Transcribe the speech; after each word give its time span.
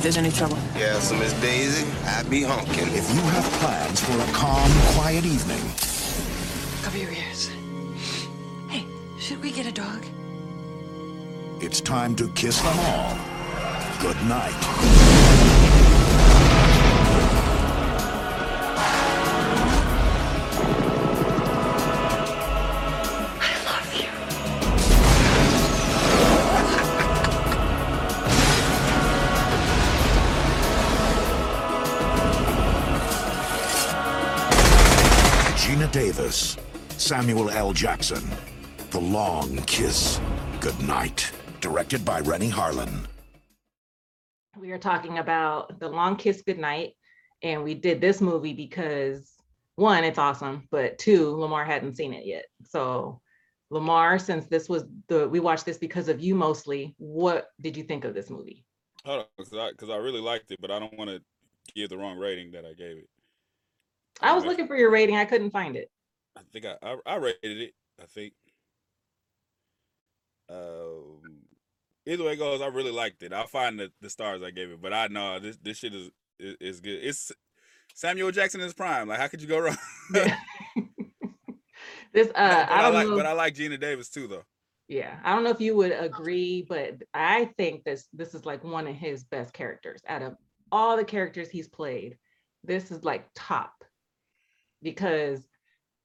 if 0.00 0.04
there's 0.04 0.16
any 0.16 0.30
trouble. 0.30 0.56
Yeah, 0.78 0.98
so 0.98 1.14
Miss 1.18 1.34
Daisy, 1.42 1.86
I'd 2.06 2.30
be 2.30 2.42
honking. 2.42 2.88
If 2.88 3.14
you 3.14 3.20
have 3.20 3.44
plans 3.60 4.00
for 4.00 4.18
a 4.18 4.32
calm, 4.32 4.70
quiet 4.94 5.26
evening, 5.26 5.60
Cover 6.82 6.96
your 6.96 7.10
ears. 7.10 7.50
Hey, 8.68 8.86
should 9.18 9.42
we 9.42 9.50
get 9.50 9.66
a 9.66 9.72
dog? 9.72 10.02
it's 11.60 11.82
time 11.82 12.16
to 12.16 12.26
kiss 12.28 12.58
them 12.62 12.78
all. 12.78 13.14
Good 14.00 14.16
night. 14.26 15.19
Davis, 35.92 36.56
Samuel 36.98 37.50
L. 37.50 37.72
Jackson. 37.72 38.22
The 38.90 39.00
Long 39.00 39.56
Kiss. 39.64 40.20
Good 40.60 40.78
night. 40.86 41.32
Directed 41.60 42.04
by 42.04 42.20
Renny 42.20 42.48
Harlin. 42.48 43.06
We 44.56 44.70
are 44.70 44.78
talking 44.78 45.18
about 45.18 45.80
The 45.80 45.88
Long 45.88 46.14
Kiss 46.14 46.42
Goodnight. 46.42 46.92
And 47.42 47.64
we 47.64 47.74
did 47.74 48.00
this 48.00 48.20
movie 48.20 48.52
because 48.52 49.32
one, 49.76 50.04
it's 50.04 50.18
awesome, 50.18 50.68
but 50.70 50.98
two, 50.98 51.34
Lamar 51.36 51.64
hadn't 51.64 51.96
seen 51.96 52.12
it 52.12 52.26
yet. 52.26 52.44
So 52.64 53.20
Lamar, 53.70 54.18
since 54.18 54.46
this 54.46 54.68
was 54.68 54.84
the 55.08 55.28
we 55.28 55.40
watched 55.40 55.64
this 55.64 55.78
because 55.78 56.08
of 56.08 56.20
you 56.20 56.34
mostly, 56.34 56.94
what 56.98 57.48
did 57.62 57.76
you 57.76 57.82
think 57.82 58.04
of 58.04 58.14
this 58.14 58.28
movie? 58.30 58.64
Hold 59.06 59.20
on, 59.20 59.26
because 59.38 59.54
I, 59.54 59.72
'cause 59.72 59.88
I 59.88 59.96
really 59.96 60.20
liked 60.20 60.50
it, 60.50 60.60
but 60.60 60.70
I 60.70 60.78
don't 60.78 60.96
want 60.98 61.08
to 61.08 61.22
give 61.74 61.88
the 61.88 61.96
wrong 61.96 62.18
rating 62.18 62.52
that 62.52 62.66
I 62.66 62.74
gave 62.74 62.98
it. 62.98 63.08
I 64.20 64.34
was 64.34 64.44
looking 64.44 64.66
for 64.66 64.76
your 64.76 64.90
rating, 64.90 65.16
I 65.16 65.24
couldn't 65.24 65.50
find 65.50 65.76
it. 65.76 65.90
I 66.36 66.42
think 66.52 66.66
I, 66.66 66.76
I 66.82 66.96
I 67.06 67.16
rated 67.16 67.60
it. 67.60 67.74
I 68.00 68.06
think. 68.06 68.32
Um, 70.48 71.20
either 72.06 72.24
way 72.24 72.32
it 72.32 72.36
goes, 72.38 72.60
I 72.60 72.66
really 72.66 72.90
liked 72.90 73.22
it. 73.22 73.32
I'll 73.32 73.46
find 73.46 73.78
the, 73.78 73.92
the 74.00 74.10
stars 74.10 74.42
I 74.42 74.50
gave 74.50 74.70
it, 74.70 74.82
but 74.82 74.92
I 74.92 75.06
know 75.06 75.38
this 75.38 75.56
this 75.58 75.78
shit 75.78 75.94
is 75.94 76.10
is, 76.38 76.56
is 76.60 76.80
good. 76.80 76.98
It's 77.02 77.32
Samuel 77.94 78.30
Jackson 78.32 78.60
is 78.60 78.74
prime. 78.74 79.08
Like, 79.08 79.18
how 79.18 79.28
could 79.28 79.42
you 79.42 79.48
go 79.48 79.58
wrong? 79.58 79.76
This 82.12 82.28
uh 82.28 82.66
I 82.68 82.78
I 82.78 82.82
don't 82.82 82.94
like 82.94 83.08
know. 83.08 83.16
but 83.16 83.26
I 83.26 83.32
like 83.32 83.54
Geena 83.54 83.78
Davis 83.78 84.10
too, 84.10 84.26
though. 84.26 84.42
Yeah, 84.88 85.18
I 85.22 85.32
don't 85.32 85.44
know 85.44 85.50
if 85.50 85.60
you 85.60 85.76
would 85.76 85.92
agree, 85.92 86.66
but 86.68 86.96
I 87.14 87.44
think 87.56 87.84
this 87.84 88.08
this 88.12 88.34
is 88.34 88.44
like 88.44 88.64
one 88.64 88.88
of 88.88 88.96
his 88.96 89.24
best 89.24 89.52
characters 89.52 90.02
out 90.08 90.22
of 90.22 90.34
all 90.72 90.96
the 90.96 91.04
characters 91.04 91.48
he's 91.48 91.68
played. 91.68 92.18
This 92.64 92.90
is 92.90 93.04
like 93.04 93.28
top 93.34 93.79
because 94.82 95.46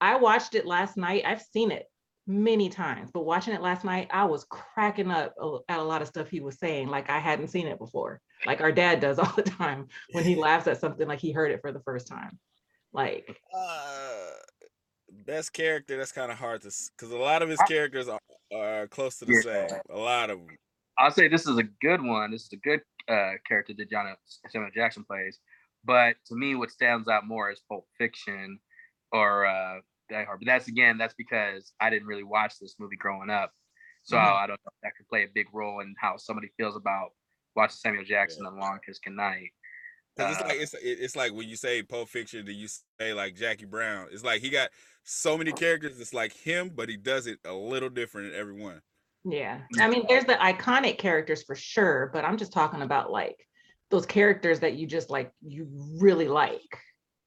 I 0.02 0.18
watched 0.18 0.56
it 0.56 0.66
last 0.66 0.98
night. 0.98 1.24
I've 1.26 1.42
seen 1.42 1.72
it 1.72 1.86
many 2.28 2.70
times, 2.70 3.12
but 3.14 3.26
watching 3.26 3.54
it 3.54 3.62
last 3.62 3.84
night, 3.86 4.08
I 4.12 4.26
was 4.26 4.46
cracking 4.50 5.12
up 5.12 5.34
at 5.70 5.80
a 5.80 5.84
lot 5.84 6.02
of 6.02 6.08
stuff 6.08 6.30
he 6.30 6.40
was 6.40 6.58
saying, 6.60 6.88
like 6.88 7.10
I 7.10 7.20
hadn't 7.20 7.50
seen 7.50 7.68
it 7.68 7.78
before, 7.80 8.20
like 8.46 8.62
our 8.62 8.72
dad 8.72 9.00
does 9.00 9.20
all 9.20 9.32
the 9.36 9.44
time 9.44 9.88
when 10.12 10.24
he 10.24 10.36
laughs 10.48 10.68
at 10.68 10.80
something 10.80 11.08
like 11.08 11.20
he 11.20 11.32
heard 11.32 11.52
it 11.52 11.62
for 11.62 11.72
the 11.72 11.82
first 11.82 12.08
time. 12.08 12.40
Like, 12.94 13.40
Uh, 13.54 14.32
best 15.26 15.54
character. 15.54 15.98
That's 15.98 16.12
kind 16.12 16.32
of 16.32 16.38
hard 16.38 16.62
to 16.62 16.72
because 16.98 17.12
a 17.12 17.18
lot 17.18 17.42
of 17.42 17.50
his 17.50 17.62
characters 17.62 18.08
are, 18.08 18.20
are 18.54 18.88
close 18.88 19.20
to 19.20 19.26
the 19.26 19.34
Yeah. 19.34 19.42
same. 19.42 19.80
A 19.90 19.98
lot 19.98 20.30
of 20.30 20.40
them. 20.40 20.58
I'll 20.98 21.12
say 21.12 21.28
this 21.28 21.46
is 21.46 21.58
a 21.58 21.64
good 21.82 22.02
one. 22.02 22.32
This 22.32 22.44
is 22.44 22.54
a 22.54 22.58
good 22.58 22.82
uh, 23.10 23.34
character 23.48 23.74
that 23.78 23.90
John 23.90 24.16
Samuel 24.50 24.72
Jackson 24.74 25.04
plays. 25.04 25.40
But 25.86 26.18
to 26.28 26.36
me, 26.36 26.56
what 26.56 26.72
stands 26.72 27.08
out 27.08 27.26
more 27.28 27.52
is 27.52 27.62
Pulp 27.70 27.88
Fiction 27.98 28.60
or 29.12 29.46
uh, 29.46 29.82
Die 30.10 30.24
Hard. 30.26 30.40
But 30.42 30.48
that's 30.48 30.68
again, 30.68 30.98
that's 30.98 31.16
because 31.16 31.74
I 31.80 31.90
didn't 31.90 32.08
really 32.08 32.24
watch 32.24 32.60
this 32.60 32.76
movie 32.80 32.98
growing 32.98 33.30
up, 33.30 33.54
so 34.04 34.18
Mhm. 34.18 34.22
I 34.22 34.48
don't 34.48 34.60
know 34.66 34.72
if 34.74 34.80
that 34.84 34.96
could 34.98 35.08
play 35.08 35.24
a 35.24 35.28
big 35.34 35.48
role 35.54 35.82
in 35.82 35.96
how 36.00 36.18
somebody 36.18 36.50
feels 36.58 36.76
about 36.76 37.12
watching 37.56 37.78
Samuel 37.78 38.04
Jackson 38.06 38.46
and 38.46 38.58
Long 38.58 38.80
Kiss 38.86 39.00
Goodnight. 39.00 39.52
'Cause 40.18 40.30
it's 40.30 40.42
Uh, 40.42 40.46
like 40.46 40.60
it's 40.60 40.74
it's 40.76 41.16
like 41.16 41.34
when 41.34 41.48
you 41.50 41.58
say 41.58 41.84
Pulp 41.84 42.08
Fiction, 42.10 42.46
do 42.46 42.54
you 42.54 42.68
say 42.68 43.14
like 43.14 43.36
Jackie 43.36 43.66
Brown? 43.66 44.08
It's 44.12 44.24
like 44.24 44.42
he 44.42 44.50
got 44.50 44.72
so 45.04 45.38
many 45.38 45.52
characters. 45.54 46.00
It's 46.00 46.14
like 46.14 46.32
him, 46.34 46.70
but 46.70 46.88
he 46.90 46.96
does 46.98 47.28
it 47.28 47.40
a 47.44 47.54
little 47.54 47.90
different 47.90 48.30
in 48.30 48.36
every 48.36 48.54
one. 48.54 48.82
Yeah. 49.24 49.64
I 49.80 49.90
mean, 49.90 50.06
there's 50.08 50.26
the 50.26 50.36
iconic 50.36 50.98
characters 51.00 51.44
for 51.44 51.56
sure, 51.56 52.10
but 52.14 52.24
I'm 52.24 52.38
just 52.38 52.54
talking 52.54 52.82
about 52.82 53.12
like 53.12 53.36
those 53.92 54.06
characters 54.06 54.60
that 54.62 54.74
you 54.76 54.88
just 54.88 55.10
like 55.10 55.32
you 55.42 55.68
really 56.00 56.28
like. 56.28 56.80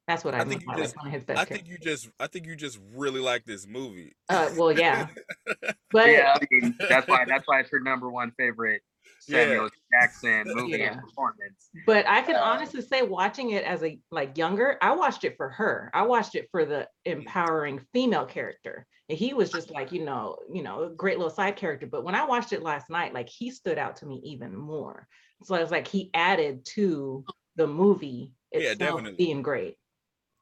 That's 0.07 0.25
what 0.25 0.35
I, 0.35 0.39
I 0.41 0.45
think 0.45 0.63
you 0.67 0.75
just- 0.77 0.97
like 0.97 1.05
one 1.05 1.07
of 1.09 1.13
his 1.13 1.25
best 1.25 1.39
I 1.39 1.45
characters. 1.45 1.69
think 1.69 1.69
you 1.69 1.79
just 1.93 2.09
I 2.19 2.27
think 2.27 2.47
you 2.47 2.57
just 2.57 2.79
really 2.95 3.21
like 3.21 3.45
this 3.45 3.67
movie. 3.67 4.15
Uh, 4.29 4.51
well, 4.57 4.73
yeah, 4.73 5.07
but 5.93 6.09
yeah, 6.11 6.35
I 6.41 6.47
mean, 6.51 6.75
that's 6.89 7.07
why 7.09 7.25
that's 7.27 7.47
why 7.47 7.61
it's 7.61 7.71
her 7.71 7.81
number 7.81 8.11
one 8.11 8.33
favorite 8.39 8.81
Yeah. 9.29 9.45
Samuel 9.45 9.69
Jackson 9.93 10.45
movie 10.47 10.79
Yeah. 10.79 10.93
and 10.93 11.01
performance. 11.03 11.69
but 11.87 12.07
I 12.09 12.23
can 12.23 12.37
Uh, 12.37 12.41
honestly 12.41 12.81
say 12.81 13.03
watching 13.03 13.51
it 13.51 13.65
as 13.65 13.83
a 13.83 13.99
like 14.11 14.39
younger, 14.39 14.79
I 14.81 14.95
watched 14.95 15.25
it 15.25 15.37
for 15.37 15.51
her. 15.51 15.91
I 15.93 16.03
watched 16.03 16.35
it 16.35 16.49
for 16.51 16.65
the 16.65 16.89
empowering 17.05 17.81
female 17.93 18.25
character. 18.25 18.87
And 19.11 19.19
he 19.19 19.33
was 19.35 19.51
just 19.51 19.71
like, 19.71 19.91
you 19.93 20.05
know, 20.05 20.37
you 20.53 20.63
know, 20.63 20.85
a 20.85 20.91
great 20.91 21.17
little 21.19 21.31
side 21.33 21.57
character. 21.57 21.87
But 21.87 22.05
when 22.05 22.15
I 22.15 22.25
watched 22.27 22.53
it 22.53 22.63
last 22.63 22.91
night, 22.91 23.15
like 23.15 23.29
he 23.29 23.51
stood 23.51 23.79
out 23.79 23.97
to 23.97 24.07
me 24.07 24.21
even 24.25 24.55
more. 24.57 25.07
So 25.43 25.55
I 25.55 25.61
was 25.61 25.71
like, 25.71 25.87
he 25.89 26.11
added 26.15 26.65
to 26.67 27.25
the 27.57 27.67
movie 27.67 28.33
Yeah, 28.55 28.75
definitely. 28.75 29.17
being 29.17 29.43
great. 29.43 29.77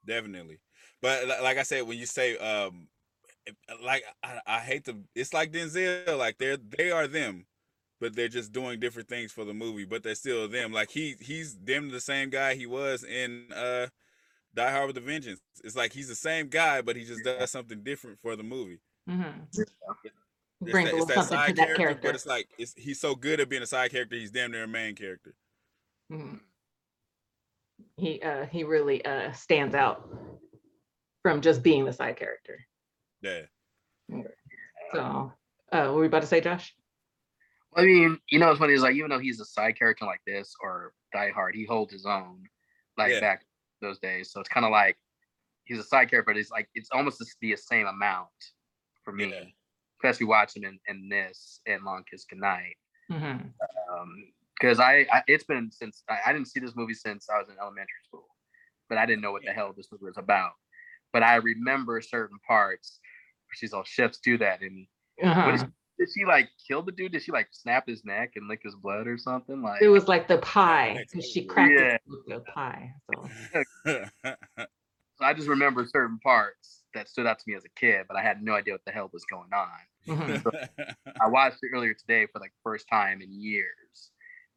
Definitely. 0.05 0.59
But 1.03 1.27
like 1.29 1.59
I 1.59 1.63
said, 1.63 1.83
when 1.87 1.99
you 1.99 2.07
say 2.07 2.37
um 2.39 2.89
like 3.83 4.05
I, 4.23 4.41
I 4.47 4.59
hate 4.61 4.85
to 4.87 4.97
it's 5.15 5.33
like 5.35 5.53
Denzel, 5.53 6.19
like 6.19 6.39
they're 6.39 6.57
they 6.57 6.91
are 6.91 7.07
them, 7.07 7.47
but 8.01 8.15
they're 8.17 8.29
just 8.29 8.53
doing 8.53 8.81
different 8.81 9.09
things 9.09 9.33
for 9.33 9.45
the 9.45 9.55
movie, 9.55 9.85
but 9.85 10.03
they're 10.03 10.15
still 10.15 10.49
them. 10.49 10.73
Like 10.73 10.91
he 10.91 11.17
he's 11.21 11.57
them 11.59 11.91
the 11.91 12.01
same 12.01 12.31
guy 12.31 12.55
he 12.55 12.67
was 12.67 13.05
in 13.05 13.53
uh 13.55 13.89
Die 14.55 14.71
Hard 14.71 14.89
with 14.89 14.97
a 14.99 15.01
Vengeance. 15.01 15.41
It's 15.65 15.77
like 15.77 15.93
he's 15.93 16.09
the 16.09 16.15
same 16.17 16.49
guy, 16.49 16.83
but 16.83 16.97
he 16.97 17.05
just 17.05 17.25
does 17.25 17.51
something 17.51 17.83
different 17.83 18.21
for 18.21 18.37
the 18.37 18.45
movie. 18.45 18.81
Mhm. 19.07 19.49
It's 20.63 20.71
Bring 20.71 20.87
that, 20.87 20.95
a 20.95 20.97
it's 20.97 21.07
little 21.07 21.07
that 21.07 21.15
something 21.29 21.37
to 21.37 21.43
side 21.45 21.57
that 21.57 21.57
character, 21.67 21.77
character. 21.85 22.09
but 22.09 22.15
it's 22.15 22.27
like 22.27 22.49
it's 22.59 22.73
he's 22.75 22.99
so 23.01 23.15
good 23.15 23.41
at 23.41 23.49
being 23.49 23.63
a 23.63 23.67
side 23.67 23.91
character, 23.91 24.17
he's 24.17 24.31
damn 24.31 24.51
near 24.53 24.65
a 24.65 24.69
main 24.69 24.95
character. 24.95 25.35
Mhm. 26.11 26.41
He 27.99 28.23
uh 28.23 28.47
he 28.47 28.65
really 28.65 29.05
uh 29.05 29.33
stands 29.33 29.75
out 29.75 30.09
from 31.23 31.43
just 31.43 31.63
being 31.63 31.85
the 31.85 31.93
side 31.93 32.17
character. 32.17 32.67
Yeah. 33.21 33.43
So 34.93 35.33
uh 35.73 35.85
what 35.87 35.95
were 35.95 36.03
you 36.05 36.09
about 36.09 36.23
to 36.23 36.27
say, 36.29 36.41
Josh? 36.41 36.75
I 37.75 37.83
mean, 37.85 38.19
you 38.31 38.39
know, 38.39 38.51
it's 38.51 38.59
funny. 38.59 38.73
Is 38.73 38.81
like 38.81 38.95
even 38.97 39.11
though 39.11 39.19
he's 39.19 39.41
a 39.41 39.45
side 39.45 39.77
character 39.79 40.07
like 40.07 40.23
this 40.27 40.55
or 40.63 40.95
Die 41.13 41.31
Hard, 41.33 41.55
he 41.55 41.67
holds 41.67 41.93
his 41.93 42.07
own, 42.07 42.45
like 42.97 43.13
Yeah. 43.13 43.21
back 43.21 43.45
those 43.83 43.99
days. 43.99 44.31
So 44.31 44.41
it's 44.41 44.49
kind 44.49 44.65
of 44.65 44.73
like 44.73 44.97
he's 45.65 45.79
a 45.79 45.85
side 45.85 46.09
character, 46.09 46.33
but 46.33 46.39
it's 46.39 46.51
like 46.51 46.71
it's 46.75 46.89
almost 46.93 47.19
the 47.19 47.27
the 47.43 47.57
same 47.57 47.87
amount 47.87 48.29
for 49.05 49.13
me, 49.13 49.27
Yeah. 49.31 49.45
Especially 49.99 50.27
watching 50.27 50.65
in, 50.65 50.79
in 50.89 51.09
this 51.09 51.61
and 51.67 51.85
Long 51.85 52.05
Kiss 52.11 52.25
Goodnight. 52.25 52.77
Mhm. 53.11 53.53
Um, 53.91 54.33
because 54.59 54.81
I, 54.81 55.07
I 55.13 55.23
it's 55.27 55.45
been 55.45 55.71
since 55.71 56.03
I, 56.09 56.19
I 56.27 56.33
didn't 56.33 56.49
see 56.49 56.61
this 56.61 56.75
movie 56.75 56.95
since 56.95 57.29
I 57.29 57.39
was 57.39 57.49
in 57.49 57.57
elementary 57.61 57.89
school, 58.07 58.27
but 58.89 58.99
I 58.99 59.07
didn't 59.07 59.23
know 59.23 59.33
what 59.33 59.43
the 59.45 59.53
hell 59.53 59.73
this 59.77 59.89
movie 59.93 60.07
was 60.07 60.17
about. 60.17 60.53
But 61.13 61.23
I 61.23 61.37
remember 61.37 62.01
certain 62.01 62.39
parts. 62.47 63.01
Where 63.47 63.55
she's 63.55 63.73
all 63.73 63.85
chefs 63.85 64.19
do 64.19 64.39
that, 64.39 64.61
and 64.63 64.87
Uh-huh. 65.23 65.51
is, 65.51 65.63
did 65.99 66.09
she 66.13 66.25
like 66.25 66.49
kill 66.67 66.83
the 66.83 66.91
dude? 66.93 67.13
Did 67.13 67.23
she 67.23 67.33
like 67.33 67.49
snap 67.53 67.87
his 67.87 68.05
neck 68.05 68.33
and 68.35 68.49
lick 68.49 68.63
his 68.65 68.75
blood 68.75 69.07
or 69.07 69.17
something? 69.19 69.63
Like 69.63 69.83
It 69.83 69.89
was 69.89 70.09
like 70.09 70.27
the 70.27 70.39
pie 70.39 71.07
because 71.09 71.31
she 71.31 71.45
cracked 71.45 71.73
Yeah. 71.79 71.95
it 71.95 72.03
with 72.07 72.27
the 72.27 72.41
pie. 72.41 72.93
So 73.09 73.29
So 75.19 75.25
I 75.25 75.33
just 75.33 75.49
remember 75.49 75.87
certain 75.87 76.19
parts 76.19 76.83
that 76.93 77.09
stood 77.09 77.27
out 77.27 77.39
to 77.39 77.45
me 77.47 77.55
as 77.55 77.65
a 77.65 77.71
kid, 77.71 78.05
but 78.07 78.17
I 78.19 78.23
had 78.23 78.43
no 78.43 78.53
idea 78.55 78.75
what 78.75 78.85
the 78.85 78.93
hell 78.93 79.09
was 79.13 79.25
going 79.25 79.53
on. 79.55 79.69
Mhm. 80.07 80.43
I 81.21 81.29
watched 81.29 81.59
it 81.63 81.71
earlier 81.75 81.95
today 81.95 82.27
for 82.27 82.39
like 82.41 82.51
the 82.53 82.61
first 82.63 82.87
time 82.89 83.23
in 83.23 83.33
years, 83.33 84.11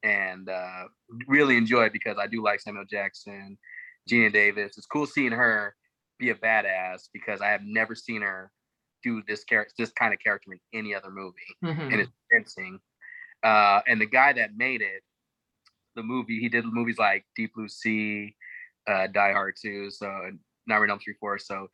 and 0.03 0.49
uh, 0.49 0.85
really 1.27 1.57
enjoyed 1.57 1.87
it 1.87 1.93
because 1.93 2.17
I 2.17 2.27
do 2.27 2.41
like 2.43 2.59
Samuel 2.59 2.85
Jackson, 2.85 3.57
Geena 4.09 4.31
Davis. 4.31 4.77
It's 4.77 4.87
cool 4.87 5.05
seeing 5.05 5.31
her 5.31 5.75
be 6.19 6.29
a 6.29 6.35
badass 6.35 7.09
because 7.13 7.41
I 7.41 7.47
have 7.47 7.61
never 7.63 7.95
seen 7.95 8.21
her 8.21 8.51
do 9.03 9.23
this 9.27 9.43
character, 9.45 9.73
this 9.77 9.91
kind 9.91 10.13
of 10.13 10.19
character 10.19 10.51
in 10.51 10.59
any 10.73 10.93
other 10.93 11.09
movie, 11.09 11.37
Mhm. 11.63 11.91
and 11.91 12.01
it's 12.01 12.11
convincing. 12.29 12.79
Uh, 13.43 13.81
and 13.87 14.01
the 14.01 14.05
guy 14.05 14.33
that 14.33 14.55
made 14.57 14.81
it, 14.81 15.03
the 15.95 16.03
movie, 16.03 16.39
he 16.39 16.49
did 16.49 16.65
movies 16.65 16.97
like 16.97 17.25
Deep 17.35 17.53
Blue 17.53 17.69
Sea, 17.69 18.35
uh, 18.87 19.07
Die 19.07 19.31
Hard 19.31 19.55
2, 19.61 19.89
so 19.89 20.07
and 20.25 20.39
Nightmare 20.67 20.83
on 20.85 20.89
Elm 20.91 20.99
Street 20.99 21.17
4. 21.19 21.37
So 21.39 21.69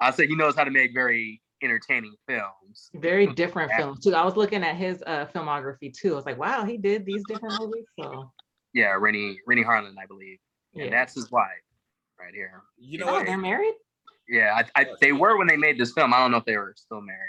I'll 0.00 0.12
say 0.12 0.26
he 0.26 0.36
knows 0.36 0.54
how 0.54 0.64
to 0.64 0.70
make 0.70 0.92
very 0.92 1.40
entertaining 1.62 2.14
films. 2.26 2.90
Very 2.94 3.26
different 3.26 3.70
Yeah. 3.70 3.78
films 3.78 4.04
too. 4.04 4.14
I 4.14 4.24
was 4.24 4.36
looking 4.36 4.62
at 4.64 4.76
his 4.76 5.02
uh 5.06 5.26
filmography 5.34 5.92
too. 5.92 6.12
I 6.12 6.16
was 6.16 6.26
like, 6.26 6.38
wow, 6.38 6.64
he 6.64 6.76
did 6.76 7.04
these 7.04 7.24
different 7.24 7.58
movies. 7.60 7.84
So 7.98 8.32
yeah, 8.74 8.94
Renny 8.98 9.38
Renny 9.46 9.64
Harlin, 9.64 9.94
I 10.00 10.06
believe, 10.06 10.38
and 10.74 10.84
Yeah. 10.84 10.90
that's 10.90 11.14
his 11.14 11.30
wife 11.30 11.48
right 12.20 12.34
here. 12.34 12.62
You 12.76 12.98
know 12.98 13.08
Oh, 13.08 13.12
what? 13.14 13.26
they're 13.26 13.38
married? 13.38 13.74
Yeah, 14.28 14.60
I, 14.76 14.82
I, 14.82 14.86
they 15.00 15.12
were 15.12 15.38
when 15.38 15.46
they 15.46 15.56
made 15.56 15.78
this 15.78 15.92
film. 15.92 16.12
I 16.12 16.18
don't 16.18 16.30
know 16.30 16.36
if 16.36 16.44
they 16.44 16.56
were 16.58 16.74
still 16.76 17.00
married. 17.00 17.20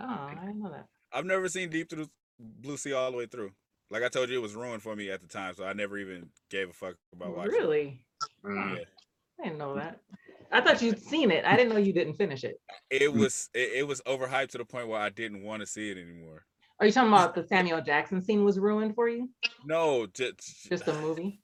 Oh, 0.00 0.04
I 0.04 0.34
didn't 0.40 0.60
know 0.60 0.70
that. 0.70 0.86
I've 1.12 1.24
never 1.24 1.48
seen 1.48 1.70
Deep 1.70 1.88
Through 1.88 2.08
Blue 2.40 2.76
Sea 2.76 2.94
all 2.94 3.10
the 3.12 3.16
way 3.16 3.26
through. 3.26 3.52
Like 3.90 4.02
I 4.02 4.08
told 4.08 4.28
you, 4.28 4.36
it 4.38 4.42
was 4.42 4.54
ruined 4.56 4.82
for 4.82 4.94
me 4.96 5.08
at 5.10 5.22
the 5.22 5.28
time, 5.28 5.54
so 5.54 5.64
I 5.64 5.72
never 5.72 5.96
even 5.98 6.28
gave 6.50 6.68
a 6.68 6.72
fuck 6.72 6.96
about 7.14 7.36
watching. 7.36 7.54
it. 7.54 7.58
Really? 7.58 8.04
Mm. 8.44 8.76
Yeah. 8.76 8.84
I 9.40 9.44
didn't 9.44 9.58
know 9.58 9.76
that. 9.76 10.00
I 10.50 10.60
thought 10.60 10.80
you'd 10.82 11.02
seen 11.02 11.30
it. 11.30 11.44
I 11.44 11.56
didn't 11.56 11.72
know 11.72 11.78
you 11.78 11.92
didn't 11.92 12.14
finish 12.14 12.44
it. 12.44 12.60
It 12.90 13.12
was 13.12 13.50
it, 13.54 13.72
it 13.80 13.86
was 13.86 14.00
overhyped 14.02 14.48
to 14.50 14.58
the 14.58 14.64
point 14.64 14.88
where 14.88 15.00
I 15.00 15.10
didn't 15.10 15.42
want 15.42 15.60
to 15.60 15.66
see 15.66 15.90
it 15.90 15.98
anymore. 15.98 16.44
Are 16.80 16.86
you 16.86 16.92
talking 16.92 17.12
about 17.12 17.34
the 17.34 17.44
Samuel 17.44 17.80
Jackson 17.82 18.22
scene 18.22 18.44
was 18.44 18.58
ruined 18.58 18.94
for 18.94 19.08
you? 19.08 19.28
No, 19.64 20.06
just 20.06 20.68
Just 20.68 20.84
the 20.86 20.94
movie? 20.94 21.40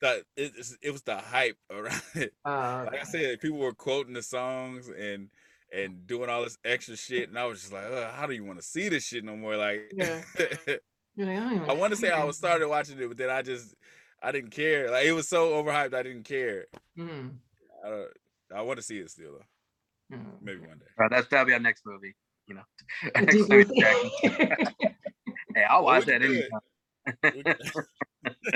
the 0.00 0.24
it, 0.36 0.52
it 0.82 0.90
was 0.92 1.02
the 1.02 1.16
hype 1.16 1.56
around 1.70 2.02
it. 2.14 2.32
Uh, 2.44 2.86
Like 2.86 3.00
I 3.00 3.04
said, 3.04 3.40
people 3.40 3.58
were 3.58 3.72
quoting 3.72 4.14
the 4.14 4.22
songs 4.22 4.88
and 4.88 5.28
and 5.72 6.06
doing 6.06 6.28
all 6.28 6.42
this 6.42 6.58
extra 6.64 6.96
shit, 6.96 7.28
and 7.28 7.38
I 7.38 7.44
was 7.46 7.60
just 7.60 7.72
like, 7.72 7.84
how 8.12 8.26
do 8.26 8.34
you 8.34 8.44
want 8.44 8.58
to 8.58 8.64
see 8.64 8.88
this 8.88 9.04
shit 9.04 9.24
no 9.24 9.36
more? 9.36 9.56
Like, 9.56 9.92
Yeah. 9.94 10.20
like, 10.38 10.82
don't 11.16 11.68
I 11.68 11.74
want 11.74 11.92
to 11.92 11.96
say 11.96 12.10
I 12.10 12.24
was 12.24 12.36
started 12.36 12.68
watching 12.68 12.98
it, 12.98 13.06
but 13.06 13.16
then 13.16 13.30
I 13.30 13.42
just 13.42 13.74
I 14.22 14.32
didn't 14.32 14.50
care. 14.50 14.90
Like 14.90 15.06
it 15.06 15.12
was 15.12 15.28
so 15.28 15.50
overhyped, 15.52 15.94
I 15.94 16.02
didn't 16.02 16.24
care. 16.24 16.66
Mm, 16.98 17.34
I, 17.84 17.88
don't- 17.88 18.08
I 18.54 18.62
want 18.62 18.78
to 18.78 18.82
see 18.82 18.98
it 18.98 19.10
still, 19.10 19.32
though. 20.10 20.16
mm. 20.16 20.24
maybe 20.42 20.60
one 20.60 20.78
day. 20.78 20.86
Uh, 21.02 21.08
that's 21.08 21.28
that'll 21.28 21.46
be 21.46 21.52
our 21.52 21.60
next 21.60 21.82
movie. 21.86 22.14
You 22.46 22.56
know, 22.56 22.62
Next 23.14 23.34
you 23.34 23.44
Samuel 23.46 23.68
see- 23.68 23.80
Jackson. 23.80 24.74
Hey, 25.54 25.64
I'll 25.68 25.84
Well, 25.84 25.94
watch 26.00 26.06
we 26.06 26.12
that 26.12 26.22
can 26.22 26.30
anytime. 26.32 26.60
We 27.34 27.42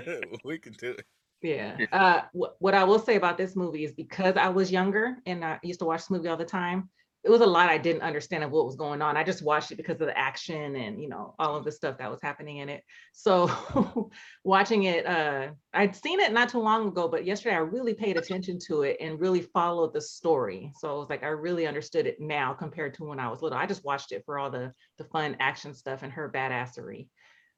can, 0.05 0.23
we 0.45 0.59
can 0.59 0.73
do 0.75 0.91
it. 0.93 1.05
Yeah. 1.43 1.77
Yeah. 1.79 1.87
Uh, 1.93 2.23
what, 2.33 2.57
what 2.59 2.75
I 2.75 2.85
will 2.85 2.99
say 2.99 3.17
about 3.17 3.37
this 3.37 3.55
movie 3.57 3.85
is 3.85 3.93
because 3.93 4.37
I 4.37 4.49
was 4.49 4.71
younger 4.73 5.17
and 5.27 5.45
I 5.45 5.59
used 5.63 5.81
to 5.81 5.85
watch 5.87 6.01
this 6.03 6.11
movie 6.11 6.29
all 6.29 6.37
the 6.37 6.45
time, 6.45 6.89
it 7.25 7.31
was 7.31 7.41
a 7.41 7.47
lot 7.47 7.71
I 7.71 7.79
didn't 7.79 8.03
understand 8.03 8.45
of 8.45 8.51
what 8.51 8.67
was 8.67 8.77
going 8.77 9.01
on. 9.01 9.17
I 9.17 9.25
just 9.25 9.43
watched 9.43 9.73
it 9.73 9.77
because 9.77 9.99
of 9.99 10.07
the 10.07 10.17
action 10.17 10.77
and, 10.77 11.01
you 11.01 11.09
know, 11.09 11.35
all 11.39 11.57
of 11.57 11.65
the 11.65 11.73
stuff 11.73 11.97
that 11.97 12.11
was 12.11 12.21
happening 12.21 12.59
in 12.59 12.69
it. 12.69 12.83
So 13.15 14.11
watching 14.45 14.85
it, 14.85 15.07
uh, 15.07 15.49
I'd 15.73 15.97
seen 15.97 16.21
it 16.21 16.35
not 16.35 16.51
too 16.51 16.59
long 16.59 16.89
ago, 16.89 17.09
but 17.09 17.25
yesterday 17.25 17.55
I 17.55 17.61
really 17.61 17.95
paid 17.95 18.19
attention 18.19 18.59
to 18.67 18.83
it 18.83 18.99
and 19.01 19.19
really 19.19 19.41
followed 19.41 19.95
the 19.95 20.03
story. 20.03 20.71
So 20.79 20.95
it 20.95 20.99
was 20.99 21.09
like, 21.09 21.23
I 21.23 21.29
really 21.29 21.67
understood 21.67 22.07
it 22.07 22.21
now 22.21 22.53
compared 22.53 22.93
to 22.95 23.05
when 23.05 23.19
I 23.19 23.31
was 23.31 23.41
little. 23.41 23.57
I 23.57 23.65
just 23.65 23.87
watched 23.87 24.13
it 24.13 24.23
for 24.27 24.39
all 24.39 24.51
the, 24.51 24.75
the 24.99 25.05
fun 25.05 25.39
action 25.41 25.73
stuff 25.73 26.03
and 26.03 26.13
her 26.13 26.31
badassery. 26.31 27.09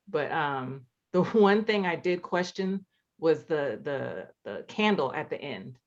But 0.08 0.30
um, 0.30 0.82
the 1.12 1.24
one 1.24 1.64
thing 1.64 1.86
I 1.86 1.96
did 1.96 2.22
question 2.22 2.86
was 3.18 3.44
the 3.44 3.80
the 3.82 4.28
the 4.44 4.62
candle 4.68 5.10
at 5.14 5.30
the 5.30 5.40
end 5.40 5.78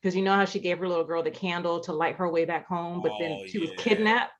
because 0.00 0.14
you 0.16 0.22
know 0.22 0.34
how 0.34 0.44
she 0.44 0.60
gave 0.60 0.78
her 0.78 0.88
little 0.88 1.04
girl 1.04 1.22
the 1.22 1.30
candle 1.30 1.80
to 1.80 1.92
light 1.92 2.16
her 2.16 2.28
way 2.30 2.44
back 2.44 2.66
home 2.66 3.00
but 3.02 3.12
then 3.18 3.36
Oh, 3.40 3.46
she 3.46 3.58
was 3.58 3.70
yeah. 3.70 3.76
kidnapped 3.76 4.32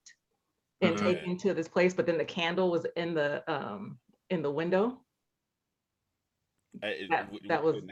and 0.81 0.96
Mhm. 0.96 1.00
taken 1.00 1.37
to 1.38 1.55
this 1.55 1.69
place 1.69 1.94
but 1.94 2.06
then 2.06 2.19
the 2.19 2.25
candle 2.25 2.70
was 2.70 2.87
in 2.96 3.14
the 3.14 3.43
um 3.52 3.99
in 4.31 4.43
the 4.43 4.50
window 4.50 5.00
it 6.82 7.08
That- 7.10 7.26
w- 7.26 7.49
that 7.49 7.62
was-. 7.64 7.82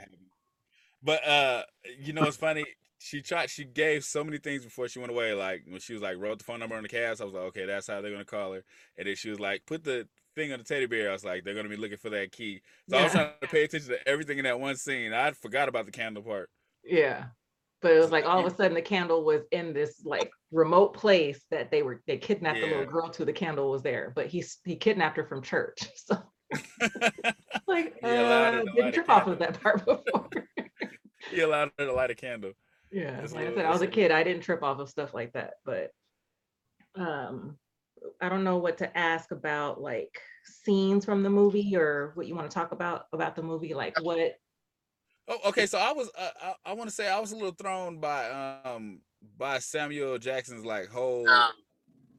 But 1.02 1.26
uh, 1.26 1.64
you 1.98 2.12
know, 2.12 2.24
it's 2.24 2.36
funny. 2.36 2.64
She 2.98 3.20
tried. 3.22 3.50
She 3.50 3.64
gave 3.64 4.04
so 4.04 4.24
many 4.24 4.38
things 4.38 4.64
before 4.64 4.88
she 4.88 4.98
went 4.98 5.10
away. 5.12 5.34
Like 5.34 5.62
when 5.68 5.80
she 5.80 5.92
was 5.92 6.02
like 6.02 6.16
wrote 6.18 6.38
the 6.38 6.44
phone 6.44 6.60
number 6.60 6.76
on 6.76 6.82
the 6.82 6.88
cast, 6.88 7.20
I 7.20 7.24
was 7.24 7.34
like, 7.34 7.44
okay, 7.44 7.66
that's 7.66 7.86
how 7.86 8.00
they're 8.00 8.10
gonna 8.10 8.24
call 8.24 8.52
her. 8.54 8.64
And 8.96 9.06
then 9.06 9.14
she 9.16 9.28
was 9.30 9.38
like, 9.38 9.66
put 9.66 9.84
the 9.84 10.08
thing 10.34 10.52
on 10.52 10.58
the 10.58 10.64
teddy 10.64 10.86
bear. 10.86 11.10
I 11.10 11.12
was 11.12 11.24
like, 11.24 11.44
they're 11.44 11.54
gonna 11.54 11.68
be 11.68 11.76
looking 11.76 11.98
for 11.98 12.10
that 12.10 12.32
key. 12.32 12.62
So 12.88 12.96
I 12.96 13.02
was 13.04 13.12
trying 13.12 13.30
to 13.40 13.46
pay 13.48 13.64
attention 13.64 13.90
to 13.90 14.08
everything 14.08 14.38
in 14.38 14.44
that 14.44 14.58
one 14.58 14.76
scene. 14.76 15.12
I 15.12 15.30
forgot 15.32 15.68
about 15.68 15.86
the 15.86 15.92
candle 15.92 16.22
part. 16.22 16.48
yeah 16.84 17.26
but 17.82 17.92
it 17.92 17.98
was 17.98 18.10
like 18.10 18.24
all 18.24 18.38
of 18.38 18.46
a 18.46 18.54
sudden 18.54 18.74
the 18.74 18.82
candle 18.82 19.24
was 19.24 19.42
in 19.52 19.72
this 19.72 20.02
like 20.04 20.30
remote 20.50 20.94
place 20.94 21.44
that 21.50 21.70
they 21.70 21.82
were 21.82 22.02
they 22.06 22.16
kidnapped 22.16 22.60
the 22.60 22.66
little 22.66 22.86
girl 22.86 23.08
to 23.08 23.24
the 23.24 23.32
candle 23.32 23.70
was 23.70 23.82
there 23.82 24.12
but 24.14 24.26
he 24.26 24.42
he 24.64 24.76
kidnapped 24.76 25.16
her 25.16 25.24
from 25.24 25.42
church 25.42 25.88
so 25.96 26.16
like 27.66 27.94
He 28.00 28.08
allowed 28.08 28.54
her 28.54 28.60
uh, 28.60 28.64
didn't 28.74 28.92
trip 28.92 29.10
off 29.10 29.26
of 29.26 29.38
that 29.40 29.60
part 29.60 29.84
before 29.84 30.28
he 31.30 31.40
allowed 31.40 31.72
her 31.78 31.86
to 31.86 31.92
light 31.92 32.10
a 32.10 32.14
candle. 32.14 32.52
Yeah, 32.90 33.20
like 33.32 33.48
I 33.48 33.54
said, 33.54 33.64
I 33.64 33.70
was 33.70 33.82
a 33.82 33.86
kid. 33.86 34.10
I 34.10 34.22
didn't 34.22 34.42
trip 34.42 34.62
off 34.62 34.78
of 34.78 34.88
stuff 34.88 35.12
like 35.12 35.32
that, 35.32 35.54
but 35.64 35.90
um, 36.94 37.58
I 38.20 38.28
don't 38.28 38.44
know 38.44 38.58
what 38.58 38.78
to 38.78 38.96
ask 38.96 39.32
about 39.32 39.80
like 39.80 40.20
scenes 40.44 41.04
from 41.04 41.22
the 41.22 41.30
movie 41.30 41.76
or 41.76 42.12
what 42.14 42.26
you 42.26 42.34
want 42.34 42.48
to 42.48 42.54
talk 42.54 42.72
about 42.72 43.06
about 43.12 43.34
the 43.34 43.42
movie. 43.42 43.74
Like 43.74 44.00
what? 44.00 44.36
Oh, 45.28 45.38
okay. 45.46 45.66
So 45.66 45.78
I 45.78 45.92
was, 45.92 46.10
uh, 46.18 46.30
I, 46.40 46.54
I 46.66 46.72
want 46.74 46.88
to 46.88 46.94
say 46.94 47.08
I 47.08 47.18
was 47.18 47.32
a 47.32 47.36
little 47.36 47.52
thrown 47.52 47.98
by, 47.98 48.60
um, 48.64 49.00
by 49.36 49.58
Samuel 49.58 50.18
Jackson's 50.18 50.64
like 50.64 50.88
whole 50.88 51.24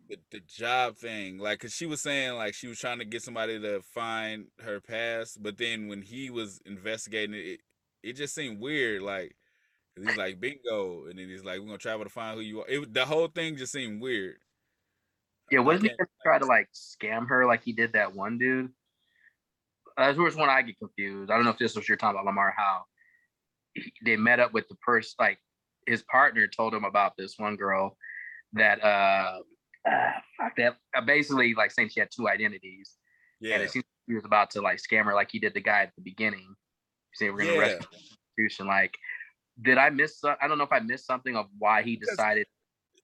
the, 0.10 0.18
the 0.32 0.42
job 0.48 0.98
thing. 0.98 1.38
Like, 1.38 1.60
cause 1.60 1.74
she 1.74 1.86
was 1.86 2.02
saying 2.02 2.34
like 2.34 2.54
she 2.54 2.68
was 2.68 2.80
trying 2.80 3.00
to 3.00 3.06
get 3.06 3.22
somebody 3.22 3.60
to 3.60 3.82
find 3.82 4.48
her 4.62 4.80
past, 4.80 5.42
but 5.42 5.58
then 5.58 5.88
when 5.88 6.02
he 6.02 6.30
was 6.30 6.62
investigating 6.66 7.36
it, 7.36 7.46
it, 7.46 7.60
it 8.04 8.14
just 8.14 8.36
seemed 8.36 8.60
weird. 8.60 9.02
Like, 9.02 9.36
he's 9.96 10.18
like 10.18 10.40
bingo, 10.40 11.08
and 11.08 11.18
then 11.18 11.28
he's 11.28 11.44
like, 11.44 11.60
we're 11.60 11.66
gonna 11.66 11.78
travel 11.78 12.06
to 12.06 12.10
find 12.10 12.36
who 12.36 12.42
you 12.42 12.62
are. 12.62 12.68
It, 12.68 12.94
the 12.94 13.06
whole 13.06 13.28
thing 13.28 13.58
just 13.58 13.72
seemed 13.72 14.02
weird. 14.02 14.38
Yeah, 15.52 15.60
wasn't 15.60 15.84
he 15.84 15.90
gonna 15.90 16.10
try 16.24 16.40
to 16.40 16.46
like 16.46 16.70
scam 16.74 17.28
her 17.28 17.46
like 17.46 17.64
he 17.64 17.72
did 17.72 17.94
that 17.94 18.14
one 18.14 18.38
dude? 18.38 18.72
That's 19.98 20.18
where's 20.18 20.36
one 20.36 20.50
I 20.50 20.62
get 20.62 20.78
confused. 20.78 21.32
I 21.32 21.36
don't 21.36 21.46
know 21.46 21.52
if 21.52 21.58
this 21.58 21.76
was 21.76 21.88
your 21.88 21.98
time 21.98 22.12
about 22.12 22.26
Lamar 22.26 22.54
Howe. 22.56 22.86
He- 23.84 23.94
They 24.06 24.16
met 24.18 24.40
up 24.40 24.54
with 24.54 24.68
the 24.68 24.76
person, 24.76 25.16
like 25.20 25.40
his 25.86 26.04
partner 26.04 26.48
told 26.48 26.74
him 26.74 26.84
about 26.84 27.14
this 27.18 27.36
one 27.38 27.56
girl 27.56 27.98
that 28.54 28.84
uh, 28.84 29.40
uh 29.90 30.12
that 30.58 30.78
uh, 30.96 31.02
basically 31.02 31.54
like 31.54 31.72
saying 31.72 31.90
she 31.90 32.00
had 32.00 32.10
two 32.12 32.28
identities. 32.28 32.96
Yeah, 33.40 33.56
And 33.56 33.64
it 33.64 33.72
seems 33.72 33.86
he 34.08 34.16
was 34.16 34.26
about 34.26 34.50
to 34.52 34.62
like 34.62 34.80
scam 34.80 35.04
her 35.06 35.14
like 35.14 35.30
he 35.32 35.40
did 35.40 35.54
the 35.54 35.62
guy 35.62 35.82
at 35.84 35.92
the 35.96 36.02
beginning. 36.02 36.56
Saying 37.14 37.34
we're 37.34 37.40
gonna 37.46 37.60
arrest 37.60 37.72
Yeah. 37.72 37.78
him 37.78 37.82
for 37.84 37.98
prostitution. 38.36 38.68
Like, 38.68 38.94
did 39.62 39.78
I 39.78 39.90
miss 39.90 40.20
some- 40.20 40.38
I 40.42 40.48
don't 40.48 40.58
know 40.58 40.64
if 40.64 40.72
I 40.72 40.80
missed 40.80 41.06
something 41.06 41.36
of 41.36 41.48
why 41.58 41.84
he 41.84 41.96
decided 41.96 42.48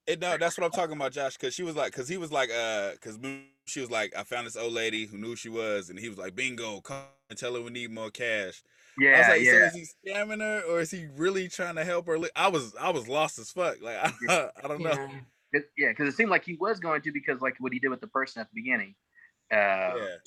It, 0.05 0.19
no, 0.19 0.38
that's 0.38 0.57
what 0.57 0.65
I'm 0.65 0.72
talking 0.72 0.95
about, 0.95 1.13
Josh. 1.13 1.38
Cause 1.38 1.53
she 1.53 1.63
was 1.63 1.75
like, 1.75 1.93
cause 1.93 2.10
he 2.10 2.17
was 2.17 2.31
like, 2.31 2.50
uh, 2.51 2.91
cause 3.01 3.17
she 3.65 3.79
was 3.79 3.89
like, 3.89 4.15
I 4.15 4.24
found 4.24 4.48
this 4.48 4.57
old 4.57 4.74
lady 4.74 5.05
who 5.05 5.17
knew 5.17 5.27
who 5.29 5.36
she 5.38 5.50
was, 5.50 5.89
and 5.89 5.98
he 5.98 6.10
was 6.10 6.17
like, 6.17 6.36
bingo, 6.36 6.81
come 6.81 7.05
and 7.29 7.39
tell 7.39 7.53
her 7.55 7.62
we 7.62 7.69
need 7.69 7.91
more 7.91 8.12
cash. 8.12 8.63
I 9.13 9.19
was 9.19 9.27
Yeah, 9.27 9.29
like, 9.29 9.45
yeah. 9.45 9.51
so 9.51 9.57
is 9.57 9.74
he 9.74 9.86
scamming 10.10 10.41
her 10.41 10.63
or 10.63 10.81
is 10.81 10.91
he 10.91 11.05
really 11.07 11.48
trying 11.48 11.75
to 11.75 11.86
help 11.86 12.07
her? 12.07 12.17
I 12.36 12.50
was, 12.50 12.75
I 12.75 12.89
was 12.89 13.07
lost 13.07 13.39
as 13.39 13.51
fuck. 13.51 13.81
Like, 13.81 13.98
I, 14.27 14.50
I 14.62 14.67
don't 14.67 14.81
know. 14.83 14.98
Yeah, 14.98 15.22
It- 15.53 15.72
yeah, 15.77 15.89
because 15.89 16.12
it 16.13 16.17
seemed 16.17 16.31
like 16.31 16.43
he 16.43 16.55
was 16.55 16.79
going 16.79 17.01
to 17.03 17.12
because 17.12 17.41
like 17.41 17.55
what 17.60 17.74
he 17.74 17.79
did 17.79 17.89
with 17.89 18.01
the 18.01 18.07
person 18.07 18.41
at 18.41 18.50
the 18.50 18.55
beginning, 18.55 18.95
uh, 19.51 19.95
Yeah, 19.95 20.17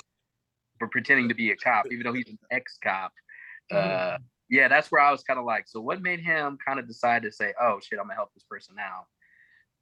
for 0.79 0.89
pretending 0.89 1.29
to 1.29 1.35
be 1.35 1.51
a 1.51 1.57
cop, 1.57 1.87
even 1.91 2.05
though 2.05 2.13
he's 2.13 2.29
an 2.29 2.39
ex-cop. 2.51 3.13
Uh, 3.73 4.17
Mhm. 4.19 4.29
yeah, 4.49 4.69
that's 4.69 4.91
where 4.93 5.01
I 5.01 5.11
was 5.11 5.25
kind 5.25 5.39
of 5.39 5.45
like, 5.47 5.67
so 5.69 5.81
what 5.81 6.03
made 6.03 6.21
him 6.21 6.59
kind 6.65 6.79
of 6.79 6.87
decide 6.87 7.23
to 7.25 7.33
say, 7.33 7.55
"Oh 7.61 7.81
shit, 7.81 7.99
I'm 7.99 8.05
gonna 8.07 8.15
help 8.15 8.33
this 8.35 8.45
person 8.45 8.75
now," 8.77 9.07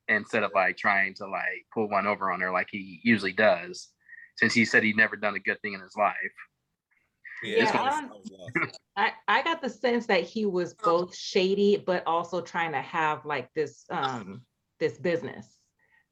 instead 0.08 0.42
of 0.42 0.50
like 0.54 0.76
trying 0.76 1.14
to 1.14 1.26
like 1.26 1.66
pull 1.72 1.88
one 1.88 2.06
over 2.06 2.30
on 2.30 2.40
her 2.40 2.50
like 2.52 2.68
he 2.70 3.00
usually 3.04 3.32
does, 3.32 3.88
since 4.36 4.52
he 4.54 4.64
said 4.64 4.82
he'd 4.82 4.96
never 4.96 5.16
done 5.16 5.34
a 5.34 5.40
good 5.40 5.60
thing 5.62 5.72
in 5.74 5.80
his 5.80 5.96
life. 5.96 6.14
yeah. 7.42 7.56
Yeah, 7.58 7.64
that's 7.64 7.74
what 7.74 7.82
I 7.82 7.84
I 7.84 7.88
was- 7.88 8.00
don't- 8.00 8.10
I 8.10 8.14
was 8.14 8.30
lost. 8.66 8.80
I 8.96 9.12
I 9.28 9.42
got 9.42 9.60
the 9.62 9.68
sense 9.70 10.06
that 10.06 10.22
he 10.22 10.46
was 10.46 10.74
both 10.74 11.14
shady 11.16 11.76
but 11.84 12.06
also 12.06 12.40
trying 12.40 12.72
to 12.72 12.80
have 12.80 13.24
like 13.24 13.48
this 13.54 13.84
um 13.90 14.42
this 14.80 14.98
business 14.98 15.46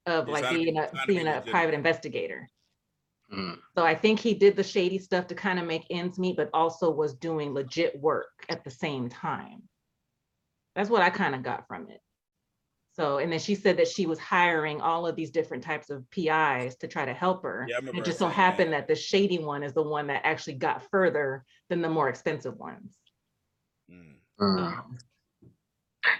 of 0.06 0.26
Yeah, 0.28 0.32
like 0.34 0.42
trying 0.44 0.54
to 0.54 0.58
be- 0.58 0.64
being 0.64 0.78
a 0.78 0.90
be 0.92 0.98
being 1.06 1.20
a 1.26 1.30
legitimate. 1.30 1.50
private 1.50 1.74
investigator. 1.74 2.48
Mm. 3.32 3.56
So 3.76 3.84
I 3.84 3.94
think 3.94 4.20
he 4.20 4.34
did 4.34 4.56
the 4.56 4.62
shady 4.64 4.98
stuff 4.98 5.26
to 5.28 5.34
kind 5.34 5.58
of 5.58 5.64
make 5.66 5.86
ends 5.90 6.18
meet, 6.18 6.36
but 6.36 6.50
also 6.52 6.90
was 6.90 7.14
doing 7.14 7.54
legit 7.54 7.98
work 7.98 8.44
at 8.50 8.62
the 8.64 8.70
same 8.70 9.08
time. 9.08 9.62
That's 10.74 10.90
what 10.90 11.00
I 11.02 11.08
kind 11.10 11.34
of 11.34 11.42
got 11.42 11.66
from 11.66 11.88
it. 11.88 12.00
So, 12.94 13.18
and 13.18 13.32
then 13.32 13.38
she 13.38 13.54
said 13.54 13.78
that 13.78 13.88
she 13.88 14.04
was 14.04 14.18
hiring 14.18 14.82
all 14.82 15.06
of 15.06 15.16
these 15.16 15.30
different 15.30 15.64
types 15.64 15.88
of 15.88 16.08
PIs 16.10 16.76
to 16.76 16.88
try 16.88 17.06
to 17.06 17.14
help 17.14 17.42
her. 17.42 17.66
Yeah, 17.68 17.76
I 17.76 17.78
remember 17.78 18.00
It 18.02 18.04
just 18.04 18.18
so 18.18 18.28
happened 18.28 18.74
that 18.74 18.86
the 18.86 18.94
shady 18.94 19.38
one 19.38 19.62
is 19.62 19.72
the 19.72 19.82
one 19.82 20.08
that 20.08 20.20
actually 20.24 20.54
got 20.54 20.82
further 20.90 21.44
than 21.70 21.80
the 21.80 21.88
more 21.88 22.10
expensive 22.10 22.58
ones. 22.58 22.98
Mm. 23.90 24.16
Um, 24.38 24.98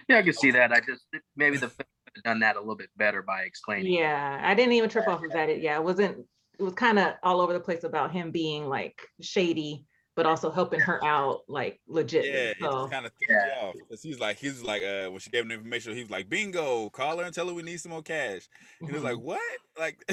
Yeah, 0.08 0.18
I 0.18 0.22
can 0.22 0.32
see 0.32 0.50
that. 0.52 0.72
I 0.72 0.80
just 0.80 1.04
maybe 1.36 1.56
the 1.56 1.68
film 1.68 1.86
could 2.06 2.16
have 2.16 2.24
done 2.24 2.40
that 2.40 2.56
a 2.56 2.60
little 2.60 2.76
bit 2.76 2.90
better 2.96 3.22
by 3.22 3.42
explaining. 3.42 3.92
Yeah, 3.92 4.40
I 4.42 4.54
didn't 4.54 4.72
even 4.72 4.88
trip 4.88 5.08
off 5.08 5.22
of 5.22 5.32
that. 5.32 5.50
It, 5.50 5.60
yeah, 5.62 5.76
it 5.76 5.84
wasn't, 5.84 6.24
it 6.58 6.62
was 6.62 6.74
kind 6.74 6.98
of 6.98 7.14
all 7.22 7.40
over 7.40 7.52
the 7.52 7.60
place 7.60 7.84
about 7.84 8.12
him 8.12 8.30
being 8.30 8.66
like 8.66 9.00
shady, 9.20 9.84
but 10.14 10.26
also 10.26 10.50
helping 10.50 10.80
her 10.80 11.02
out 11.04 11.42
like 11.48 11.80
legit. 11.86 12.26
Yeah, 12.26 12.50
it 12.50 12.56
so 12.60 12.88
kind 12.88 13.06
of 13.06 13.12
threw 13.18 13.36
Yeah. 13.36 13.50
off 13.62 13.74
because 13.88 14.02
he's 14.02 14.20
like, 14.20 14.38
he's 14.38 14.62
like, 14.62 14.82
uh, 14.82 15.08
when 15.10 15.20
she 15.20 15.30
gave 15.30 15.42
him 15.42 15.48
the 15.48 15.54
information, 15.54 15.94
he 15.94 16.02
was 16.02 16.10
like, 16.10 16.28
"Bingo, 16.28 16.90
call 16.90 17.18
her 17.18 17.24
and 17.24 17.34
tell 17.34 17.48
her 17.48 17.54
we 17.54 17.62
need 17.62 17.80
some 17.80 17.92
more 17.92 18.02
cash." 18.02 18.48
And 18.80 18.88
he 18.88 18.92
was 18.92 19.02
like, 19.02 19.16
mhm. 19.16 19.22
"What? 19.22 19.40
Like, 19.78 20.04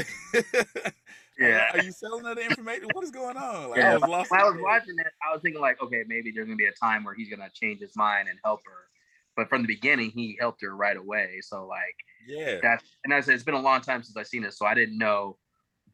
Yeah. 1.38 1.66
are 1.72 1.78
you 1.78 1.92
selling 1.92 2.24
her 2.26 2.34
the 2.36 2.46
information? 2.46 2.90
What 2.92 3.04
is 3.04 3.12
going 3.12 3.36
on?" 3.38 3.70
Like, 3.70 3.82
I 3.82 3.90
Yeah, 3.90 3.94
was 3.94 4.06
lost. 4.06 4.32
when 4.32 4.40
I 4.40 4.46
was 4.46 4.56
the 4.56 4.64
watching 4.64 4.96
it, 5.00 5.08
I 5.28 5.34
was 5.34 5.42
thinking 5.42 5.62
like, 5.62 5.82
okay, 5.82 6.04
maybe 6.08 6.32
there's 6.32 6.48
gonna 6.48 6.56
be 6.56 6.66
a 6.66 6.72
time 6.72 7.04
where 7.04 7.14
he's 7.14 7.30
gonna 7.30 7.50
change 7.54 7.82
his 7.82 7.96
mind 7.96 8.30
and 8.30 8.40
help 8.44 8.62
her. 8.66 8.88
But 9.36 9.50
from 9.50 9.62
the 9.64 9.68
beginning, 9.68 10.12
he 10.12 10.38
helped 10.40 10.62
her 10.62 10.76
right 10.76 10.98
away. 10.98 11.40
So 11.42 11.66
like 11.68 11.96
yeah, 12.26 12.60
that's 12.62 12.98
and 13.04 13.14
I 13.14 13.22
said 13.22 13.36
it's 13.36 13.44
been 13.44 13.54
a 13.54 13.62
long 13.62 13.82
time 13.82 14.04
since 14.04 14.16
I've 14.18 14.28
seen 14.28 14.44
it, 14.46 14.54
so 14.54 14.66
I 14.66 14.74
didn't 14.76 14.98
know 14.98 15.38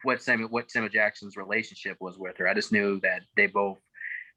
what 0.04 0.22
Samuel 0.22 0.50
what 0.50 0.70
Samuel 0.72 0.90
Jackson's 0.92 1.38
relationship 1.38 1.98
was 2.00 2.18
with 2.18 2.38
her. 2.38 2.48
I 2.48 2.54
just 2.54 2.72
knew 2.72 3.00
that 3.02 3.22
they 3.36 3.48
both 3.48 3.80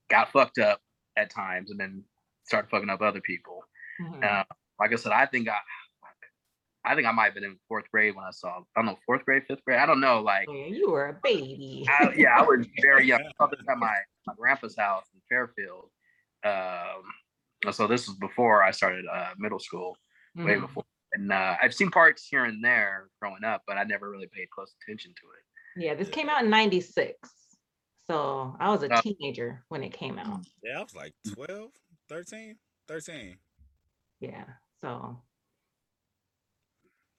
got 0.08 0.32
fucked 0.32 0.58
up 0.58 0.80
at 1.16 1.30
times 1.30 1.70
and 1.70 1.78
then 1.78 2.02
started 2.44 2.70
fucking 2.70 2.90
up 2.90 3.00
other 3.02 3.20
people. 3.20 3.62
Mhm. 4.00 4.22
Uh, 4.24 4.44
like 4.80 4.92
I 4.92 4.96
said, 4.96 5.12
I 5.12 5.26
think 5.26 5.48
I 5.48 5.58
I 6.84 6.94
think 6.94 7.06
I 7.06 7.12
might 7.12 7.24
have 7.26 7.34
been 7.34 7.44
in 7.44 7.58
fourth 7.68 7.84
grade 7.90 8.14
when 8.14 8.24
I 8.24 8.30
saw 8.30 8.60
I 8.60 8.62
don't 8.76 8.86
know 8.86 8.98
fourth 9.04 9.24
grade, 9.24 9.42
fifth 9.46 9.62
grade. 9.64 9.78
I 9.78 9.84
don't 9.86 10.00
know. 10.00 10.20
Like 10.22 10.46
yeah, 10.48 10.66
you 10.66 10.90
were 10.90 11.08
a 11.08 11.20
baby. 11.22 11.84
I, 11.88 12.12
yeah, 12.16 12.38
I 12.38 12.42
was 12.42 12.66
very 12.80 13.04
young. 13.06 13.20
I 13.20 13.30
saw 13.36 13.46
this 13.48 13.60
at 13.68 13.78
my, 13.78 13.94
my 14.26 14.34
grandpa's 14.38 14.76
house 14.76 15.04
in 15.12 15.20
Fairfield. 15.28 15.90
Um, 16.44 17.72
so 17.72 17.86
this 17.88 18.06
was 18.08 18.16
before 18.16 18.62
I 18.62 18.70
started 18.70 19.04
uh, 19.12 19.30
middle 19.36 19.58
school, 19.58 19.98
way 20.36 20.54
Mhm. 20.54 20.60
before. 20.62 20.84
And 21.12 21.32
uh, 21.32 21.56
I've 21.60 21.74
seen 21.74 21.90
parts 21.90 22.26
here 22.26 22.44
and 22.44 22.62
there 22.62 23.08
growing 23.20 23.42
up, 23.42 23.62
but 23.66 23.76
I 23.76 23.84
never 23.84 24.10
really 24.10 24.28
paid 24.28 24.48
close 24.50 24.74
attention 24.82 25.12
to 25.20 25.26
it. 25.36 25.84
Yeah, 25.84 25.94
this 25.94 26.08
came 26.08 26.28
out 26.28 26.44
in 26.44 26.50
96. 26.50 27.18
So 28.10 28.56
I 28.58 28.70
was 28.70 28.82
a 28.82 28.88
Oh. 28.92 29.00
teenager 29.02 29.64
when 29.68 29.82
it 29.84 29.92
came 29.92 30.18
out. 30.18 30.40
yeah. 30.62 30.78
I 30.78 30.82
was 30.82 30.94
like 30.94 31.14
12, 31.34 31.70
13, 32.08 32.58
13. 32.86 33.38
Yeah. 34.20 34.44
So 34.82 35.22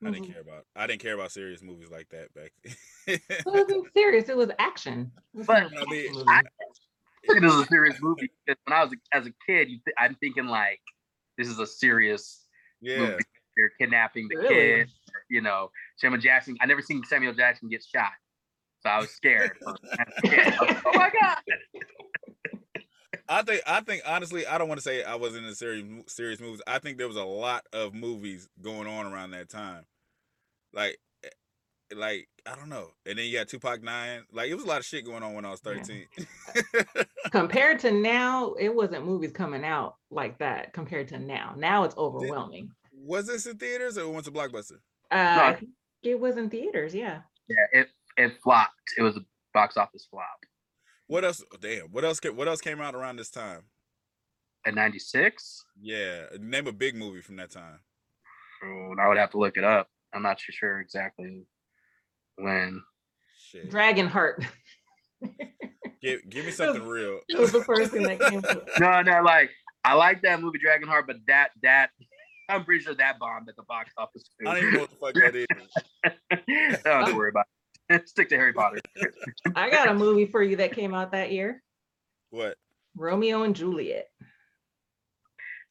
I 0.03 0.11
didn't 0.11 0.27
Mhm. 0.27 0.31
care 0.33 0.41
about. 0.41 0.65
I 0.75 0.87
didn't 0.87 1.01
care 1.01 1.13
about 1.13 1.31
serious 1.31 1.61
movies 1.61 1.89
like 1.89 2.09
that 2.09 2.33
back. 2.33 2.51
it 3.07 3.45
wasn't 3.45 3.87
serious, 3.93 4.29
it 4.29 4.37
was 4.37 4.49
action. 4.57 5.11
It 5.33 5.37
was 5.39 5.47
But- 5.47 5.63
I 5.77 5.85
mean. 5.85 6.23
I 6.27 6.41
think 7.27 7.41
this 7.43 7.53
is 7.53 7.59
a 7.61 7.65
serious 7.65 7.97
movie 8.01 8.29
because 8.45 8.59
when 8.65 8.77
I 8.77 8.83
was 8.83 8.93
a, 8.93 9.15
as 9.17 9.27
a 9.27 9.33
kid, 9.45 9.69
you 9.69 9.79
th- 9.85 9.95
I'm 9.97 10.15
thinking 10.15 10.45
like 10.47 10.81
this 11.37 11.47
is 11.49 11.59
a 11.59 11.67
serious 11.67 12.47
yeah, 12.81 12.97
movie. 12.99 13.23
They're 13.57 13.71
kidnapping 13.77 14.27
the 14.29 14.37
Really? 14.37 14.47
kid. 14.55 14.89
You 15.29 15.41
know, 15.41 15.69
Samuel 15.97 16.21
Jackson. 16.21 16.57
I 16.61 16.65
never 16.65 16.81
seen 16.81 17.03
Samuel 17.03 17.33
Jackson 17.33 17.67
get 17.69 17.83
shot, 17.83 18.13
so 18.81 18.89
I 18.89 18.99
was 18.99 19.09
scared. 19.09 19.51
I 19.65 19.71
was 19.71 19.79
scared. 20.25 20.47
I 20.47 20.49
was 20.51 20.59
like, 20.61 20.83
oh 20.85 20.91
my 20.93 21.09
god! 21.21 21.37
I 23.27 23.43
think. 23.43 23.61
I 23.67 23.81
think 23.81 24.01
honestly, 24.05 24.45
I 24.47 24.57
don't 24.57 24.67
want 24.67 24.79
to 24.79 24.83
say 24.83 25.03
I 25.03 25.15
was 25.15 25.35
in 25.35 25.45
the 25.45 25.55
serious 25.55 25.85
serious 26.07 26.39
movies. 26.39 26.61
I 26.67 26.79
think 26.79 26.97
there 26.97 27.07
was 27.07 27.17
a 27.17 27.23
lot 27.23 27.65
of 27.73 27.93
movies 27.93 28.47
going 28.61 28.87
on 28.87 29.05
around 29.11 29.31
that 29.31 29.49
time, 29.49 29.85
like, 30.73 30.99
eh, 31.23 31.29
like 31.95 32.27
I 32.45 32.55
don't 32.55 32.69
know. 32.69 32.87
And 33.05 33.19
then 33.19 33.25
you 33.25 33.37
got 33.37 33.47
Tupac 33.47 33.83
Nine. 33.83 34.23
Like 34.31 34.49
it 34.49 34.55
was 34.55 34.63
a 34.63 34.67
lot 34.67 34.79
of 34.79 34.85
shit 34.85 35.05
going 35.05 35.21
on 35.23 35.33
when 35.33 35.45
I 35.45 35.51
was 35.51 35.61
Yeah. 35.65 35.73
thirteen. 35.73 36.05
compared 37.31 37.79
to 37.79 37.91
now, 37.91 38.53
it 38.53 38.73
wasn't 38.73 39.05
movies 39.05 39.31
coming 39.31 39.63
out 39.63 39.95
like 40.09 40.37
that 40.39 40.73
compared 40.73 41.07
to 41.09 41.19
now. 41.19 41.53
Now 41.57 41.83
it's 41.83 41.95
overwhelming. 41.97 42.71
was 42.93 43.27
this 43.27 43.45
in 43.45 43.57
theaters 43.57 43.97
or 43.97 44.09
went 44.09 44.25
to 44.25 44.31
Blockbuster? 44.31 44.77
Uh, 45.11 45.15
I 45.43 45.55
think 45.59 45.71
it 46.03 46.19
was 46.19 46.37
in 46.37 46.49
theaters, 46.49 46.93
yeah. 46.95 47.21
Yeah, 47.47 47.81
it 47.81 47.89
it 48.19 48.33
flopped. 48.43 48.73
It 48.97 49.01
was 49.01 49.17
a 49.17 49.21
box 49.53 49.77
office 49.77 50.07
flop. 50.09 50.27
What 51.07 51.23
else? 51.25 51.43
Damn. 51.59 51.87
What 51.87 52.05
else? 52.05 52.19
What 52.23 52.47
else 52.47 52.61
came 52.61 52.81
out 52.81 52.93
around 52.95 53.15
this 53.17 53.29
time? 53.29 53.63
At 54.65 54.75
'96, 54.75 55.63
Yeah, 55.81 56.25
name 56.39 56.67
a 56.67 56.73
big 56.73 56.95
movie 56.95 57.21
from 57.21 57.37
that 57.37 57.49
time. 57.49 57.79
oh, 58.63 58.95
I 59.01 59.07
would 59.07 59.17
have 59.17 59.31
to 59.31 59.37
look 59.37 59.55
it 59.57 59.63
up. 59.63 59.87
I'm 60.13 60.21
not 60.21 60.37
too 60.37 60.51
sure 60.51 60.81
exactly 60.81 61.45
when. 62.35 62.81
Shit. 63.51 63.71
Dragonheart. 63.71 64.45
Give, 66.01 66.21
give 66.29 66.45
me 66.45 66.51
something 66.51 66.83
real. 66.83 67.19
It 67.27 67.37
was 67.37 67.51
the 67.51 67.63
first 67.63 67.91
thing 67.91 68.03
that 68.03 68.19
came 68.21 68.41
to 68.41 68.63
No, 68.79 69.01
no, 69.01 69.21
like 69.21 69.49
I 69.83 69.93
like 69.95 70.21
that 70.21 70.41
movie 70.41 70.59
Dragonheart, 70.59 71.07
but 71.07 71.17
that 71.27 71.49
that 71.61 71.89
I'm 72.47 72.63
pretty 72.63 72.83
sure 72.83 72.95
that 72.95 73.19
bombed 73.19 73.49
at 73.49 73.55
the 73.57 73.63
box 73.63 73.91
office 73.97 74.23
too. 74.39 74.47
I 74.47 74.53
don't 74.55 74.63
even 74.63 74.73
know 74.75 74.79
what 74.81 74.89
the 74.91 74.95
fuck 74.95 75.13
that 75.15 75.35
is. 75.35 76.77
don't 76.83 76.99
have 77.01 77.07
to 77.09 77.15
worry 77.15 77.29
about 77.29 77.41
it. 77.41 77.58
Stick 78.05 78.29
to 78.29 78.37
Harry 78.37 78.53
Potter. 78.53 78.79
I 79.55 79.69
got 79.69 79.87
a 79.89 79.93
movie 79.93 80.25
for 80.25 80.43
you 80.43 80.55
that 80.57 80.73
came 80.73 80.93
out 80.93 81.11
that 81.11 81.31
year. 81.31 81.63
What? 82.29 82.55
Romeo 82.95 83.43
and 83.43 83.55
Juliet. 83.55 84.07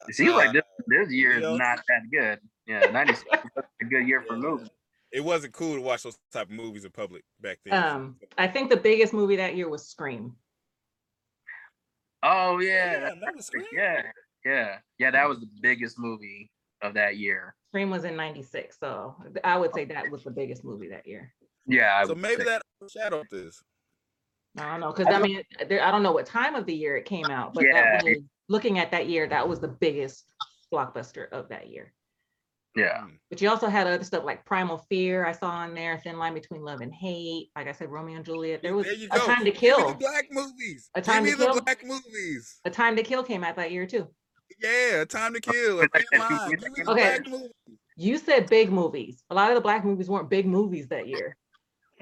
It 0.07 0.15
seems 0.15 0.33
like 0.33 0.53
this 0.53 0.63
Uh, 0.63 0.83
this 0.87 1.11
year 1.11 1.33
is 1.37 1.41
Leo? 1.43 1.57
not 1.57 1.79
that 1.87 2.01
good. 2.11 2.39
Yeah, 2.65 2.89
96 2.91 3.25
was 3.55 3.65
a 3.81 3.85
good 3.85 4.07
year 4.07 4.21
for 4.27 4.33
Yeah. 4.37 4.41
movies. 4.41 4.69
It 5.11 5.21
wasn't 5.23 5.53
cool 5.53 5.75
to 5.75 5.81
watch 5.81 6.03
those 6.03 6.17
type 6.31 6.47
of 6.47 6.51
movies 6.51 6.85
in 6.85 6.91
public 6.91 7.23
back 7.41 7.59
then. 7.65 7.83
Um, 7.83 8.17
I 8.37 8.47
think 8.47 8.69
the 8.69 8.77
biggest 8.77 9.11
movie 9.13 9.37
that 9.37 9.55
year 9.55 9.67
was 9.67 9.87
Scream. 9.87 10.35
Oh 12.21 12.59
yeah, 12.59 13.09
yeah, 13.21 13.31
was 13.35 13.45
Scream. 13.47 13.65
yeah, 13.73 14.03
yeah, 14.45 14.77
yeah. 14.99 15.11
That 15.11 15.27
was 15.27 15.39
the 15.39 15.49
biggest 15.61 15.97
movie 15.97 16.51
of 16.81 16.93
that 16.93 17.17
year. 17.17 17.55
Scream 17.71 17.89
was 17.89 18.03
in 18.03 18.15
96. 18.15 18.77
So 18.79 19.15
I 19.43 19.57
would 19.57 19.73
say 19.73 19.85
that 19.85 20.09
was 20.11 20.23
the 20.23 20.31
biggest 20.31 20.63
movie 20.63 20.89
that 20.89 21.07
year. 21.07 21.33
Yeah, 21.67 22.03
So 22.03 22.09
would 22.09 22.17
maybe 22.17 22.43
say. 22.43 22.45
that 22.45 22.61
shadowed 22.91 23.27
this. 23.31 23.61
I 24.57 24.71
don't 24.71 24.79
know, 24.79 24.91
because 24.91 25.13
I 25.13 25.19
mean, 25.19 25.43
there, 25.67 25.83
I 25.83 25.91
don't 25.91 26.01
know 26.03 26.11
what 26.11 26.25
time 26.25 26.55
of 26.55 26.65
the 26.65 26.73
year 26.73 26.97
it 26.97 27.05
came 27.05 27.25
out, 27.27 27.53
but 27.53 27.63
Yeah. 27.65 27.97
that 27.99 28.03
was, 28.03 28.17
looking 28.47 28.79
at 28.79 28.91
that 28.91 29.07
year, 29.07 29.27
that 29.27 29.47
was 29.47 29.59
the 29.59 29.67
biggest 29.67 30.25
blockbuster 30.73 31.29
of 31.31 31.49
that 31.49 31.67
year. 31.69 31.93
Yeah, 32.75 33.01
Hmm. 33.03 33.15
But 33.29 33.41
you 33.41 33.49
also 33.49 33.67
had 33.67 33.87
other 33.87 34.03
stuff 34.03 34.23
like 34.23 34.45
Primal 34.45 34.77
Fear, 34.89 35.25
I 35.25 35.31
saw 35.33 35.49
on 35.49 35.73
there, 35.73 35.97
Thin 35.99 36.17
Line 36.17 36.33
Between 36.33 36.61
Love 36.63 36.81
and 36.81 36.93
Hate. 36.93 37.49
Like 37.55 37.67
I 37.67 37.71
said, 37.71 37.89
Romeo 37.89 38.15
and 38.15 38.25
Juliet. 38.25 38.61
There 38.61 38.75
was 38.75 38.85
There 38.85 38.95
you 38.95 39.07
a 39.11 39.17
go. 39.19 39.25
time 39.25 39.43
to 39.45 39.51
Give 39.51 39.61
me 39.61 39.69
the 39.69 39.75
kill. 39.75 39.93
black 39.95 40.27
movies. 40.31 40.89
A 40.95 41.01
Time 41.01 41.23
Give 41.25 41.33
to 41.33 41.39
me 41.39 41.45
the 41.45 41.51
Kill? 41.53 41.61
black 41.61 41.83
movies. 41.85 42.59
A 42.65 42.69
Time 42.69 42.95
to 42.95 43.03
Kill 43.03 43.23
came 43.23 43.43
out 43.43 43.55
that 43.55 43.71
year 43.71 43.85
too. 43.85 44.07
Yeah, 44.61 45.01
a 45.01 45.05
time 45.05 45.33
to 45.35 45.39
kill. 45.39 45.79
A 45.79 45.81
Like 45.93 46.05
Thin 46.11 46.19
Line. 46.19 46.49
Give 46.49 46.61
me 46.61 46.69
the 46.69 46.75
came 46.75 46.85
black 46.85 47.27
movies. 47.27 47.51
You 47.97 48.17
said 48.17 48.49
big 48.49 48.71
movies. 48.71 49.23
A 49.29 49.35
lot 49.35 49.49
of 49.51 49.55
the 49.55 49.61
black 49.61 49.83
movies 49.85 50.09
weren't 50.09 50.29
big 50.29 50.45
movies 50.45 50.87
that 50.89 51.07
year. 51.07 51.37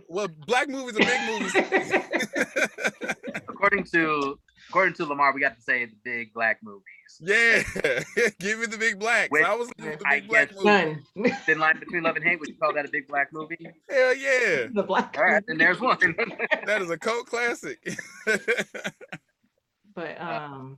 Well, 0.08 0.28
black 0.48 0.70
movies 0.70 0.96
are 0.96 1.00
big 1.00 1.22
movies. 1.30 1.56
according 3.48 3.84
to 3.86 4.40
according 4.70 4.94
to 4.96 5.06
Lamar, 5.06 5.34
we 5.34 5.42
got 5.42 5.56
to 5.56 5.62
say 5.62 5.86
the 5.86 5.96
big 6.04 6.34
black 6.34 6.60
movies. 6.64 6.84
yeah, 7.20 7.62
give 8.40 8.60
me 8.60 8.66
the 8.68 8.78
big 8.80 9.00
black. 9.00 9.32
Wait, 9.32 9.44
I 9.46 9.56
was 9.56 9.68
looking 9.70 9.94
for 9.94 9.98
the 9.98 10.08
I 10.08 10.20
big 10.20 10.30
black 10.30 10.50
guess- 10.50 10.64
movies. 10.64 11.04
None. 11.16 11.32
Thin 11.46 11.60
line 11.60 11.80
between 11.80 12.04
love 12.04 12.16
and 12.16 12.24
hate. 12.26 12.40
Would 12.40 12.50
you 12.50 12.56
call 12.56 12.74
that 12.74 12.86
a 12.86 12.90
big 12.90 13.08
black 13.08 13.34
movie? 13.34 13.58
Hell 13.90 14.16
yeah, 14.16 14.68
the 14.74 14.84
black. 14.88 15.16
All 15.18 15.26
right, 15.26 15.44
then 15.48 15.58
there's 15.58 15.80
one. 15.80 15.98
that 16.66 16.82
is 16.82 16.90
a 16.90 16.98
cult 16.98 17.26
classic. 17.28 17.80
But 19.96 20.22
um, 20.22 20.78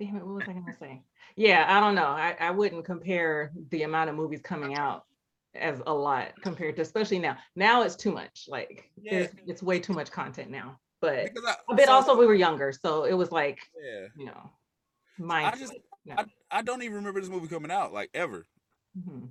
damn 0.00 0.16
it, 0.16 0.26
what 0.26 0.34
was 0.34 0.44
I 0.48 0.52
gonna 0.52 0.76
say? 0.80 1.02
Yeah, 1.36 1.64
I 1.68 1.80
don't 1.80 1.94
know. 1.94 2.06
I, 2.06 2.36
I 2.40 2.50
wouldn't 2.50 2.84
compare 2.84 3.52
the 3.70 3.82
amount 3.82 4.10
of 4.10 4.16
movies 4.16 4.40
coming 4.42 4.74
out 4.76 5.04
as 5.60 5.80
a 5.86 5.92
lot 5.94 6.28
compared 6.42 6.76
to 6.76 6.82
especially 6.82 7.18
now. 7.18 7.36
Now 7.54 7.82
it's 7.82 7.96
too 7.96 8.12
much. 8.12 8.46
Like 8.48 8.90
Yeah. 9.00 9.20
it's, 9.20 9.34
it's 9.46 9.62
way 9.62 9.78
too 9.80 9.92
much 9.92 10.10
content 10.10 10.50
now. 10.50 10.78
But 11.00 11.18
I- 11.18 11.56
but 11.68 11.84
so- 11.84 11.92
also 11.92 12.16
we 12.16 12.26
were 12.26 12.34
younger, 12.34 12.72
so 12.72 13.04
it 13.04 13.14
was 13.14 13.30
like 13.32 13.58
yeah. 13.82 14.06
you 14.16 14.26
know, 14.26 14.50
mind. 15.18 15.58
just- 15.58 15.74
no. 16.04 16.14
I, 16.18 16.24
I 16.50 16.62
don't 16.62 16.82
even 16.82 16.96
remember 16.96 17.20
this 17.20 17.28
movie 17.30 17.48
coming 17.48 17.70
out 17.70 17.92
like 17.92 18.10
ever. 18.14 18.46
Mhm. 18.96 19.30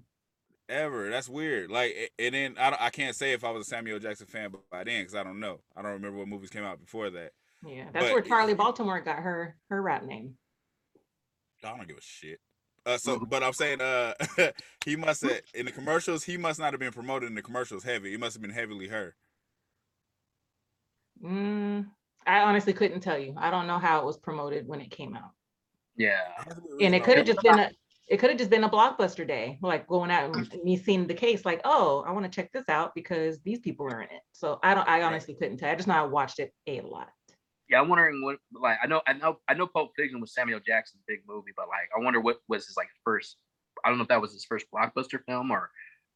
ever. 0.69 1.09
That's 1.09 1.29
weird. 1.29 1.71
Like, 1.71 2.11
and 2.19 2.35
then 2.35 2.55
I, 2.59 2.69
don't- 2.69 2.81
I 2.81 2.89
can't 2.89 3.15
say 3.15 3.31
if 3.33 3.43
I 3.43 3.49
was 3.51 3.65
a 3.65 3.69
Samuel 3.69 3.99
Jackson 3.99 4.27
fan 4.27 4.51
by 4.71 4.83
then 4.83 5.01
because 5.01 5.15
I 5.15 5.23
don't 5.23 5.39
know. 5.39 5.61
I 5.75 5.81
don't 5.81 5.93
remember 5.93 6.17
what 6.19 6.27
movies 6.27 6.49
came 6.49 6.63
out 6.63 6.79
before 6.81 7.09
that. 7.11 7.31
Yeah, 7.65 7.85
that's 7.93 8.05
But- 8.05 8.13
where 8.13 8.21
Charlie 8.21 8.53
Baltimore 8.53 8.99
got 9.01 9.19
her 9.19 9.55
her 9.69 9.81
rap 9.81 10.03
name. 10.03 10.37
I 11.63 11.75
don't 11.75 11.87
give 11.87 11.97
a 11.97 12.01
shit. 12.01 12.39
Uh, 12.85 12.97
so, 12.97 13.19
Mhm. 13.19 13.29
but 13.29 13.43
I'm 13.43 13.53
saying, 13.53 13.81
uh, 13.81 14.13
he 14.85 14.95
must 14.95 15.21
have 15.23 15.41
in 15.53 15.65
the 15.65 15.71
commercials. 15.71 16.23
He 16.23 16.37
must 16.37 16.59
not 16.59 16.73
have 16.73 16.79
been 16.79 16.91
promoted 16.91 17.29
in 17.29 17.35
the 17.35 17.41
commercials 17.41 17.83
heavy. 17.83 18.13
It 18.13 18.19
must 18.19 18.35
have 18.35 18.41
been 18.41 18.51
heavily 18.51 18.87
her. 18.87 19.15
Mm, 21.23 21.89
I 22.27 22.39
honestly 22.41 22.73
couldn't 22.73 23.01
tell 23.01 23.17
you. 23.17 23.33
I 23.37 23.49
don't 23.49 23.67
know 23.67 23.79
how 23.79 23.99
it 23.99 24.05
was 24.05 24.17
promoted 24.17 24.67
when 24.67 24.81
it 24.81 24.91
came 24.91 25.15
out. 25.15 25.31
yeah, 25.95 26.43
And 26.79 26.93
it 26.93 27.03
could 27.03 27.17
have 27.17 27.25
just 27.25 27.41
been 27.41 27.59
a 27.59 27.71
it 28.07 28.17
could 28.17 28.29
have 28.29 28.37
just 28.37 28.51
been 28.51 28.63
a 28.63 28.69
blockbuster 28.69 29.27
day, 29.27 29.57
like 29.63 29.87
going 29.87 30.11
out 30.11 30.29
and 30.29 30.63
me 30.63 30.77
seeing 30.77 31.07
the 31.07 31.13
case, 31.15 31.43
like, 31.43 31.59
oh, 31.63 32.03
I 32.05 32.11
want 32.11 32.23
to 32.25 32.29
check 32.29 32.51
this 32.51 32.69
out 32.69 32.93
because 32.93 33.39
these 33.41 33.57
people 33.57 33.87
are 33.87 33.99
in 34.01 34.09
it. 34.11 34.21
So 34.31 34.59
I 34.61 34.75
don't 34.75 34.87
I 34.87 35.01
honestly 35.01 35.33
couldn't 35.33 35.57
tell. 35.57 35.71
I 35.71 35.75
just 35.75 35.87
know 35.87 35.95
I 35.95 36.03
watched 36.03 36.37
it 36.39 36.53
a 36.67 36.81
lot. 36.81 37.09
Yeah. 37.69 37.79
I'm 37.81 37.89
wondering 37.89 38.23
what 38.23 38.37
like 38.53 38.77
I 38.83 38.87
know 38.87 39.01
I 39.07 39.13
know 39.13 39.39
I 39.47 39.53
know 39.53 39.67
Pulp 39.67 39.91
Fiction 39.95 40.19
was 40.21 40.33
Samuel 40.33 40.59
Jackson's 40.65 41.03
big 41.07 41.19
movie, 41.27 41.51
but 41.55 41.67
like 41.67 41.89
I 41.95 42.03
wonder 42.03 42.19
what 42.21 42.37
was 42.47 42.65
his 42.67 42.77
like 42.77 42.89
first. 43.03 43.37
I 43.83 43.89
don't 43.89 43.97
know 43.97 44.03
if 44.03 44.07
that 44.09 44.21
was 44.21 44.31
his 44.33 44.45
first 44.45 44.65
blockbuster 44.73 45.19
film 45.27 45.51
or 45.51 45.69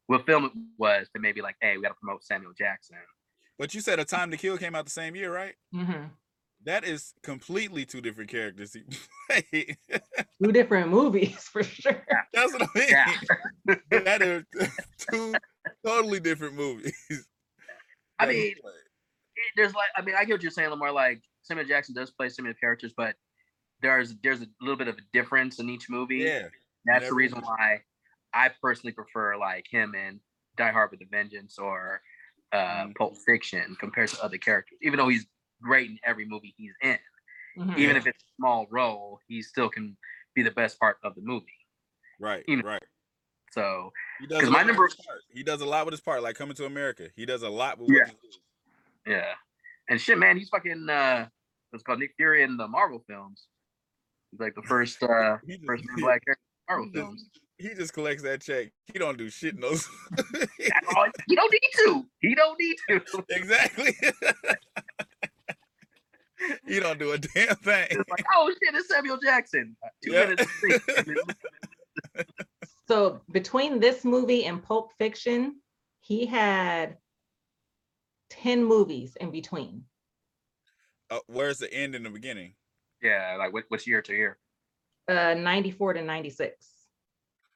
what 0.06 0.26
film 0.26 0.44
it 0.46 0.52
was 0.78 1.08
to 1.14 1.20
maybe 1.20 1.40
like, 1.42 1.56
hey, 1.60 1.76
we 1.76 1.82
got 1.82 1.90
to 1.90 1.94
promote 1.94 2.24
Samuel 2.24 2.52
Jackson. 2.56 2.96
But 3.58 3.74
you 3.74 3.80
said 3.80 3.98
A 4.00 4.04
Time 4.04 4.30
to 4.30 4.36
Kill 4.36 4.56
came 4.58 4.74
out 4.74 4.84
the 4.86 4.90
same 4.90 5.14
year, 5.14 5.32
right? 5.32 5.54
hmm 5.72 6.04
That 6.64 6.84
is 6.84 7.12
completely 7.22 7.84
two 7.84 8.00
different 8.00 8.30
characters. 8.30 8.72
he 8.72 8.82
played. 9.28 9.76
Two 10.42 10.52
different 10.52 10.88
movies 10.88 11.36
for 11.52 11.62
sure. 11.62 12.02
That's 12.32 12.52
what 12.54 12.62
I 12.62 12.78
mean. 12.78 12.88
Yeah. 12.88 13.76
that 14.04 14.22
is 14.22 14.44
two 15.10 15.34
totally 15.84 16.18
different 16.20 16.54
movies. 16.54 16.94
I 18.18 18.26
mean, 18.26 18.36
played. 18.36 18.56
it- 18.56 18.89
there's 19.56 19.74
like 19.74 19.88
I 19.96 20.02
mean 20.02 20.14
I 20.18 20.24
get 20.24 20.34
what 20.34 20.42
you're 20.42 20.50
saying, 20.50 20.70
Lamar. 20.70 20.92
Like 20.92 21.22
Samuel 21.42 21.66
Jackson 21.66 21.94
does 21.94 22.10
play 22.10 22.28
similar 22.28 22.54
characters, 22.54 22.92
but 22.96 23.14
there's 23.82 24.14
there's 24.22 24.42
a 24.42 24.46
little 24.60 24.76
bit 24.76 24.88
of 24.88 24.96
a 24.98 25.02
difference 25.12 25.58
in 25.58 25.68
each 25.70 25.88
movie. 25.88 26.18
yeah, 26.18 26.48
That's 26.84 27.08
the 27.08 27.14
reason 27.14 27.40
why 27.40 27.82
I 28.34 28.50
personally 28.62 28.92
prefer 28.92 29.36
like 29.36 29.66
him 29.70 29.94
in 29.94 30.20
Die 30.56 30.70
Hard 30.70 30.90
with 30.90 31.00
a 31.02 31.06
Vengeance 31.10 31.58
or 31.58 32.02
uh, 32.52 32.84
Mhm. 32.86 32.96
Pulp 32.96 33.16
Fiction 33.24 33.76
compared 33.78 34.08
to 34.10 34.22
other 34.24 34.36
characters. 34.38 34.78
Even 34.82 34.98
though 34.98 35.08
he's 35.08 35.26
great 35.62 35.88
in 35.90 35.98
every 36.04 36.24
movie 36.26 36.52
he's 36.56 36.74
in, 36.82 36.98
Mhm. 37.56 37.78
even 37.78 37.96
if 37.96 38.06
it's 38.06 38.22
a 38.22 38.26
small 38.36 38.66
role, 38.70 39.20
he 39.28 39.40
still 39.40 39.68
can 39.68 39.96
be 40.34 40.42
the 40.42 40.50
best 40.50 40.78
part 40.80 40.98
of 41.04 41.14
the 41.14 41.20
movie. 41.22 41.46
right, 42.18 42.44
Even- 42.48 42.66
right. 42.66 42.82
So 43.52 43.92
He 44.20 44.26
does 44.26 44.42
'Cause 44.42 44.50
my 44.50 44.62
number- 44.62 44.84
his 44.86 44.94
part. 44.96 45.22
He 45.30 45.42
does 45.42 45.60
a 45.60 45.66
lot 45.66 45.86
with 45.86 45.92
his 45.92 46.00
part, 46.00 46.22
like 46.22 46.36
coming 46.36 46.54
to 46.56 46.66
America. 46.66 47.08
He 47.16 47.24
does 47.24 47.42
a 47.42 47.48
lot 47.48 47.78
with 47.78 47.88
Yeah. 47.90 48.12
What 49.04 49.12
he 49.12 49.14
does. 49.14 49.22
yeah, 49.24 49.32
and 49.88 50.00
shit, 50.00 50.18
man, 50.18 50.36
he's 50.36 50.48
fucking 50.48 50.88
uh, 50.88 51.26
what's 51.70 51.82
called 51.82 51.98
Nick 52.00 52.12
Fury 52.16 52.42
in 52.42 52.56
the 52.56 52.68
Marvel 52.68 53.02
films. 53.08 53.46
He's 54.30 54.40
like 54.40 54.54
the 54.54 54.62
first 54.62 55.02
uh, 55.02 55.38
He 55.46 55.54
just- 55.54 55.66
first 55.66 55.84
man 55.86 55.96
black 55.98 56.24
character 56.24 56.40
in 56.40 56.68
Marvel 56.68 56.84
he 56.86 56.92
just- 56.92 57.04
films. 57.04 57.30
He 57.58 57.68
just 57.74 57.92
collects 57.92 58.22
that 58.22 58.40
check. 58.40 58.70
He 58.90 58.98
don't 58.98 59.18
do 59.18 59.28
shit 59.28 59.52
in 59.54 59.60
those. 59.60 59.86
He 60.58 60.70
don't 61.36 61.52
need 61.52 61.70
to. 61.76 62.06
He 62.20 62.34
don't 62.34 62.58
need 62.58 62.76
to. 62.88 63.24
exactly. 63.28 63.94
he 66.66 66.80
don't 66.80 66.98
do 66.98 67.12
a 67.12 67.18
damn 67.18 67.54
thing. 67.56 67.86
It's 67.90 68.08
like, 68.08 68.24
oh 68.34 68.50
shit, 68.50 68.74
it's 68.74 68.88
Samuel 68.88 69.18
Jackson. 69.22 69.76
Two 70.02 70.12
Yeah. 70.12 70.26
minutes. 70.26 70.50
So 72.88 73.20
between 73.30 73.78
this 73.78 74.04
movie 74.04 74.46
and 74.46 74.62
Pulp 74.62 74.90
Fiction, 74.98 75.60
he 76.00 76.26
had 76.26 76.96
10 78.30 78.64
movies 78.64 79.16
in 79.20 79.30
between. 79.30 79.84
Uh, 81.10 81.18
where's 81.26 81.58
the 81.58 81.72
end 81.72 81.94
in 81.94 82.02
the 82.02 82.10
beginning? 82.10 82.54
yeah, 83.02 83.36
like 83.38 83.52
what, 83.52 83.64
what's 83.68 83.86
year 83.86 84.02
to 84.02 84.12
year? 84.14 84.38
Uh 85.08 85.34
94 85.34 85.94
to 85.94 86.02
96. 86.02 86.66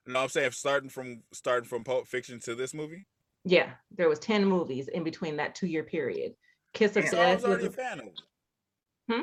No, 0.06 0.20
I'm 0.20 0.28
saying 0.28 0.50
starting 0.52 0.88
from 0.90 1.22
starting 1.32 1.68
from 1.68 1.84
Pulp 1.84 2.06
Fiction 2.08 2.40
to 2.40 2.54
this 2.54 2.74
movie. 2.74 3.06
Yeah, 3.44 3.70
there 3.96 4.08
was 4.08 4.18
10 4.18 4.44
movies 4.44 4.88
in 4.88 5.04
between 5.04 5.36
that 5.36 5.54
two-year 5.54 5.84
period. 5.84 6.34
Kiss 6.72 6.96
of 6.96 7.04
Yeah. 7.04 7.10
So 7.10 7.20
I 7.20 7.24
Death 7.24 7.34
was 7.42 7.44
already 7.44 7.66
a 7.66 7.70
fan 7.70 8.00
of. 8.00 8.06
it. 8.06 8.20
Hmm? 9.10 9.22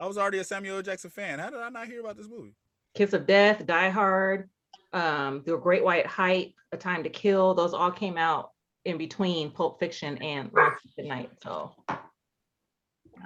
I 0.00 0.06
was 0.06 0.16
already 0.16 0.38
a 0.38 0.44
Samuel 0.44 0.80
Jackson 0.82 1.10
fan. 1.10 1.40
How 1.40 1.50
did 1.50 1.58
I 1.58 1.68
not 1.68 1.88
hear 1.88 2.00
about 2.00 2.16
this 2.16 2.28
movie? 2.28 2.54
Kiss 2.94 3.12
of 3.12 3.26
Death, 3.26 3.66
Die 3.66 3.90
Hard, 3.90 4.48
um, 4.92 5.42
The 5.44 5.56
Great 5.56 5.82
White 5.82 6.06
Hype, 6.06 6.52
A 6.72 6.76
Time 6.76 7.02
to 7.02 7.10
Kill. 7.10 7.54
Those 7.54 7.74
all 7.74 7.90
came 7.90 8.16
out 8.16 8.52
in 8.88 8.98
between 8.98 9.50
Pulp 9.50 9.78
Fiction 9.78 10.16
and 10.22 10.50
Last 10.52 10.80
Good 10.96 11.04
Night. 11.06 11.30
So 11.42 11.72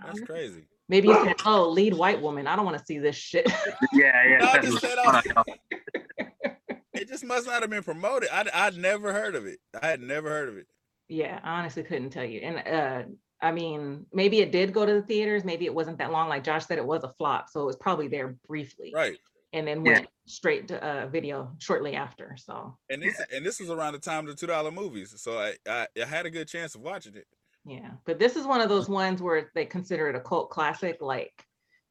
That's 0.05 0.21
crazy. 0.21 0.65
maybe 0.89 1.09
you 1.09 1.25
said, 1.25 1.37
"Oh, 1.47 1.69
lead 1.69 1.95
white 1.95 2.21
woman. 2.21 2.47
I 2.47 2.57
don't 2.57 2.65
want 2.65 2.79
to 2.79 2.85
see 2.85 2.99
this 2.99 3.17
shit." 3.17 3.51
Yeah, 3.93 4.29
yeah. 4.29 4.39
No, 4.39 4.47
I 4.49 4.59
just 4.59 4.81
said 4.81 4.99
I- 4.99 5.23
It 6.95 7.09
just 7.09 7.25
must 7.25 7.47
not 7.47 7.63
have 7.63 7.71
been 7.71 7.83
promoted. 7.83 8.29
I 8.33 8.45
I'd 8.53 8.77
never 8.77 9.13
heard 9.13 9.35
of 9.35 9.47
it. 9.47 9.59
I 9.83 9.87
had 9.89 10.01
never 10.01 10.29
heard 10.29 10.49
of 10.49 10.57
it. 10.57 10.67
yeah, 11.09 11.41
I 11.43 11.59
honestly 11.59 11.83
couldn't 11.83 12.11
tell 12.11 12.25
you. 12.25 12.41
And 12.41 12.59
uh, 12.69 13.03
I 13.41 13.51
mean, 13.51 14.07
maybe 14.13 14.39
it 14.41 14.53
did 14.53 14.73
go 14.73 14.87
to 14.87 14.95
the 14.95 15.03
theaters. 15.03 15.45
Maybe 15.45 15.65
it 15.65 15.75
wasn't 15.75 15.99
that 15.99 16.13
long. 16.13 16.29
Like 16.29 16.45
Josh 16.45 16.67
said, 16.67 16.79
it 16.79 16.85
was 16.87 17.03
a 17.03 17.13
flop, 17.19 17.49
so 17.51 17.63
it 17.63 17.67
was 17.67 17.77
probably 17.77 18.09
there 18.09 18.37
briefly, 18.47 18.93
Right. 18.95 19.17
And 19.53 19.67
then 19.67 19.85
Yeah. 19.85 19.93
went 19.95 20.09
straight 20.27 20.69
to 20.69 20.83
uh, 20.85 21.07
video 21.09 21.55
shortly 21.59 21.95
after. 21.95 22.37
So 22.37 22.79
And 22.91 23.03
this 23.03 23.21
and 23.33 23.45
this 23.45 23.61
was 23.61 23.71
around 23.71 23.95
the 23.95 23.99
time 23.99 24.27
of 24.27 24.31
the 24.35 24.37
two 24.37 24.47
dollar 24.47 24.71
movies, 24.71 25.15
so 25.21 25.39
I, 25.39 25.57
I 25.69 25.87
I 26.01 26.05
had 26.05 26.27
a 26.27 26.31
good 26.31 26.49
chance 26.49 26.75
of 26.75 26.81
watching 26.83 27.17
it. 27.17 27.27
Yeah, 27.65 27.93
but 28.05 28.19
this 28.19 28.37
is 28.37 28.47
one 28.47 28.61
of 28.61 28.69
those 28.69 28.89
ones 28.89 29.23
where 29.23 29.51
they 29.55 29.65
consider 29.67 30.09
it 30.09 30.17
a 30.17 30.21
cult 30.21 30.51
classic. 30.51 31.01
Like 31.01 31.45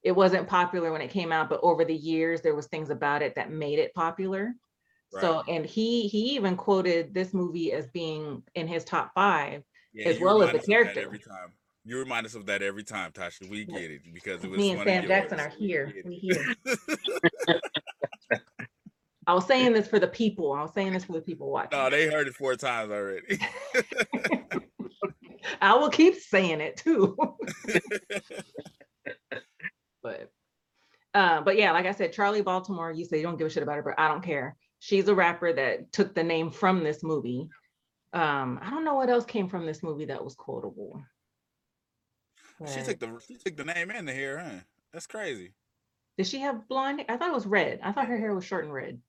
it 0.04 0.12
wasn't 0.12 0.47
popular 0.47 0.91
when 0.91 1.02
it 1.02 1.12
came 1.12 1.32
out, 1.32 1.50
but 1.50 1.62
over 1.63 1.86
the 1.86 1.95
years 1.95 2.41
there 2.41 2.56
was 2.56 2.67
things 2.67 2.89
about 2.89 3.21
it 3.21 3.36
that 3.36 3.52
made 3.52 3.80
it 3.80 3.93
popular. 3.93 4.54
Right. 5.13 5.21
So 5.21 5.43
and 5.47 5.65
he 5.65 6.08
he 6.08 6.36
even 6.36 6.58
quoted 6.58 7.13
this 7.13 7.34
movie 7.34 7.71
as 7.74 7.88
being 7.88 8.43
in 8.56 8.67
his 8.67 8.84
top 8.84 9.12
five. 9.13 9.63
Yeah, 9.93 10.10
As 10.10 10.19
well 10.19 10.41
as 10.41 10.52
the 10.52 10.58
us 10.58 10.63
of 10.63 10.67
that 10.67 10.74
character. 10.74 11.02
every 11.02 11.19
time. 11.19 11.54
You 11.84 11.98
remind 11.98 12.28
us 12.28 12.36
of 12.36 12.46
that 12.46 12.62
every 12.62 12.84
time, 12.84 13.12
Tasha. 13.12 13.50
We 13.50 13.65
get 13.65 13.89
it 13.89 14.02
because 14.13 14.44
it 14.44 14.50
was 14.50 14.60
Me 14.60 14.70
and 14.72 14.80
one 14.80 14.88
of 14.88 14.94
Sam 14.94 15.04
yours. 15.04 15.10
Jackson 15.10 15.39
are 15.39 15.50
here. 15.50 15.91
We 15.96 16.04
We 16.04 16.15
here. 16.15 16.56
I 19.28 19.34
was 19.34 19.46
saying 19.46 19.74
this 19.74 19.88
for 19.88 20.00
the 20.00 20.08
people. 20.08 20.54
I 20.54 20.62
was 20.62 20.74
saying 20.74 20.94
this 20.94 21.06
for 21.06 21.13
the 21.13 21.22
people 21.22 21.52
watching. 21.52 21.78
no, 21.78 21.89
they 21.89 22.10
heard 22.10 22.28
it 22.28 22.36
four 22.36 22.56
times 22.56 22.91
already. 22.91 23.39
I 25.62 25.76
will 25.76 25.89
keep 25.89 26.15
saying 26.15 26.62
it 26.62 26.78
too. 26.78 27.15
but 30.04 30.32
uh, 31.13 31.41
but 31.41 31.58
yeah, 31.58 31.72
like 31.72 31.86
I 31.86 31.91
said, 31.91 32.13
Charlie 32.13 32.41
Baltimore, 32.41 32.91
you 32.91 33.06
say 33.06 33.17
you 33.17 33.24
don't 33.24 33.38
give 33.38 33.48
a 33.48 33.50
shit 33.50 33.63
about 33.63 33.76
her, 33.76 33.84
but 33.84 34.00
I 34.00 34.08
don't 34.08 34.24
care. 34.24 34.56
She's 34.80 35.08
a 35.08 35.15
rapper 35.15 35.54
that 35.54 35.91
took 35.91 36.15
the 36.15 36.24
name 36.24 36.52
from 36.52 36.84
this 36.84 37.04
movie. 37.04 37.48
Um, 38.13 38.60
I 38.62 38.70
don't 38.70 38.84
know 38.84 38.96
what 38.96 39.10
else 39.10 39.26
came 39.26 39.48
from 39.48 39.65
this 39.65 39.84
movie 39.84 40.06
that 40.06 40.24
was 40.24 40.36
quotable. 40.36 41.02
She 42.65 42.82
took 42.82 43.00
the 43.00 43.19
she 43.28 43.36
took 43.38 43.56
the 43.58 43.65
name 43.65 43.91
and 43.91 44.08
the 44.08 44.13
hair, 44.13 44.38
huh? 44.39 44.60
That's 44.93 45.08
crazy. 45.08 45.54
did 46.17 46.28
she 46.28 46.39
have 46.39 46.67
blonde? 46.67 47.04
I 47.10 47.17
thought 47.17 47.30
it 47.30 47.34
was 47.34 47.47
red. 47.47 47.80
I 47.84 47.91
thought 47.91 48.08
her 48.08 48.17
hair 48.17 48.34
was 48.34 48.45
short 48.45 48.63
and 48.65 48.74
red. 48.74 49.00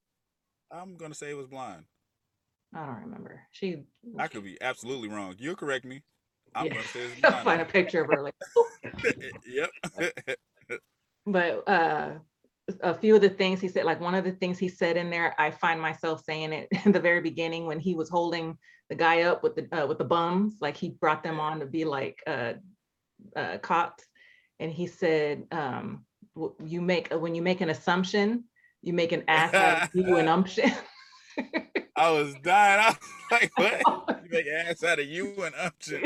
I'm 0.71 0.97
gonna 0.97 1.15
say 1.15 1.31
it 1.31 1.37
was 1.37 1.47
blonde. 1.47 1.85
I 2.75 2.87
don't 2.87 3.03
remember. 3.03 3.43
She 3.51 3.85
I 4.19 4.29
could 4.29 4.45
be 4.45 4.61
absolutely 4.61 5.09
wrong. 5.09 5.35
You'll 5.39 5.57
correct 5.57 5.85
me. 5.85 6.03
I'm 6.55 6.67
Yeah. 6.67 6.73
gonna 6.73 6.85
say 6.85 7.01
it's 7.01 7.21
I'll 7.25 7.45
find 7.45 7.61
a 7.61 7.65
picture 7.67 8.03
of 8.03 8.09
her 8.09 8.23
like 8.23 8.35
yep. 9.47 9.71
but 11.27 11.69
uh 11.69 12.11
a 12.81 12.95
few 12.95 13.15
of 13.17 13.21
the 13.21 13.29
things 13.29 13.61
he 13.61 13.69
said 13.69 13.85
like 13.85 14.01
one 14.01 14.15
of 14.15 14.25
the 14.25 14.33
things 14.33 14.59
he 14.59 14.69
said 14.69 14.97
in 14.97 15.11
there 15.11 15.35
i 15.39 15.51
find 15.51 15.81
myself 15.81 16.23
saying 16.25 16.53
it 16.53 16.69
in 16.85 16.93
the 16.93 17.01
very 17.01 17.21
beginning 17.21 17.67
when 17.67 17.81
he 17.81 17.95
was 17.95 18.09
holding 18.09 18.57
the 18.89 18.95
guy 18.95 19.23
up 19.23 19.43
with 19.43 19.57
the 19.57 19.69
uh, 19.77 19.87
with 19.87 19.99
the 19.99 20.05
bums 20.05 20.57
like 20.61 20.77
he 20.77 20.91
brought 20.91 21.23
them 21.23 21.41
on 21.41 21.59
to 21.59 21.67
be 21.67 21.85
like 21.85 22.23
uh 22.27 22.53
uh 23.37 23.59
cops 23.59 24.05
and 24.61 24.71
he 24.73 24.87
said 24.87 25.45
um 25.53 26.05
you 26.65 26.81
make 26.81 27.13
when 27.13 27.35
you 27.35 27.43
make 27.43 27.61
an 27.61 27.71
assumption 27.71 28.45
you 28.83 28.93
make 28.93 29.13
an 29.13 29.25
ass 29.29 29.55
out 29.55 29.83
of 29.85 29.91
you 29.95 30.17
an 30.17 30.29
umption 30.29 30.71
I 31.97 32.11
was 32.11 32.35
dying. 32.43 32.81
I 32.81 32.89
was 32.89 32.99
like, 33.31 33.53
what? 33.57 33.83
You 34.25 34.29
make 34.31 34.47
an 34.47 34.67
ass 34.67 34.83
out 34.83 34.99
of 34.99 35.07
you 35.07 35.35
and 35.45 35.55
Upton. 35.55 36.03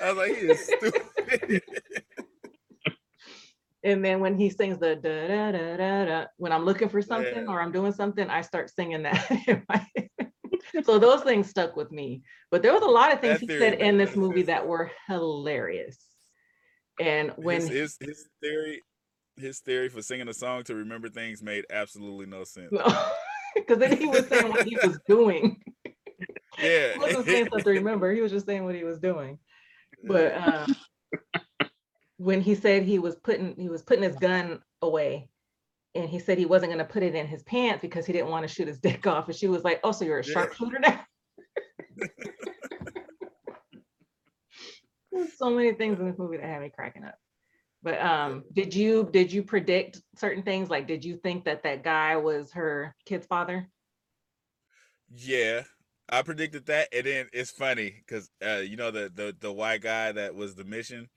I 0.00 0.12
was 0.12 0.16
like, 0.16 0.36
he 0.36 0.46
is 0.46 0.60
stupid. 0.66 1.62
and 3.84 4.04
then 4.04 4.20
when 4.20 4.36
he 4.38 4.50
sings 4.50 4.78
the 4.78 4.96
da 4.96 5.26
da 5.28 5.52
da 5.52 5.76
da 5.76 6.04
da, 6.04 6.24
when 6.36 6.52
I'm 6.52 6.64
looking 6.64 6.88
for 6.88 7.00
something 7.00 7.44
Yeah. 7.44 7.50
or 7.50 7.60
I'm 7.62 7.72
doing 7.72 7.92
something, 7.92 8.28
I 8.28 8.42
start 8.42 8.70
singing 8.70 9.02
that. 9.04 9.30
in 9.46 9.64
my 9.68 9.86
so 10.84 10.98
those 10.98 11.22
things 11.22 11.48
stuck 11.48 11.76
with 11.76 11.90
me. 11.92 12.22
But 12.50 12.62
there 12.62 12.72
was 12.72 12.82
a 12.82 12.86
lot 12.86 13.12
of 13.12 13.20
things 13.20 13.40
That 13.40 13.50
he 13.50 13.58
said 13.58 13.74
in 13.74 13.96
this 13.96 14.16
movie 14.16 14.42
that 14.42 14.66
were 14.66 14.90
hilarious. 15.06 15.98
And 17.00 17.32
when 17.36 17.60
his, 17.60 17.68
his 17.70 17.96
his 18.00 18.28
theory 18.42 18.82
his 19.36 19.60
theory 19.60 19.88
for 19.88 20.02
singing 20.02 20.28
a 20.28 20.34
song 20.34 20.64
to 20.64 20.74
remember 20.74 21.08
things 21.08 21.42
made 21.42 21.64
absolutely 21.70 22.26
no 22.26 22.44
sense. 22.44 22.70
because 23.54 23.78
then 23.78 23.96
he 23.96 24.06
was 24.06 24.26
saying 24.28 24.48
what 24.50 24.66
he 24.66 24.76
was 24.76 24.98
doing. 25.08 25.62
Yeah. 26.60 26.94
He 26.94 26.98
wasn't 26.98 27.26
saying 27.26 27.46
stuff 27.46 27.62
to 27.62 27.70
remember. 27.70 28.12
He 28.12 28.20
was 28.20 28.32
just 28.32 28.46
saying 28.46 28.64
what 28.64 28.74
he 28.74 28.82
was 28.82 28.98
doing. 28.98 29.38
But 30.02 30.34
um, 30.36 30.74
when 32.16 32.40
he 32.40 32.56
said 32.56 32.82
he 32.82 32.98
was 32.98 33.14
putting 33.14 33.54
he 33.56 33.68
was 33.68 33.82
putting 33.82 34.02
his 34.02 34.16
gun 34.16 34.60
away, 34.82 35.28
and 35.94 36.08
he 36.08 36.18
said 36.18 36.36
he 36.36 36.46
wasn't 36.46 36.72
going 36.72 36.84
to 36.84 36.92
put 36.92 37.04
it 37.04 37.14
in 37.14 37.28
his 37.28 37.44
pants 37.44 37.80
because 37.82 38.06
he 38.06 38.12
didn't 38.12 38.30
want 38.30 38.42
to 38.46 38.52
shoot 38.52 38.66
his 38.66 38.78
dick 38.80 39.06
off, 39.06 39.28
and 39.28 39.36
she 39.36 39.46
was 39.46 39.62
like, 39.62 39.78
"Oh, 39.84 39.92
so 39.92 40.04
you're 40.04 40.18
a 40.18 40.26
Yeah. 40.26 40.32
sharpshooter 40.32 40.80
now?" 40.80 41.00
There's 45.12 45.36
so 45.36 45.50
many 45.50 45.74
things 45.74 45.98
in 46.00 46.06
this 46.06 46.18
movie 46.18 46.36
that 46.38 46.46
had 46.46 46.62
me 46.62 46.70
cracking 46.70 47.04
up. 47.04 47.16
But 47.82 48.00
um, 48.00 48.44
did 48.52 48.74
you 48.74 49.08
did 49.12 49.32
you 49.32 49.42
predict 49.42 50.02
certain 50.16 50.42
things? 50.42 50.68
Like, 50.68 50.86
did 50.88 51.04
you 51.04 51.16
think 51.18 51.44
that 51.44 51.62
that 51.62 51.84
guy 51.84 52.16
was 52.16 52.52
her 52.52 52.94
kid's 53.06 53.26
father? 53.26 53.70
Yeah. 55.10 55.64
I 56.10 56.22
predicted 56.22 56.66
that, 56.66 56.88
and 56.92 57.04
then 57.06 57.28
it's 57.34 57.50
funny 57.50 57.90
because 57.90 58.30
uh, 58.44 58.56
you 58.66 58.76
know 58.76 58.90
the, 58.90 59.10
the 59.14 59.36
the 59.38 59.52
white 59.52 59.82
guy 59.82 60.10
that 60.12 60.34
was 60.34 60.54
the 60.54 60.64
mission. 60.64 61.10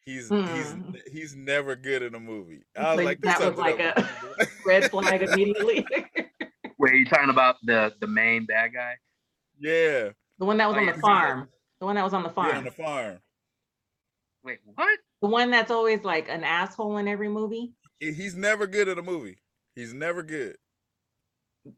He's 0.00 0.30
Mm. 0.30 0.92
he's 0.92 1.02
he's 1.12 1.36
never 1.36 1.76
good 1.76 2.02
in 2.02 2.14
a 2.14 2.20
movie. 2.20 2.64
I 2.76 2.92
was 2.94 2.98
So 3.00 3.04
like, 3.04 3.20
that 3.22 3.40
was 3.40 3.58
like 3.58 3.78
a 3.80 3.94
red 4.66 4.90
flag 4.90 5.22
immediately. 5.22 5.86
Wait, 6.78 6.94
you 6.94 7.04
talking 7.06 7.30
about 7.30 7.56
the 7.64 7.94
the 8.00 8.06
main 8.08 8.46
bad 8.46 8.72
guy? 8.74 8.96
yeah, 9.58 10.10
the 10.38 10.44
one 10.44 10.58
that 10.58 10.66
was 10.68 10.76
Oh, 10.76 10.80
on 10.80 10.86
the 10.86 10.92
the 10.92 10.98
'cause 10.98 11.06
he 11.06 11.10
farm. 11.10 11.48
The 11.80 11.86
one 11.86 11.96
that 11.96 12.04
was 12.04 12.14
on 12.14 12.22
the 12.22 12.28
yeah, 12.28 12.34
farm. 12.34 12.56
on 12.56 12.64
the 12.64 12.70
farm. 12.70 13.18
Wait, 14.44 14.58
what? 14.74 14.98
The 15.22 15.28
one 15.28 15.50
that's 15.50 15.70
always 15.70 16.04
like 16.04 16.28
an 16.28 16.44
asshole 16.44 16.96
in 16.98 17.08
every 17.08 17.28
movie. 17.28 17.72
He's 18.00 18.34
never 18.36 18.66
good 18.66 18.88
at 18.88 18.98
a 18.98 19.02
movie. 19.02 19.38
He's 19.74 19.92
never 19.92 20.22
good. 20.22 20.56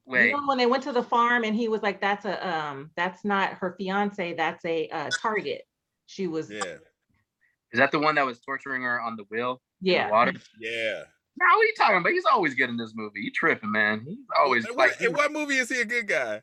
Wait, 0.07 0.27
You 0.27 0.33
know 0.33 0.47
when 0.47 0.59
they 0.59 0.67
went 0.67 0.83
to 0.85 0.93
the 0.93 1.03
farm 1.03 1.43
and 1.45 1.57
he 1.57 1.69
was 1.69 1.83
like, 1.83 2.01
"That's 2.01 2.25
a 2.25 2.49
um, 2.49 2.91
that's 2.97 3.25
not 3.25 3.55
her 3.55 3.75
fiance. 3.79 4.35
That's 4.35 4.65
a 4.65 4.89
uh, 4.89 5.11
target." 5.21 5.63
She 6.07 6.27
was, 6.27 6.51
Yeah, 6.51 6.77
is 7.73 7.79
that 7.79 7.93
the 7.93 7.99
one 8.01 8.17
that 8.17 8.27
was 8.27 8.41
torturing 8.41 8.83
her 8.83 9.01
on 9.01 9.17
the 9.17 9.25
wheel? 9.31 9.61
in 9.83 9.87
the 9.87 9.93
yeah. 9.93 10.11
water. 10.11 10.33
yeah. 10.61 11.03
Now 11.39 11.47
what 11.57 11.63
are 11.63 11.67
you 11.67 11.75
talking 11.79 11.97
about? 11.99 12.13
He's 12.13 12.25
always 12.25 12.55
good 12.55 12.69
in 12.69 12.77
this 12.77 12.93
movie. 12.95 13.21
You 13.21 13.31
tripping, 13.31 13.71
man. 13.73 14.03
He's 14.07 14.19
always 14.39 14.69
In 14.69 14.75
like. 14.77 14.99
what, 14.99 15.01
in 15.01 15.13
what 15.15 15.33
movie 15.33 15.57
is 15.57 15.69
he 15.69 15.81
a 15.81 15.85
good 15.85 16.07
guy? 16.09 16.43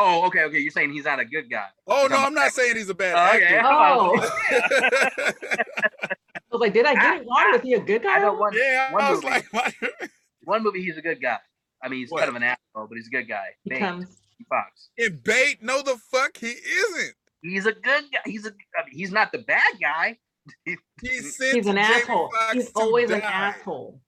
Oh, 0.00 0.26
okay, 0.26 0.44
okay. 0.44 0.58
You're 0.58 0.70
saying 0.70 0.92
he's 0.92 1.04
not 1.04 1.18
a 1.20 1.24
good 1.24 1.50
guy. 1.50 1.66
Oh 1.86 2.02
He's 2.02 2.10
no, 2.10 2.16
not 2.16 2.26
I'm 2.28 2.34
not 2.34 2.52
saying 2.52 2.76
he's 2.76 2.88
a 2.88 2.94
bad 2.94 3.14
Oh, 3.16 3.36
okay. 3.36 3.56
actor. 3.56 3.68
Oh, 3.68 5.32
I 6.34 6.52
was 6.52 6.60
like, 6.60 6.72
did 6.72 6.86
I 6.86 6.94
get 6.94 7.20
it 7.22 7.26
wrong? 7.26 7.52
Was 7.52 7.60
he 7.62 7.74
a 7.74 7.80
good 7.80 8.02
guy? 8.02 8.16
I 8.16 8.20
know 8.20 8.34
one. 8.34 8.52
yeah, 8.54 8.92
One 8.92 9.02
I 9.02 9.10
was 9.10 9.22
movie. 9.22 9.44
like. 9.52 9.74
One 10.44 10.62
movie, 10.62 10.82
he's 10.82 10.96
a 10.96 11.02
good 11.02 11.20
guy. 11.20 11.36
I 11.82 11.88
mean, 11.88 12.00
he's 12.00 12.10
What? 12.10 12.20
kind 12.20 12.30
of 12.30 12.36
an 12.36 12.42
asshole, 12.42 12.86
but 12.88 12.96
he's 12.96 13.08
a 13.08 13.10
good 13.10 13.28
guy. 13.28 13.48
He 13.64 13.70
Bait, 13.70 13.78
comes. 13.80 14.16
Foxx. 14.48 14.88
in 14.96 15.20
bait? 15.22 15.58
No, 15.62 15.82
the 15.82 15.96
fuck 16.10 16.36
he 16.38 16.46
isn't. 16.52 17.14
He's 17.42 17.66
a 17.66 17.72
good 17.72 18.04
guy. 18.10 18.20
He's 18.24 18.46
a. 18.46 18.50
I 18.50 18.86
mean, 18.86 18.94
he's 18.96 19.12
not 19.12 19.30
the 19.32 19.38
bad 19.40 19.74
guy. 19.80 20.16
He 20.64 20.76
He's 21.02 21.38
an 21.40 21.62
Jamie 21.76 21.80
asshole. 21.80 22.30
Foxx 22.32 22.54
He's 22.54 22.72
to 22.72 22.78
always 22.80 23.10
an 23.10 23.20
asshole. 23.20 24.00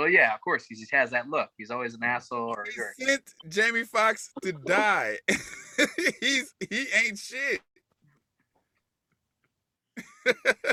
Well, 0.00 0.08
yeah, 0.08 0.32
of 0.32 0.40
course. 0.40 0.64
He 0.64 0.82
has 0.92 1.10
that 1.10 1.28
look. 1.28 1.50
He's 1.58 1.70
always 1.70 1.92
an 1.92 2.02
asshole 2.02 2.54
or 2.56 2.62
a 2.62 2.72
jerk. 2.72 2.94
He 2.96 3.04
sent 3.04 3.34
Jamie 3.50 3.84
Foxx 3.84 4.30
to 4.40 4.52
die. 4.52 5.18
He's 6.22 6.54
he 6.70 6.86
ain't 7.04 7.18
shit. 7.18 7.60
All 10.26 10.32
right, 10.46 10.64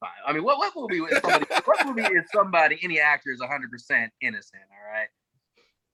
fine. 0.00 0.10
I 0.26 0.32
mean, 0.32 0.42
what 0.42 0.56
what 0.56 0.72
movie 0.74 1.00
is 1.00 1.20
somebody? 1.20 1.44
what 1.66 1.86
movie 1.86 2.00
is 2.00 2.24
somebody? 2.32 2.78
Any 2.82 2.98
actor 2.98 3.30
is 3.30 3.40
100 3.40 3.70
percent 3.70 4.10
innocent. 4.22 4.62
All 4.70 4.90
right. 4.90 5.08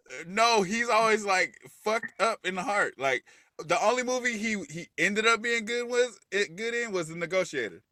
Uh, 0.09 0.25
no, 0.29 0.63
he's 0.63 0.89
always 0.89 1.25
like 1.25 1.57
fucked 1.83 2.21
up 2.21 2.39
in 2.47 2.55
the 2.55 2.63
heart. 2.63 2.95
Like 2.97 3.25
the 3.59 3.85
only 3.85 4.05
movie 4.05 4.39
he 4.39 4.63
he 4.71 4.87
ended 4.99 5.27
up 5.27 5.43
being 5.43 5.65
good 5.65 5.89
was 5.89 6.21
it 6.31 6.55
good 6.55 6.75
in 6.75 6.93
was 6.93 7.09
the 7.09 7.17
Negotiator. 7.17 7.83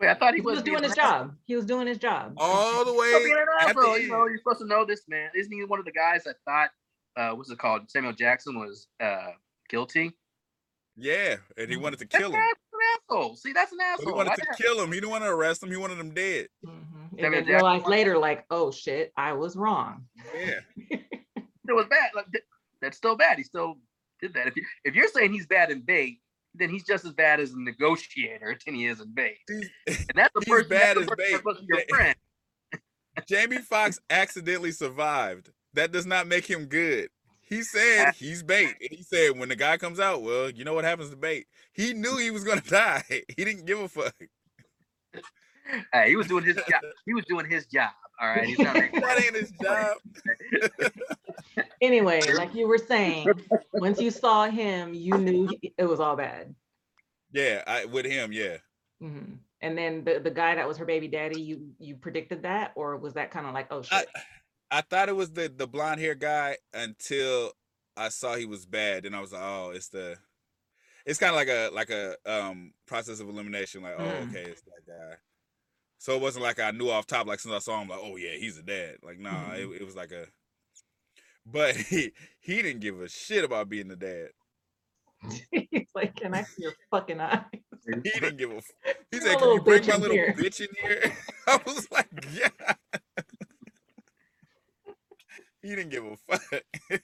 Wait, 0.00 0.08
I 0.10 0.14
thought 0.14 0.34
he, 0.34 0.40
He 0.40 0.46
was 0.46 0.62
being 0.62 0.76
doing 0.76 0.82
his 0.82 0.92
an 0.92 0.98
asshole. 1.00 1.18
job. 1.26 1.36
He 1.44 1.56
was 1.56 1.64
doing 1.66 1.86
his 1.86 1.98
job. 1.98 2.34
All 2.36 2.84
the 2.84 2.90
He's 2.92 3.00
way 3.00 3.24
being 3.24 3.36
an 3.36 3.46
at 3.60 3.68
asshole. 3.76 3.98
you 3.98 4.08
know, 4.08 4.26
you're 4.26 4.38
supposed 4.38 4.58
to 4.60 4.66
know 4.66 4.84
this 4.84 5.02
man. 5.08 5.30
Isn't 5.34 5.52
he 5.52 5.64
one 5.64 5.78
of 5.78 5.84
the 5.84 5.92
guys 5.92 6.24
that 6.24 6.36
thought? 6.44 6.70
Uh, 7.16 7.34
what's 7.36 7.50
it 7.50 7.58
called? 7.58 7.88
Samuel 7.90 8.12
Jackson 8.12 8.58
was 8.58 8.88
uh 9.00 9.30
guilty. 9.68 10.12
Yeah, 10.96 11.36
and 11.56 11.70
he 11.70 11.76
wanted 11.76 11.98
to 12.00 12.06
That's 12.10 12.22
kill 12.22 12.32
an 12.34 12.40
him. 12.40 12.44
asshole. 13.10 13.36
See, 13.36 13.52
that's 13.52 13.72
an 13.72 13.78
But 13.78 13.84
asshole. 13.86 14.06
he 14.06 14.12
wanted 14.16 14.30
Why 14.30 14.34
to 14.36 14.44
not? 14.48 14.58
kill 14.58 14.80
him. 14.82 14.88
He 14.92 15.00
didn't 15.00 15.10
want 15.10 15.24
to 15.24 15.30
arrest 15.30 15.62
him. 15.62 15.70
He 15.70 15.76
wanted 15.76 15.98
him 15.98 16.10
dead. 16.10 16.48
Mhm. 16.66 16.72
And 17.24 17.34
then 17.34 17.44
realized 17.46 17.86
later, 17.86 18.18
like, 18.18 18.44
oh 18.50 18.70
shit, 18.72 19.12
I 19.16 19.32
was 19.34 19.56
wrong. 19.56 20.06
Yeah. 20.36 20.60
It 21.66 21.72
was 21.72 21.86
bad. 21.88 22.10
Like, 22.14 22.26
that's 22.82 22.98
still 22.98 23.16
bad. 23.16 23.38
He 23.38 23.42
still 23.42 23.78
did 24.20 24.34
that. 24.34 24.46
If 24.48 24.56
you 24.56 24.64
if 24.84 24.94
you're 24.94 25.08
saying 25.08 25.32
he's 25.32 25.46
bad 25.46 25.70
in 25.70 25.80
bait, 25.80 26.20
then 26.54 26.70
he's 26.70 26.84
just 26.84 27.04
as 27.04 27.12
bad 27.12 27.40
as 27.40 27.52
a 27.52 27.60
negotiator 27.60 28.56
than 28.64 28.74
he 28.74 28.86
is 28.86 29.00
in 29.00 29.12
bait. 29.12 29.38
He's- 29.48 30.06
And 30.08 30.16
that's 30.16 30.32
the 30.34 30.40
person. 30.42 30.68
bad 30.68 30.96
that's 30.96 31.10
as 31.10 31.16
bait. 31.16 31.24
that's 31.30 31.36
supposed 31.36 31.60
to 31.60 31.66
be 31.66 31.76
your 31.76 31.84
friend. 31.88 32.16
Jamie 33.28 33.58
Foxx 33.58 33.98
accidentally 34.10 34.72
survived. 34.72 35.50
That 35.74 35.92
does 35.92 36.06
not 36.06 36.26
make 36.26 36.46
him 36.48 36.66
good. 36.66 37.08
He 37.40 37.62
said 37.62 38.12
he's 38.14 38.42
bait. 38.42 38.74
And 38.80 38.88
he 38.90 39.02
said 39.02 39.38
when 39.38 39.48
the 39.48 39.56
guy 39.56 39.76
comes 39.76 40.00
out, 40.00 40.22
well, 40.22 40.50
you 40.50 40.64
know 40.64 40.74
what 40.74 40.84
happens 40.84 41.10
to 41.10 41.16
bait. 41.16 41.46
He 41.72 41.92
knew 41.92 42.16
he 42.16 42.30
was 42.30 42.42
gonna 42.44 42.60
die. 42.68 43.02
He 43.08 43.44
didn't 43.44 43.66
give 43.66 43.80
a 43.80 43.88
fuck. 43.88 44.14
Hey, 45.92 46.08
he 46.10 46.16
was 46.16 46.26
doing 46.26 46.44
his 46.44 46.56
job. 46.56 46.82
He 47.06 47.14
was 47.14 47.24
doing 47.26 47.48
his 47.48 47.66
job. 47.66 47.90
All 48.20 48.28
right. 48.28 48.44
He's 48.44 48.58
not 48.58 48.74
That 48.92 49.22
ain't 49.24 49.36
his 49.36 49.50
job. 49.62 49.96
Anyway, 51.80 52.20
like 52.34 52.54
you 52.54 52.66
were 52.66 52.78
saying, 52.78 53.28
once 53.74 54.00
you 54.00 54.10
saw 54.10 54.46
him, 54.48 54.94
you 54.94 55.16
knew 55.18 55.48
he- 55.60 55.74
it 55.76 55.84
was 55.84 56.00
all 56.00 56.16
bad. 56.16 56.54
Yeah, 57.32 57.62
I, 57.66 57.84
with 57.84 58.06
him, 58.06 58.32
yeah. 58.32 58.56
Mhm. 59.02 59.38
And 59.60 59.76
then 59.78 60.02
the, 60.04 60.18
the 60.18 60.30
guy 60.30 60.54
that 60.54 60.66
was 60.66 60.76
her 60.78 60.84
baby 60.84 61.08
daddy, 61.08 61.40
you 61.40 61.70
you 61.78 61.96
predicted 61.96 62.42
that, 62.42 62.72
or 62.74 62.96
was 62.96 63.14
that 63.14 63.30
kind 63.30 63.46
of 63.46 63.54
like, 63.54 63.66
oh 63.70 63.82
I, 63.90 64.00
shit? 64.00 64.08
I 64.70 64.80
thought 64.80 65.08
it 65.08 65.16
was 65.16 65.32
the 65.32 65.52
the 65.54 65.66
blonde 65.66 66.00
hair 66.00 66.14
guy 66.14 66.56
until 66.72 67.52
I 67.96 68.08
saw 68.08 68.34
he 68.34 68.46
was 68.46 68.66
bad. 68.66 69.04
Then 69.04 69.14
I 69.14 69.20
was 69.20 69.32
like, 69.32 69.42
oh, 69.42 69.70
it's 69.74 69.88
the 69.88 70.16
it's 71.06 71.18
kind 71.18 71.30
of 71.30 71.36
like 71.36 71.48
a 71.48 71.70
like 71.72 71.90
a 71.90 72.16
um 72.26 72.72
process 72.86 73.20
of 73.20 73.28
elimination. 73.28 73.82
Like, 73.82 73.94
oh, 73.98 74.02
Mm. 74.02 74.28
okay, 74.30 74.50
it's 74.50 74.62
that 74.62 74.86
guy. 74.86 75.16
So 76.04 76.14
it 76.14 76.20
wasn't 76.20 76.42
like 76.44 76.60
I 76.60 76.70
knew 76.70 76.90
off 76.90 77.06
top. 77.06 77.26
Like 77.26 77.40
since 77.40 77.54
I 77.54 77.60
saw 77.60 77.80
him, 77.80 77.88
like, 77.88 78.00
oh 78.02 78.16
yeah, 78.16 78.36
he's 78.38 78.58
a 78.58 78.62
dad. 78.62 78.96
Like, 79.02 79.18
nah, 79.18 79.52
Mhm. 79.52 79.54
it, 79.54 79.80
it 79.80 79.86
was 79.86 79.96
like 79.96 80.12
a. 80.12 80.26
But 81.46 81.76
he 81.76 82.12
he 82.40 82.60
didn't 82.60 82.80
give 82.82 83.00
a 83.00 83.08
shit 83.08 83.42
about 83.42 83.70
being 83.70 83.88
the 83.88 83.96
dad. 83.96 84.28
He's 85.50 85.88
like, 85.94 86.14
can 86.16 86.34
I 86.34 86.42
see 86.42 86.62
your 86.64 86.74
fucking 86.90 87.20
eyes? 87.20 87.44
He 88.04 88.20
didn't 88.20 88.36
give 88.36 88.52
a. 88.52 88.56
f- 88.58 88.70
He 89.10 89.20
Bring 89.20 89.32
said, 89.32 89.36
a 89.36 89.38
"Can 89.38 89.50
you 89.52 89.60
bring 89.62 89.86
my 89.86 89.96
little 89.96 90.16
here." 90.16 90.34
bitch 90.36 90.60
in 90.60 90.68
here?" 90.82 91.12
I 91.48 91.58
was 91.66 91.88
like, 91.90 92.08
"Yeah." 92.34 92.48
He 95.62 95.70
didn't 95.70 95.90
give 95.90 96.04
a 96.04 96.16
fuck. 96.16 96.62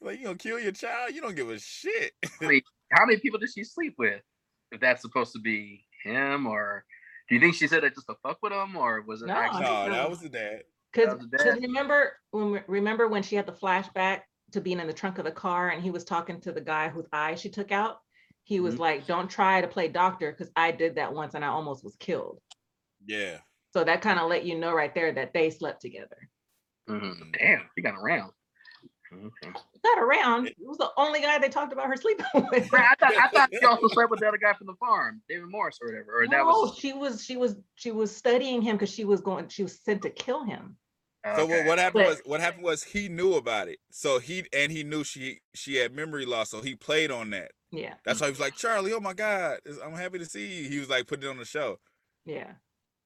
like 0.00 0.18
you 0.18 0.24
gonna 0.26 0.38
kill 0.38 0.58
your 0.60 0.72
child? 0.72 1.14
You 1.14 1.20
don't 1.20 1.36
give 1.36 1.50
a 1.50 1.58
shit. 1.60 2.12
How 2.92 3.06
many 3.06 3.18
people 3.18 3.38
did 3.38 3.50
she 3.54 3.64
sleep 3.64 3.94
with? 3.98 4.22
If 4.72 4.80
that's 4.80 5.02
supposed 5.02 5.32
to 5.34 5.40
be 5.40 5.84
him, 6.04 6.46
or 6.46 6.84
do 7.30 7.36
you 7.36 7.40
think 7.40 7.54
she 7.54 7.68
said 7.68 7.84
it 7.84 7.94
just 7.94 8.08
to 8.08 8.16
fuck 8.22 8.38
with 8.42 8.52
him, 8.52 8.76
or 8.76 9.02
was 9.02 9.22
it 9.22 9.26
No, 9.26 9.34
actually? 9.34 9.62
no, 9.62 9.86
no. 9.86 9.92
that 9.92 10.10
was 10.10 10.18
the 10.20 10.28
dad. 10.28 10.64
Because 10.92 11.16
remember 11.60 12.16
when 12.32 12.64
remember 12.66 13.06
when 13.06 13.22
she 13.22 13.36
had 13.36 13.46
the 13.46 13.52
flashback 13.52 14.22
to 14.50 14.60
being 14.60 14.80
in 14.80 14.88
the 14.88 14.92
trunk 14.92 15.18
of 15.18 15.24
the 15.24 15.30
car 15.30 15.68
and 15.68 15.80
he 15.80 15.92
was 15.92 16.02
talking 16.04 16.40
to 16.40 16.50
the 16.50 16.60
guy 16.60 16.88
whose 16.88 17.06
eye 17.12 17.36
she 17.36 17.48
took 17.48 17.70
out. 17.70 18.00
He 18.42 18.58
was 18.58 18.74
Mhm. 18.74 18.78
like, 18.80 19.06
"Don't 19.06 19.30
try 19.30 19.60
to 19.60 19.68
play 19.68 19.86
doctor 19.86 20.32
because 20.32 20.50
I 20.56 20.72
did 20.72 20.96
that 20.96 21.12
once 21.12 21.34
and 21.34 21.44
I 21.44 21.48
almost 21.48 21.84
was 21.84 21.94
killed." 21.96 22.42
Yeah. 23.06 23.38
So 23.72 23.84
that 23.84 24.02
kind 24.02 24.18
of 24.18 24.28
let 24.28 24.44
you 24.44 24.58
know 24.58 24.72
right 24.72 24.92
there 24.92 25.12
that 25.12 25.32
they 25.32 25.50
slept 25.50 25.80
together. 25.80 26.28
Mhm. 26.88 27.38
Damn, 27.38 27.70
he 27.76 27.82
got 27.82 27.94
around. 27.94 28.32
Okay. 29.12 29.52
Got 29.84 29.98
around. 29.98 30.48
It 30.48 30.56
was 30.60 30.78
the 30.78 30.90
only 30.96 31.20
guy 31.20 31.38
they 31.38 31.48
talked 31.48 31.72
about 31.72 31.86
her 31.86 31.96
sleeping 31.96 32.26
with. 32.34 32.72
Right, 32.72 32.84
I 32.90 32.94
thought 32.94 33.16
I 33.16 33.28
thought 33.28 33.50
she 33.52 33.64
also 33.66 33.88
slept 33.88 34.10
with 34.10 34.20
the 34.20 34.28
other 34.28 34.38
guy 34.38 34.52
from 34.54 34.68
the 34.68 34.74
farm, 34.74 35.20
David 35.28 35.48
Morris 35.48 35.78
or 35.82 35.88
whatever. 35.88 36.22
Or 36.22 36.26
that 36.28 36.36
no, 36.36 36.44
was 36.44 36.76
she 36.78 36.92
was 36.92 37.24
she 37.24 37.36
was 37.36 37.56
she 37.74 37.90
was 37.90 38.14
studying 38.14 38.62
him 38.62 38.76
because 38.76 38.90
she 38.92 39.04
was 39.04 39.20
going 39.20 39.48
she 39.48 39.62
was 39.62 39.80
sent 39.80 40.02
to 40.02 40.10
kill 40.10 40.44
him. 40.44 40.76
So 41.36 41.42
okay. 41.42 41.58
what, 41.58 41.66
what 41.66 41.78
happened 41.78 42.04
But- 42.04 42.08
was 42.10 42.22
what 42.24 42.40
happened 42.40 42.64
was 42.64 42.82
he 42.84 43.08
knew 43.08 43.34
about 43.34 43.68
it. 43.68 43.78
So 43.90 44.18
he 44.20 44.44
and 44.52 44.70
he 44.70 44.84
knew 44.84 45.02
she 45.04 45.40
she 45.54 45.76
had 45.76 45.92
memory 45.94 46.24
loss. 46.24 46.50
So 46.50 46.60
he 46.62 46.74
played 46.76 47.10
on 47.10 47.30
that. 47.30 47.50
Yeah, 47.72 47.94
That's 48.04 48.20
why 48.20 48.26
he 48.26 48.32
was 48.32 48.40
like, 48.40 48.56
Charlie, 48.56 48.92
oh 48.92 48.98
my 49.00 49.12
God, 49.12 49.58
I'm 49.84 49.92
happy 49.94 50.18
to 50.18 50.24
see 50.24 50.46
you. 50.62 50.68
He 50.68 50.80
was 50.80 50.88
like 50.88 51.06
putting 51.06 51.24
it 51.28 51.30
on 51.30 51.38
the 51.38 51.44
show. 51.44 51.78
yeah, 52.24 52.52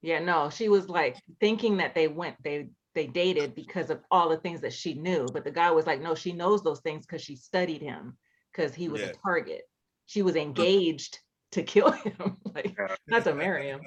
yeah. 0.01 0.21
No, 0.21 0.49
she 0.49 0.69
was 0.71 0.89
like 0.89 1.17
thinking 1.41 1.77
that 1.79 1.95
they 1.95 2.09
went 2.09 2.37
they 2.43 2.69
they 2.95 3.07
dated 3.07 3.55
because 3.55 3.91
of 3.91 4.01
all 4.11 4.29
the 4.29 4.37
things 4.37 4.61
that 4.61 4.73
she 4.73 4.95
knew. 4.95 5.27
But 5.33 5.45
the 5.45 5.51
guy 5.51 5.71
was 5.71 5.87
like, 5.87 6.01
no, 6.01 6.15
she 6.15 6.33
knows 6.33 6.63
those 6.63 6.81
things 6.81 7.05
because 7.05 7.23
she 7.23 7.37
studied 7.37 7.83
him 7.83 8.17
because 8.53 8.75
he 8.75 8.89
was 8.89 9.03
Yeah. 9.03 9.09
a 9.09 9.13
target. 9.25 9.63
She 10.07 10.23
was 10.23 10.37
engaged 10.37 11.19
to 11.53 11.63
kill 11.63 11.91
him, 11.93 12.37
like 12.55 12.75
Yeah. 12.79 12.95
not 13.09 13.25
to 13.25 13.35
marry 13.35 13.69
him. 13.69 13.83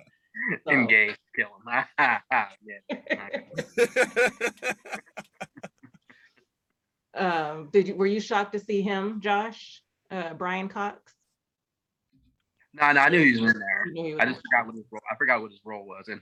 So, 0.66 0.74
engaged, 0.74 1.18
kill 1.36 1.48
him. 1.48 1.86
um, 7.14 7.70
did 7.72 7.88
you 7.88 7.96
were 7.96 8.06
you 8.06 8.20
shocked 8.20 8.54
to 8.54 8.60
see 8.60 8.82
him, 8.82 9.22
Josh, 9.22 9.82
uh, 10.12 10.34
Brian 10.34 10.70
Cox? 10.70 11.14
No, 12.74 12.92
no, 12.92 13.02
I 13.02 13.10
knew 13.10 13.24
he 13.24 13.42
was 13.42 13.54
in 13.54 13.60
there. 13.60 13.84
You 13.88 13.94
knew 13.94 14.04
he 14.04 14.14
was 14.14 14.22
I 14.22 14.26
in 14.26 14.34
just 14.34 14.42
forgot 14.46 14.68
what 14.68 14.76
his 14.76 14.86
role. 14.92 15.02
I 15.12 15.16
forgot 15.16 15.42
what 15.42 15.52
his 15.52 15.62
role 15.66 15.86
was. 15.86 16.08
And 16.10 16.22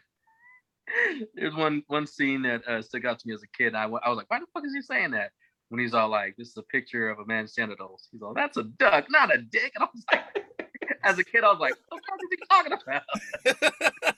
there's 1.35 1.55
one 1.55 1.83
one 1.87 2.07
scene 2.07 2.41
that 2.43 2.67
uh, 2.67 2.81
stuck 2.81 3.05
out 3.05 3.19
to 3.19 3.27
me 3.27 3.33
as 3.33 3.43
a 3.43 3.47
kid. 3.57 3.75
I, 3.75 3.83
I 3.83 3.87
was 3.87 4.17
like, 4.17 4.29
why 4.29 4.39
the 4.39 4.45
fuck 4.53 4.65
is 4.65 4.73
he 4.73 4.81
saying 4.81 5.11
that? 5.11 5.31
When 5.69 5.79
he's 5.81 5.93
all 5.95 6.09
like, 6.09 6.35
"This 6.37 6.49
is 6.49 6.57
a 6.57 6.63
picture 6.63 7.09
of 7.09 7.19
a 7.19 7.25
man's 7.25 7.53
genitals." 7.53 8.07
He's 8.11 8.21
all, 8.21 8.33
"That's 8.35 8.57
a 8.57 8.63
duck, 8.63 9.05
not 9.09 9.33
a 9.33 9.41
dick." 9.41 9.71
And 9.75 9.83
I 9.83 9.87
was 9.93 10.05
like, 10.11 10.45
as 11.03 11.17
a 11.17 11.23
kid, 11.23 11.43
I 11.43 11.51
was 11.51 11.59
like, 11.59 11.73
"What 11.89 12.01
the 12.01 12.07
fuck 12.07 12.19
is 12.23 12.29
he 12.29 12.37
talking 12.49 12.73
about?" 13.83 14.15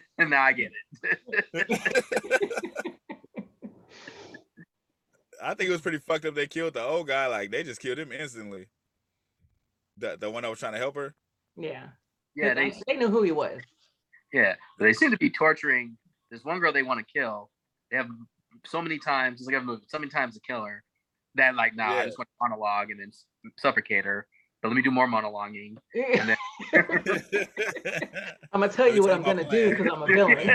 and 0.18 0.30
now 0.30 0.42
I 0.42 0.52
get 0.52 0.72
it. 0.72 1.68
I 5.42 5.54
think 5.54 5.68
it 5.68 5.72
was 5.72 5.80
pretty 5.80 5.98
fucked 5.98 6.24
up. 6.24 6.34
They 6.34 6.46
killed 6.46 6.74
the 6.74 6.82
old 6.82 7.06
guy. 7.06 7.26
Like 7.26 7.50
they 7.50 7.62
just 7.62 7.80
killed 7.80 7.98
him 7.98 8.12
instantly. 8.12 8.68
The 9.98 10.16
the 10.18 10.30
one 10.30 10.42
that 10.44 10.48
was 10.50 10.58
trying 10.58 10.72
to 10.72 10.78
help 10.78 10.94
her. 10.94 11.14
Yeah, 11.56 11.88
Yeah, 12.34 12.54
they 12.54 12.72
they 12.86 12.96
knew 12.96 13.08
who 13.08 13.22
he 13.22 13.32
was. 13.32 13.60
Yeah, 14.32 14.54
but 14.78 14.84
they 14.84 14.92
seem 14.92 15.10
to 15.10 15.16
be 15.16 15.30
torturing. 15.30 15.96
There's 16.30 16.44
one 16.44 16.58
girl 16.60 16.72
they 16.72 16.82
want 16.82 17.00
to 17.00 17.06
kill. 17.12 17.50
They 17.90 17.96
have 17.96 18.08
so 18.66 18.82
many 18.82 18.98
times, 18.98 19.40
it's 19.40 19.48
like 19.50 19.56
a 19.56 19.64
movie, 19.64 19.84
so 19.88 19.98
many 19.98 20.10
times 20.10 20.34
to 20.34 20.40
kill 20.40 20.64
her 20.64 20.82
that 21.36 21.54
like, 21.54 21.74
nah, 21.76 21.92
I 21.92 22.04
just 22.04 22.18
want 22.18 22.28
to 22.28 22.34
monologue 22.40 22.90
and 22.90 23.00
then 23.00 23.10
suffocate 23.58 24.04
her. 24.04 24.26
but 24.62 24.68
let 24.68 24.74
me 24.76 24.82
do 24.82 24.90
more 24.90 25.06
monologuing. 25.06 25.76
And 25.94 26.28
then 26.30 26.36
I'm 28.52 28.60
gonna 28.60 28.72
tell 28.72 28.92
you 28.92 29.02
what 29.02 29.12
I'm 29.12 29.22
gonna 29.22 29.48
do 29.48 29.70
because 29.70 29.86
I'm 29.92 30.02
a 30.02 30.06
villain. 30.06 30.50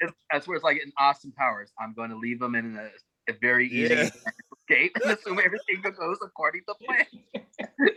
It's- 0.00 0.12
That's 0.32 0.48
where 0.48 0.56
it's 0.56 0.64
like 0.64 0.78
in 0.82 0.92
Austin 0.98 1.32
Powers. 1.32 1.70
I'm 1.78 1.94
going 1.94 2.10
to 2.10 2.16
leave 2.16 2.40
them 2.40 2.54
in 2.56 2.76
a, 2.76 2.88
a 3.30 3.34
very 3.40 3.68
easy 3.68 3.94
Yeah. 3.94 4.10
escape 4.68 4.96
and 5.02 5.12
assume 5.12 5.38
everything 5.38 5.80
goes 5.82 6.18
according 6.22 6.62
to 6.68 6.74
plan. 6.84 7.06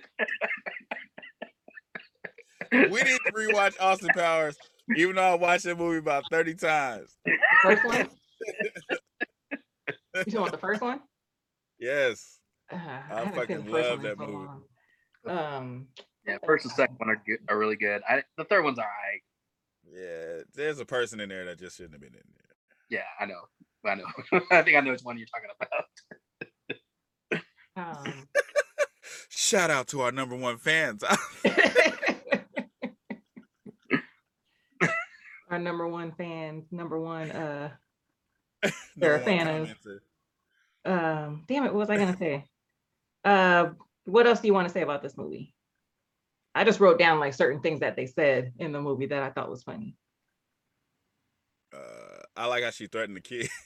we 2.91 3.01
need 3.01 3.19
to 3.25 3.31
rewatch 3.33 3.75
Austin 3.79 4.09
Powers, 4.15 4.57
even 4.95 5.15
though 5.15 5.23
I 5.23 5.35
watched 5.35 5.63
that 5.65 5.77
movie 5.77 5.97
about 5.99 6.23
30 6.31 6.55
times. 6.55 7.15
First 7.63 7.85
one. 7.85 8.09
You 10.15 10.23
talking 10.23 10.37
about 10.37 10.51
the 10.53 10.57
first 10.57 10.81
one? 10.81 11.01
Yes. 11.79 12.39
Uh, 12.71 12.77
I 12.77 13.19
haven't 13.19 13.35
fucking 13.35 13.65
love 13.67 14.01
that 14.01 14.17
so 14.17 14.25
movie. 14.25 14.33
long. 14.33 14.63
Um, 15.27 15.87
Yeah, 16.25 16.37
first 16.43 16.65
and 16.65 16.73
second 16.73 16.95
one 16.97 17.09
are 17.11 17.21
good, 17.27 17.37
are 17.47 17.59
really 17.59 17.75
good. 17.75 18.01
I, 18.09 18.23
the 18.37 18.43
third 18.45 18.63
one's 18.63 18.79
all 18.79 18.85
right. 18.85 19.21
Yeah. 19.93 20.41
There's 20.55 20.79
a 20.79 20.85
person 20.85 21.19
in 21.19 21.29
there 21.29 21.45
that 21.45 21.59
just 21.59 21.77
shouldn't 21.77 21.93
have 21.93 22.01
been 22.01 22.15
in 22.15 22.21
there. 22.35 22.55
Yeah, 22.89 23.03
I 23.19 23.25
know. 23.25 23.41
I 23.85 23.95
know. 23.95 24.05
I 24.51 24.63
think 24.63 24.77
I 24.77 24.79
know 24.79 24.91
which 24.91 25.01
one 25.03 25.17
you're 25.19 25.27
talking 25.27 25.49
about. 27.75 28.07
um, 28.07 28.27
Shout 29.29 29.69
out 29.69 29.87
to 29.89 30.01
our 30.01 30.11
number 30.11 30.35
one 30.35 30.57
fans. 30.57 31.03
Our 35.49 35.59
number 35.59 35.87
one 35.87 36.11
fan, 36.11 36.65
number 36.71 36.99
one. 36.99 37.31
Uh, 37.31 37.71
They're 38.95 39.15
a 39.15 39.19
fan 39.19 39.47
of- 39.47 39.69
um, 40.85 41.43
damn 41.47 41.63
it, 41.65 41.73
what 41.73 41.79
was 41.79 41.89
I 41.89 41.97
gonna 41.97 42.17
say? 42.17 42.45
Uh, 43.23 43.71
what 44.05 44.27
else 44.27 44.39
do 44.39 44.47
you 44.47 44.53
want 44.53 44.67
to 44.67 44.73
say 44.73 44.81
about 44.81 45.01
this 45.01 45.17
movie? 45.17 45.53
I 46.53 46.63
just 46.63 46.79
wrote 46.79 46.99
down 46.99 47.19
like 47.19 47.33
certain 47.33 47.59
things 47.59 47.79
that 47.79 47.95
they 47.95 48.05
said 48.05 48.53
in 48.59 48.71
the 48.71 48.79
movie 48.79 49.07
that 49.07 49.23
I 49.23 49.31
thought 49.31 49.49
was 49.49 49.63
funny. 49.63 49.95
Uh, 51.73 52.21
I 52.37 52.45
like 52.45 52.63
how 52.63 52.69
she 52.69 52.87
threatened 52.87 53.17
the 53.17 53.21
kid. 53.21 53.49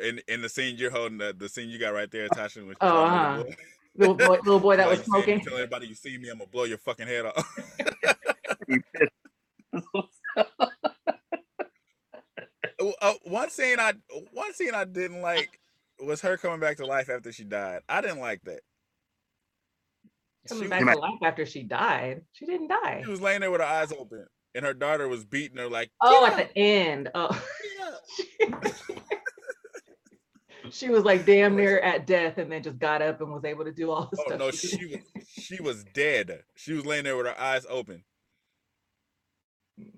In 0.00 0.20
in 0.28 0.40
the 0.40 0.48
scene 0.48 0.76
you're 0.76 0.92
holding, 0.92 1.18
the, 1.18 1.34
the 1.36 1.48
scene 1.48 1.68
you 1.68 1.76
got 1.76 1.92
right 1.92 2.08
there, 2.08 2.28
Tasha. 2.28 2.64
When 2.64 2.76
Oh, 2.80 3.04
uh-huh. 3.04 3.32
the 3.32 3.38
little 3.38 3.44
boy, 3.44 3.56
Little 3.94 4.14
boy, 4.14 4.36
little 4.44 4.60
boy 4.60 4.76
that 4.76 4.86
like, 4.88 4.98
was 4.98 4.98
you 5.00 5.04
see 5.04 5.10
smoking. 5.10 5.40
Tell 5.40 5.54
everybody 5.54 5.88
you 5.88 5.94
see 5.94 6.16
me, 6.16 6.30
I'm 6.30 6.38
gonna 6.38 6.48
blow 6.48 6.64
your 6.64 6.78
fucking 6.78 7.06
head 7.06 7.26
off. 7.26 7.58
Oh, 13.02 13.14
oh, 13.24 13.30
one 13.30 13.50
scene 13.50 13.80
I 13.80 13.94
one 14.32 14.54
scene 14.54 14.74
I 14.74 14.84
didn't 14.84 15.22
like 15.22 15.60
was 16.00 16.20
her 16.22 16.36
coming 16.36 16.60
back 16.60 16.76
to 16.78 16.86
life 16.86 17.10
after 17.10 17.32
she 17.32 17.44
died. 17.44 17.80
I 17.88 18.00
didn't 18.00 18.20
like 18.20 18.42
that. 18.44 18.60
Coming 20.48 20.64
She, 20.64 20.70
back 20.70 20.80
to 20.80 20.98
life 20.98 21.18
after 21.22 21.46
she 21.46 21.62
died. 21.62 22.22
She 22.32 22.46
didn't 22.46 22.68
die. 22.68 23.02
she 23.04 23.10
was 23.10 23.20
laying 23.20 23.40
there 23.40 23.50
with 23.50 23.60
her 23.60 23.66
eyes 23.66 23.92
open, 23.92 24.26
and 24.54 24.64
her 24.64 24.74
daughter 24.74 25.08
was 25.08 25.24
beating 25.24 25.58
her 25.58 25.68
like, 25.68 25.90
Oh, 26.00 26.26
at 26.26 26.32
up, 26.32 26.38
the 26.38 26.58
end. 26.58 27.10
Oh, 27.14 27.28
get 28.48 28.74
she 30.70 30.88
was 30.88 31.04
like 31.04 31.26
damn 31.26 31.56
near 31.56 31.78
at 31.80 32.06
death, 32.06 32.38
and 32.38 32.50
then 32.50 32.62
just 32.62 32.78
got 32.78 33.02
up 33.02 33.20
and 33.20 33.32
was 33.32 33.44
able 33.44 33.64
to 33.64 33.72
do 33.72 33.90
all 33.90 34.08
the 34.10 34.16
Oh 34.18 34.24
stuff. 34.26 34.38
no, 34.38 34.50
she 34.50 34.68
she 34.68 34.86
was 34.86 35.00
she 35.28 35.62
was 35.62 35.84
dead. 35.94 36.42
She 36.56 36.72
was 36.72 36.86
laying 36.86 37.04
there 37.04 37.16
with 37.16 37.26
her 37.26 37.38
eyes 37.40 37.66
open. 37.68 38.04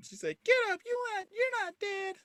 She 0.02 0.16
said, 0.16 0.36
"Get 0.44 0.56
up, 0.70 0.80
you 0.84 1.04
not 1.16 1.26
you're 1.32 1.64
not 1.64 1.74
dead." 1.80 2.16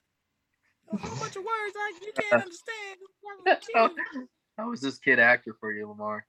A 0.92 0.98
whole 0.98 1.18
bunch 1.20 1.36
of 1.36 1.44
words 1.44 1.76
I 1.76 1.94
you 2.02 2.12
can't 2.20 2.44
understand. 2.44 3.66
How 3.76 3.92
how 4.58 4.70
was 4.70 4.82
this 4.82 4.98
kid 5.00 5.20
actor 5.20 5.56
for 5.60 5.72
you, 5.72 5.88
Lamar? 5.88 6.26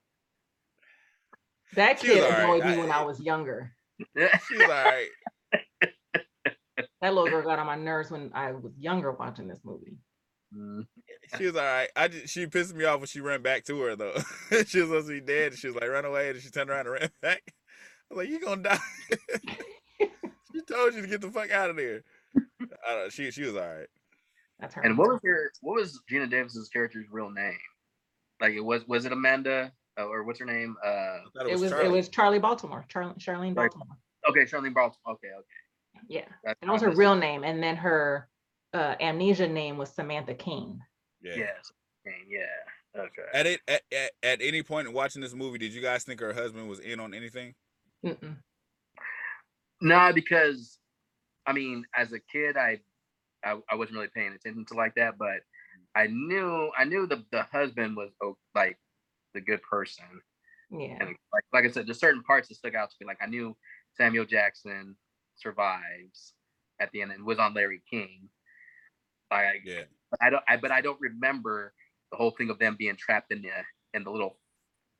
That 1.74 2.00
She 2.00 2.08
kid 2.08 2.24
alright. 2.24 2.40
annoyed 2.44 2.64
me 2.64 2.78
when 2.78 2.90
I- 2.90 3.00
I 3.00 3.04
was 3.04 3.20
younger. 3.20 3.72
She 4.48 4.56
was 4.56 4.62
all 4.62 4.68
right. 4.68 5.08
That 7.02 7.14
little 7.14 7.28
girl 7.28 7.42
got 7.42 7.58
on 7.58 7.66
my 7.66 7.76
nerves 7.76 8.10
when 8.10 8.30
I 8.34 8.52
was 8.52 8.72
younger 8.78 9.12
watching 9.12 9.46
this 9.48 9.60
movie. 9.64 9.96
Mm. 10.56 10.86
She 11.38 11.44
was 11.46 11.56
all 11.56 11.62
right. 11.62 11.88
I 11.94 12.08
just, 12.08 12.28
she 12.32 12.46
pissed 12.46 12.74
me 12.74 12.84
off 12.84 13.00
when 13.00 13.06
she 13.06 13.20
ran 13.20 13.42
back 13.42 13.64
to 13.64 13.78
her 13.82 13.96
though. 13.96 14.14
she 14.66 14.80
was 14.80 14.88
supposed 14.88 15.08
to 15.08 15.12
be 15.14 15.20
dead. 15.20 15.54
She 15.54 15.66
was 15.68 15.76
like, 15.76 15.88
run 15.88 16.04
away, 16.06 16.30
and 16.30 16.40
she 16.40 16.50
turned 16.50 16.70
around 16.70 16.86
and 16.86 16.90
ran 16.94 17.10
back. 17.22 17.42
I 18.10 18.14
was 18.14 18.18
like, 18.24 18.28
you 18.30 18.40
gonna 18.40 18.62
die. 18.62 18.78
she 20.00 20.62
told 20.66 20.94
you 20.94 21.02
to 21.02 21.06
get 21.08 21.20
the 21.20 21.30
fuck 21.30 21.50
out 21.50 21.70
of 21.70 21.76
there. 21.76 22.02
I 22.88 22.94
don't, 22.94 23.12
she 23.12 23.30
she 23.30 23.42
was 23.42 23.54
all 23.56 23.62
right. 23.62 23.86
That's 24.60 24.74
her. 24.74 24.82
And 24.82 24.96
what 24.98 25.08
was 25.08 25.20
her? 25.24 25.52
What 25.62 25.76
was 25.76 26.00
Geena 26.10 26.30
Davis's 26.30 26.68
character's 26.68 27.06
real 27.10 27.30
name? 27.30 27.56
Like 28.40 28.52
it 28.52 28.60
was 28.64 28.86
was 28.86 29.04
it 29.04 29.12
Amanda 29.12 29.72
uh, 29.98 30.06
or 30.06 30.24
what's 30.24 30.38
her 30.38 30.46
name? 30.46 30.76
Uh, 30.84 30.88
I 30.88 31.20
thought 31.36 31.48
it 31.48 31.58
was 31.58 31.72
it 31.72 31.90
was 31.90 32.08
Charlie 32.08 32.38
Baltimore, 32.38 32.84
Charlie 32.88 33.14
Charlene 33.14 33.56
Right. 33.56 33.70
Baltimore. 33.70 33.96
okay, 34.28 34.40
Charlene 34.42 34.74
Baltimore. 34.74 35.14
Okay, 35.14 35.28
okay. 35.28 35.46
Yeah, 36.08 36.24
That's 36.44 36.58
that 36.62 36.70
was 36.70 36.82
her 36.82 36.90
real 36.92 37.14
name, 37.14 37.44
and 37.44 37.62
then 37.62 37.76
her 37.76 38.28
uh, 38.72 38.94
amnesia 39.00 39.48
name 39.48 39.76
was 39.76 39.90
Samantha 39.90 40.34
King. 40.34 40.80
yeah. 41.22 41.34
Yes. 41.36 41.72
Yeah. 42.28 43.00
Okay. 43.02 43.22
At 43.34 43.46
it 43.46 43.60
at, 43.68 43.82
at, 43.92 44.10
at 44.22 44.38
any 44.42 44.62
point 44.62 44.88
in 44.88 44.94
watching 44.94 45.20
this 45.20 45.34
movie, 45.34 45.58
did 45.58 45.72
you 45.74 45.82
guys 45.82 46.04
think 46.04 46.20
her 46.20 46.32
husband 46.32 46.68
was 46.68 46.78
in 46.80 46.98
on 47.00 47.12
anything? 47.14 47.54
Mm-mm. 48.04 48.36
Nah, 49.82 50.12
because 50.12 50.78
I 51.46 51.52
mean, 51.52 51.84
as 51.96 52.12
a 52.12 52.20
kid, 52.20 52.56
I, 52.56 52.80
I 53.44 53.58
I 53.70 53.74
wasn't 53.74 53.96
really 53.96 54.10
paying 54.14 54.32
attention 54.32 54.64
to 54.66 54.74
like 54.74 54.94
that, 54.96 55.18
but 55.18 55.40
I 55.94 56.06
knew 56.06 56.70
I 56.76 56.84
knew 56.84 57.06
the 57.06 57.24
the 57.32 57.42
husband 57.44 57.96
was 57.96 58.10
like 58.54 58.78
the 59.34 59.40
good 59.40 59.62
person, 59.62 60.04
Yeah, 60.70 60.96
and 61.00 61.08
like 61.32 61.44
like 61.52 61.64
I 61.64 61.70
said, 61.70 61.86
there's 61.86 62.00
certain 62.00 62.22
parts 62.22 62.48
that 62.48 62.56
stuck 62.56 62.74
out 62.74 62.90
to 62.90 62.96
me. 63.00 63.06
Like 63.06 63.18
I 63.22 63.26
knew 63.26 63.56
Samuel 63.96 64.24
Jackson 64.24 64.96
survives 65.36 66.34
at 66.80 66.90
the 66.92 67.02
end 67.02 67.12
and 67.12 67.24
was 67.24 67.38
on 67.38 67.54
Larry 67.54 67.82
King. 67.90 68.28
Like 69.30 69.44
I, 69.44 69.52
Yeah. 69.64 69.82
I 70.20 70.30
don't, 70.30 70.42
I 70.48 70.56
but 70.56 70.72
I 70.72 70.80
don't 70.80 71.00
remember 71.00 71.72
the 72.10 72.16
whole 72.16 72.32
thing 72.32 72.50
of 72.50 72.58
them 72.58 72.76
being 72.78 72.96
trapped 72.96 73.32
in 73.32 73.42
the 73.42 73.50
in 73.94 74.04
the 74.04 74.10
little 74.10 74.38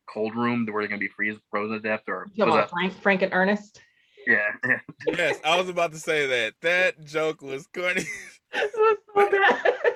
cold 0.09 0.35
room 0.35 0.67
where 0.67 0.83
they're 0.83 0.89
gonna 0.89 0.99
be 0.99 1.09
freeze 1.09 1.37
frozen 1.51 1.77
to 1.77 1.81
death 1.81 2.03
or 2.09 2.27
you 2.33 2.45
talking 2.45 2.47
was 2.47 2.55
about 2.55 2.67
that, 2.67 2.71
Frank, 2.71 3.03
Frank 3.03 3.23
and 3.23 3.33
Ernest. 3.33 3.81
Yeah. 4.27 4.79
Yes, 5.07 5.39
I 5.45 5.57
was 5.59 5.69
about 5.69 5.93
to 5.93 5.99
say 5.99 6.27
that. 6.27 6.55
That 6.63 7.05
joke 7.05 7.43
was 7.43 7.67
corny. 7.75 8.05
It 8.53 8.71
was 8.77 8.97
so 9.15 9.31
bad. 9.31 9.75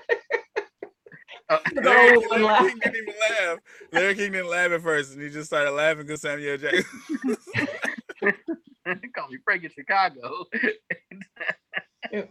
Uh, 1.50 1.58
The 1.74 1.80
Larry, 1.82 2.18
Larry. 2.42 2.70
King 2.70 2.78
didn't 2.82 2.96
even 2.96 3.14
laugh. 3.30 3.58
Larry 3.92 4.14
King 4.14 4.32
didn't 4.32 4.48
laugh 4.50 4.70
at 4.72 4.80
first, 4.82 5.12
and 5.12 5.20
he 5.22 5.28
just 5.28 5.46
started 5.48 5.72
laughing 5.72 6.06
because 6.06 6.22
Samuel 6.22 6.56
Jackson. 6.56 6.84
Call 9.14 9.28
me 9.28 9.38
Frank 9.44 9.62
in 9.64 9.70
Chicago. 9.70 10.46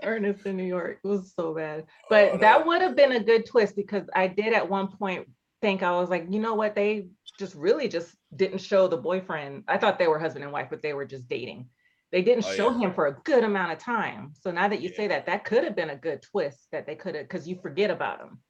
Ernest 0.02 0.46
in 0.48 0.58
New 0.58 0.64
York. 0.64 1.00
It 1.04 1.08
was 1.08 1.32
so 1.38 1.54
bad. 1.54 1.86
But 2.10 2.32
Oh, 2.34 2.38
that 2.38 2.62
no. 2.62 2.68
would 2.68 2.82
have 2.82 2.96
been 2.96 3.12
a 3.12 3.20
good 3.24 3.46
twist 3.46 3.76
because 3.76 4.04
I 4.16 4.28
did 4.28 4.54
at 4.54 4.68
one 4.70 4.88
point 4.88 5.28
think 5.62 5.84
I 5.84 5.92
was 5.92 6.10
like, 6.10 6.26
you 6.30 6.40
know 6.40 6.56
what? 6.56 6.74
They 6.74 7.08
just 7.38 7.54
really 7.56 7.88
just 7.88 8.16
didn't 8.36 8.60
show 8.62 8.88
the 8.88 8.98
boyfriend. 8.98 9.64
I 9.68 9.78
thought 9.78 10.00
they 10.00 10.08
were 10.08 10.18
husband 10.20 10.44
and 10.44 10.54
wife, 10.54 10.68
but 10.72 10.82
they 10.82 10.94
were 10.94 11.06
just 11.06 11.28
dating. 11.28 11.70
They 12.14 12.22
didn't 12.22 12.46
Oh, 12.46 12.52
show 12.54 12.72
yeah. 12.72 12.78
him 12.78 12.94
for 12.94 13.08
a 13.08 13.14
good 13.24 13.44
amount 13.44 13.72
of 13.74 13.80
time. 13.80 14.34
So 14.40 14.52
now 14.52 14.68
that 14.68 14.82
you 14.82 14.90
Yeah. 14.92 14.96
say 14.96 15.08
that, 15.08 15.26
that 15.26 15.44
could 15.46 15.64
have 15.64 15.76
been 15.76 15.90
a 15.90 15.96
good 15.96 16.22
twist 16.22 16.68
that 16.72 16.86
they 16.86 16.96
could 16.96 17.16
have, 17.16 17.28
because 17.28 17.48
you 17.48 17.60
forget 17.60 17.90
about 17.90 18.22
him. 18.22 18.42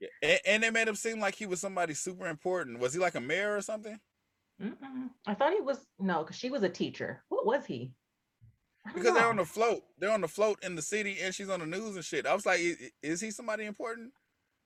Yeah, 0.00 0.08
and, 0.22 0.40
and 0.46 0.62
they 0.62 0.70
made 0.70 0.88
him 0.88 0.94
seem 0.96 1.20
like 1.20 1.34
he 1.34 1.44
was 1.44 1.60
somebody 1.60 1.92
super 1.92 2.26
important. 2.26 2.78
Was 2.78 2.94
he 2.94 2.98
like 2.98 3.14
a 3.16 3.20
mayor 3.20 3.54
or 3.54 3.60
something? 3.60 4.00
Mm-mm. 4.60 5.10
I 5.26 5.34
thought 5.34 5.52
he 5.52 5.60
was 5.60 5.86
no, 5.98 6.22
because 6.22 6.36
she 6.36 6.48
was 6.48 6.62
a 6.62 6.68
teacher. 6.70 7.22
What 7.28 7.44
was 7.44 7.66
he? 7.66 7.92
Because 8.94 9.12
they're 9.12 9.26
on 9.28 9.36
the 9.36 9.44
float. 9.44 9.82
They're 9.98 10.10
on 10.10 10.22
the 10.22 10.28
float 10.28 10.64
in 10.64 10.74
the 10.74 10.80
city, 10.82 11.18
and 11.20 11.34
she's 11.34 11.50
on 11.50 11.60
the 11.60 11.66
news 11.66 11.96
and 11.96 12.04
shit. 12.04 12.26
I 12.26 12.32
was 12.34 12.46
like, 12.46 12.60
"I- 12.60 12.76
i- 12.86 12.90
is 13.02 13.20
he 13.20 13.30
somebody 13.30 13.66
important? 13.66 14.14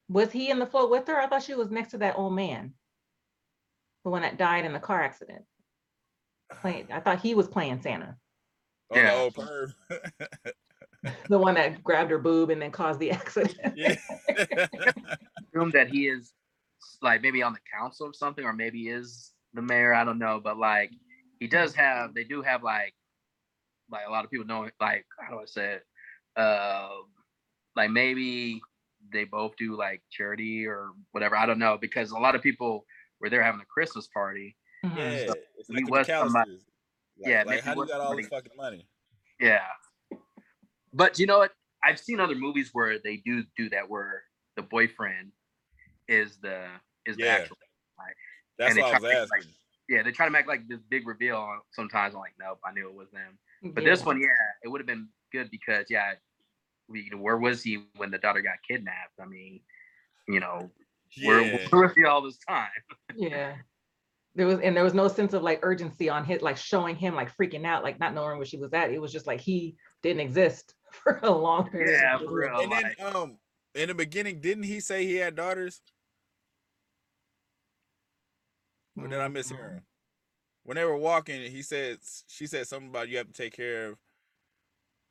Was 0.09 0.31
he 0.31 0.51
in 0.51 0.61
the 0.61 0.67
float 0.67 0.91
with 0.93 1.09
her? 1.09 1.19
I 1.19 1.27
thought 1.27 1.43
she 1.43 1.55
was 1.57 1.73
next 1.73 1.91
to 1.91 1.99
that 1.99 2.17
old 2.17 2.35
man, 2.35 2.75
the 4.05 4.11
one 4.11 4.23
that 4.23 4.37
died 4.39 4.65
in 4.65 4.73
the 4.73 4.79
car 4.81 5.03
accident. 5.03 5.45
Playing, 6.61 6.93
I 6.93 7.01
thought 7.01 7.21
he 7.21 7.35
was 7.35 7.49
playing 7.49 7.83
Santa. 7.83 8.17
Oh, 8.91 8.97
Yeah. 8.97 9.15
the 9.15 9.21
old 9.21 9.35
perv. 9.35 9.75
the 11.29 11.39
one 11.39 11.55
that 11.55 11.83
grabbed 11.85 12.11
her 12.11 12.19
boob 12.19 12.51
and 12.51 12.61
then 12.61 12.71
caused 12.71 13.01
the 13.01 13.11
accident. 13.11 13.57
yeah. 13.77 13.97
Assume 15.55 15.71
that 15.73 15.89
he 15.89 16.07
is 16.09 16.33
like 17.03 17.23
maybe 17.23 17.43
on 17.43 17.53
the 17.53 17.59
council 17.73 18.07
or 18.07 18.13
something, 18.13 18.45
or 18.45 18.53
maybe 18.53 18.89
is 18.89 19.33
the 19.53 19.63
mayor. 19.63 19.95
I 19.95 20.05
don't 20.05 20.19
know, 20.19 20.41
but 20.43 20.59
like 20.59 20.91
he 21.41 21.47
does 21.47 21.75
have. 21.75 22.15
They 22.15 22.25
do 22.25 22.43
have 22.43 22.63
like 22.63 22.95
like 23.91 24.07
a 24.07 24.11
lot 24.11 24.25
of 24.25 24.31
people 24.31 24.47
know 24.47 24.69
like 24.81 25.05
how 25.21 25.35
do 25.35 25.41
I 25.41 25.47
say 25.47 25.75
it? 25.75 25.83
Uh, 26.41 26.89
like 27.77 27.91
maybe 27.91 28.61
they 29.13 29.25
both 29.25 29.55
do 29.57 29.77
like 29.77 30.03
charity 30.11 30.67
or 30.67 30.91
whatever. 31.13 31.37
I 31.37 31.47
don't 31.47 31.59
know 31.59 31.79
because 31.81 32.11
a 32.11 32.19
lot 32.19 32.35
of 32.35 32.43
people 32.43 32.85
were 33.21 33.31
there 33.31 33.43
having 33.43 33.61
a 33.61 33.67
Christmas 33.67 34.09
party. 34.09 34.57
Mhm. 34.85 34.97
yeah. 34.97 35.27
So 35.27 35.35
It's 35.59 35.71
like 35.71 35.85
the 35.87 35.91
was 35.91 36.07
somebody- 36.07 36.51
McAllisters. 36.53 36.61
Like, 37.19 37.31
Yeah, 37.31 37.43
Like, 37.47 37.61
how 37.61 37.71
he 37.71 37.75
do 37.75 37.81
you 37.81 37.81
was 37.83 37.91
got 37.91 38.01
all 38.01 38.17
this 38.17 38.29
fucking 38.29 38.53
money? 38.57 38.87
Yeah. 39.41 39.67
But 40.93 41.19
you 41.19 41.27
know 41.27 41.39
what? 41.39 41.53
I've 41.83 41.99
seen 41.99 42.21
other 42.21 42.35
movies 42.35 42.71
where 42.73 42.99
they 42.99 43.17
do 43.19 43.45
do 43.57 43.69
that 43.71 43.89
where 43.89 44.23
the 44.57 44.63
boyfriend 44.63 45.33
is 46.09 46.39
the 46.39 46.67
is 47.07 47.17
the 47.17 47.29
actual 47.29 47.57
like 47.99 48.15
That's 48.59 48.71
And 48.71 48.79
they 48.79 48.83
what 48.83 48.95
I 48.95 48.99
was 48.99 49.03
to 49.03 49.21
make, 49.21 49.31
like. 49.31 49.45
Yeah, 49.89 50.03
they 50.03 50.13
try 50.13 50.25
to 50.27 50.31
make 50.31 50.47
like 50.47 50.67
this 50.67 50.81
big 50.89 51.07
reveal. 51.07 51.59
Sometimes 51.73 52.15
I'm 52.15 52.21
like, 52.21 52.33
nope, 52.41 52.59
I 52.65 52.73
knew 52.73 52.89
it 52.89 52.95
was 52.95 53.11
them. 53.11 53.39
But 53.75 53.85
this 53.85 54.05
one, 54.05 54.21
yeah, 54.21 54.29
it 54.63 54.69
would 54.69 54.81
have 54.81 54.87
been 54.87 55.09
good 55.31 55.51
because 55.51 55.87
yeah, 55.91 56.15
we, 56.89 57.11
where 57.17 57.37
was 57.37 57.63
he 57.63 57.85
when 57.97 58.11
the 58.11 58.19
daughter 58.19 58.41
got 58.41 58.57
kidnapped? 58.67 59.13
I 59.21 59.27
mean, 59.27 59.61
you 60.27 60.41
know, 60.41 60.71
where, 61.25 61.43
Yeah. 61.43 61.67
where 61.71 61.87
was 61.87 61.95
he 61.97 62.05
all 62.05 62.23
this 62.23 62.39
time? 62.49 62.69
Yeah. 63.15 63.57
There 64.37 64.47
was, 64.47 64.59
and 64.61 64.77
there 64.77 64.83
was 64.83 64.95
no 64.95 65.07
sense 65.09 65.33
of 65.33 65.43
like 65.43 65.61
urgency 65.63 66.09
on 66.09 66.25
his, 66.25 66.43
like 66.43 66.57
showing 66.57 66.97
him 66.97 67.15
like 67.15 67.37
freaking 67.37 67.65
out, 67.65 67.85
like 67.85 68.01
not 68.01 68.15
knowing 68.15 68.37
where 68.37 68.47
she 68.47 68.57
was 68.57 68.73
at. 68.73 68.91
It 68.91 69.01
was 69.01 69.13
just 69.13 69.27
like 69.27 69.41
he 69.41 69.77
didn't 70.03 70.21
exist 70.21 70.75
for 70.91 71.21
a 71.23 71.31
long 71.31 71.71
period. 71.71 72.01
Yeah, 72.03 72.17
of 72.17 72.25
for 72.25 72.33
time. 72.33 72.41
real. 72.41 72.61
And 72.63 72.73
then 72.73 73.15
um 73.15 73.39
in 73.75 73.89
the 73.89 73.95
beginning, 73.95 74.41
didn't 74.41 74.65
he 74.65 74.81
say 74.81 75.07
he 75.07 75.17
had 75.17 75.35
daughters? 75.37 75.81
Or 78.97 79.09
did 79.09 79.21
I 79.21 79.29
Mm-hmm. 79.29 79.37
mishear 79.37 79.75
him? 79.75 79.83
When 80.65 80.77
they 80.77 80.85
were 80.85 80.97
walking, 80.97 81.43
he 81.51 81.63
said 81.63 81.99
she 82.27 82.47
said 82.47 82.67
something 82.67 82.89
about 82.89 83.09
you 83.09 83.19
have 83.19 83.27
to 83.29 83.33
take 83.33 83.53
care 83.55 83.89
of 83.91 83.99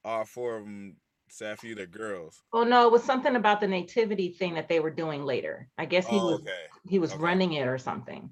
all 0.03 0.25
four 0.25 0.57
of 0.57 0.65
them. 0.65 0.97
Safi, 1.31 1.75
they're 1.75 1.87
girls. 1.87 2.43
Oh, 2.51 2.63
no, 2.63 2.85
it 2.85 2.91
was 2.91 3.03
something 3.03 3.35
about 3.35 3.59
the 3.59 3.67
nativity 3.67 4.29
thing 4.29 4.53
that 4.55 4.69
they 4.69 4.79
were 4.79 4.91
doing 4.91 5.23
later. 5.25 5.67
I 5.77 5.85
guess 5.85 6.07
he 6.07 6.15
Oh, 6.17 6.27
was, 6.27 6.41
okay. 6.41 6.65
he 6.87 6.99
was 6.99 7.13
okay. 7.13 7.23
running 7.23 7.53
it 7.53 7.67
or 7.67 7.77
something. 7.79 8.29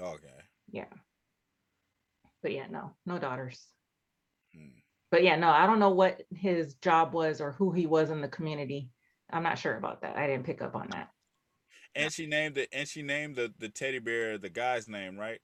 Okay. 0.00 0.28
Yeah. 0.70 0.86
But 2.42 2.52
yeah, 2.52 2.66
no, 2.70 2.92
no 3.06 3.18
daughters. 3.18 3.64
Hmm. 4.54 4.78
But 5.10 5.24
yeah, 5.24 5.36
no, 5.36 5.48
I 5.50 5.66
don't 5.66 5.80
know 5.80 5.90
what 5.90 6.22
his 6.34 6.74
job 6.74 7.12
was 7.12 7.40
or 7.40 7.52
who 7.52 7.72
he 7.72 7.86
was 7.86 8.10
in 8.10 8.20
the 8.20 8.28
community. 8.28 8.88
I'm 9.32 9.42
not 9.42 9.58
sure 9.58 9.76
about 9.76 10.02
that. 10.02 10.16
I 10.16 10.26
didn't 10.26 10.46
pick 10.46 10.62
up 10.62 10.74
on 10.74 10.88
that. 10.90 11.08
And 11.94 12.12
she 12.12 12.26
named 12.26 12.56
it. 12.58 12.68
And 12.72 12.86
she 12.88 13.02
named 13.02 13.36
the 13.36 13.52
the 13.58 13.68
teddy 13.68 13.98
bear 13.98 14.38
the 14.38 14.48
guy's 14.48 14.88
name, 14.88 15.18
right? 15.18 15.40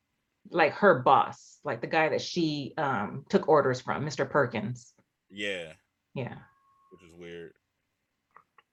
Like 0.50 0.72
her 0.74 1.00
boss, 1.00 1.58
like 1.64 1.80
the 1.80 1.88
guy 1.88 2.08
that 2.08 2.20
she 2.22 2.72
um 2.78 3.24
took 3.28 3.48
orders 3.48 3.80
from, 3.80 4.04
Mr. 4.06 4.28
Perkins. 4.28 4.92
Yeah, 5.28 5.72
Yeah. 6.14 6.36
which 6.92 7.02
is 7.10 7.14
weird. 7.16 7.52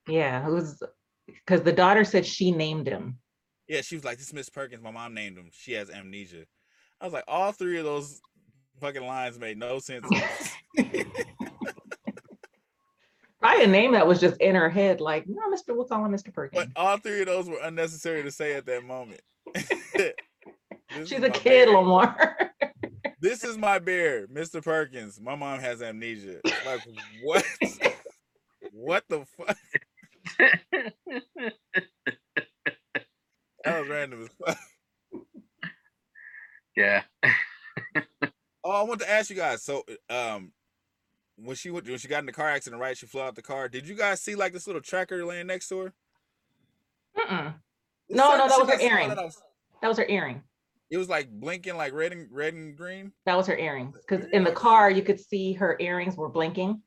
Yeah, 0.08 0.48
it 0.48 0.52
was 0.52 0.84
because 1.26 1.64
the 1.64 1.72
daughter 1.72 2.04
said 2.04 2.26
she 2.28 2.52
named 2.52 2.88
him. 2.88 3.18
Yeah, 3.74 3.82
she 3.82 3.96
was 3.96 4.06
like, 4.06 4.20
"This 4.20 4.28
is 4.28 4.34
Miss 4.34 4.50
Perkins. 4.50 4.84
My 4.84 4.92
mom 4.92 5.16
named 5.16 5.36
him. 5.36 5.50
She 5.52 5.74
has 5.74 5.90
amnesia." 5.90 6.46
I 7.02 7.06
was 7.06 7.14
like, 7.14 7.24
all 7.28 7.52
three 7.52 7.80
of 7.80 7.86
those 7.86 8.22
fucking 8.80 9.06
lines 9.06 9.40
made 9.40 9.58
no 9.58 9.80
sense. 9.80 10.08
Probably 13.42 13.64
a 13.64 13.68
name 13.68 13.94
that 13.94 14.06
was 14.08 14.22
just 14.22 14.40
in 14.40 14.54
her 14.56 14.70
head, 14.70 15.02
like, 15.02 15.26
no, 15.28 15.42
Mr. 15.52 15.76
We'll 15.76 15.86
call 15.86 16.06
him 16.06 16.12
Mr. 16.14 16.32
Perkins. 16.32 16.66
But 16.66 16.80
all 16.80 16.98
three 16.98 17.22
of 17.22 17.26
those 17.26 17.50
were 17.50 17.58
unnecessary 17.64 18.22
to 18.24 18.32
say 18.32 18.54
at 18.54 18.66
that 18.68 18.86
moment. 18.86 19.22
She's 21.04 21.24
a 21.24 21.30
kid, 21.30 21.66
bear. 21.66 21.76
Lamar. 21.76 22.52
This 23.20 23.44
is 23.44 23.58
my 23.58 23.80
bear, 23.80 24.28
Mr. 24.28 24.64
Perkins. 24.64 25.20
My 25.20 25.36
mom 25.36 25.60
has 25.60 25.82
amnesia. 25.82 26.40
Like 26.66 26.88
what? 27.24 27.44
what 28.72 29.04
the 29.10 29.26
fuck? 29.38 29.58
That 33.64 33.80
was 33.82 33.90
random 33.90 34.24
as 34.24 34.30
fuck. 34.46 34.58
yeah, 36.76 37.04
Oh, 38.66 38.72
I 38.72 38.84
want 38.84 39.02
to 39.02 39.10
ask 39.10 39.30
you 39.30 39.36
guys. 39.36 39.62
So, 39.62 39.84
um, 40.10 40.54
when 41.36 41.56
she 41.56 41.70
went, 41.70 41.86
when 41.88 41.98
she 41.98 42.08
got 42.08 42.20
in 42.20 42.26
the 42.26 42.32
car 42.32 42.48
accident, 42.48 42.82
right? 42.82 42.98
She 42.98 43.06
flew 43.06 43.22
out 43.22 43.36
the 43.36 43.42
car. 43.42 43.68
Did 43.68 43.88
you 43.88 43.96
guys 43.96 44.22
see 44.22 44.36
like 44.36 44.54
this 44.54 44.68
little 44.68 44.82
tracker 44.82 45.26
laying 45.26 45.48
next 45.48 45.68
to 45.70 45.80
her? 45.80 45.94
Mm-mm. 47.18 47.54
No, 48.10 48.38
no, 48.38 48.48
that 48.48 48.60
was 48.60 48.70
her 48.70 48.80
earring. 48.82 49.10
that 49.10 49.18
was- 49.18 49.42
That 49.82 49.88
was 49.90 49.98
her 49.98 50.06
earring. 50.08 50.42
It 50.90 50.98
was 50.98 51.10
like 51.10 51.30
blinking, 51.32 51.76
like 51.76 51.92
red 51.94 52.12
and 52.14 52.28
red 52.32 52.54
and 52.54 52.78
green. 52.78 53.12
That 53.26 53.36
was 53.36 53.48
her 53.48 53.58
earrings. 53.58 53.98
Because 54.08 54.26
in 54.32 54.44
the 54.44 54.52
car, 54.52 54.92
you 54.92 55.02
could 55.02 55.20
see 55.20 55.54
her 55.54 55.76
earrings 55.80 56.16
were 56.16 56.30
blinking. 56.30 56.82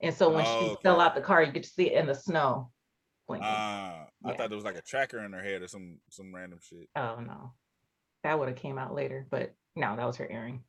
And 0.00 0.12
so 0.14 0.30
when 0.30 0.44
Oh, 0.46 0.68
she 0.70 0.76
fell 0.82 1.00
out 1.00 1.14
the 1.14 1.20
car, 1.20 1.42
you 1.44 1.52
could 1.52 1.64
see 1.64 1.92
it 1.92 1.98
in 1.98 2.06
the 2.06 2.14
snow 2.14 2.70
blinking. 3.28 3.48
Ah, 4.24 4.28
I 4.28 4.30
Yeah. 4.32 4.36
thought 4.36 4.48
there 4.50 4.56
was 4.56 4.64
like 4.64 4.76
a 4.76 4.82
tracker 4.82 5.24
in 5.24 5.32
her 5.32 5.42
head 5.42 5.62
or 5.62 5.68
some 5.68 5.98
some 6.10 6.34
random 6.34 6.58
shit. 6.62 6.88
oh, 6.96 7.20
no. 7.20 7.52
That 8.22 8.38
would 8.38 8.48
have 8.48 8.56
came 8.56 8.78
out 8.78 8.94
later, 8.94 9.26
but 9.30 9.54
no, 9.74 9.96
that 9.96 10.06
was 10.06 10.16
her 10.16 10.28
earring. 10.30 10.62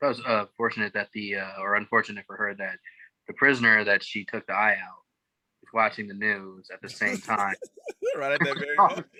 that 0.00 0.08
was 0.08 0.20
uh, 0.26 0.46
fortunate 0.56 0.92
that 0.94 1.08
the 1.12 1.36
uh, 1.36 1.60
or 1.60 1.74
unfortunate 1.76 2.24
for 2.26 2.36
her 2.36 2.54
that 2.54 2.78
the 3.26 3.32
prisoner 3.34 3.84
that 3.84 4.02
she 4.02 4.24
took 4.24 4.46
the 4.46 4.52
eye 4.54 4.72
out 4.74 5.02
was 5.62 5.70
watching 5.72 6.08
the 6.08 6.14
news 6.14 6.68
at 6.72 6.80
the 6.82 6.88
same 6.88 7.18
time. 7.18 7.54
right 8.16 8.32
at 8.32 8.40
that 8.40 8.58
very 8.58 8.76
Oh. 8.78 8.88
moment. 8.88 9.06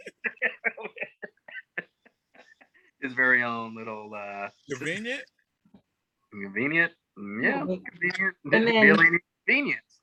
His 3.01 3.13
very 3.13 3.45
own 3.45 3.77
little 3.77 4.11
uh, 4.15 4.49
Convenient. 4.71 5.23
convenient, 6.33 6.93
Mm, 7.17 7.43
yeah, 7.45 7.49
Yeah. 7.59 7.77
convenient, 7.91 8.37
And 8.45 8.53
then- 8.53 8.65
really 8.65 9.21
convenience. 9.47 10.01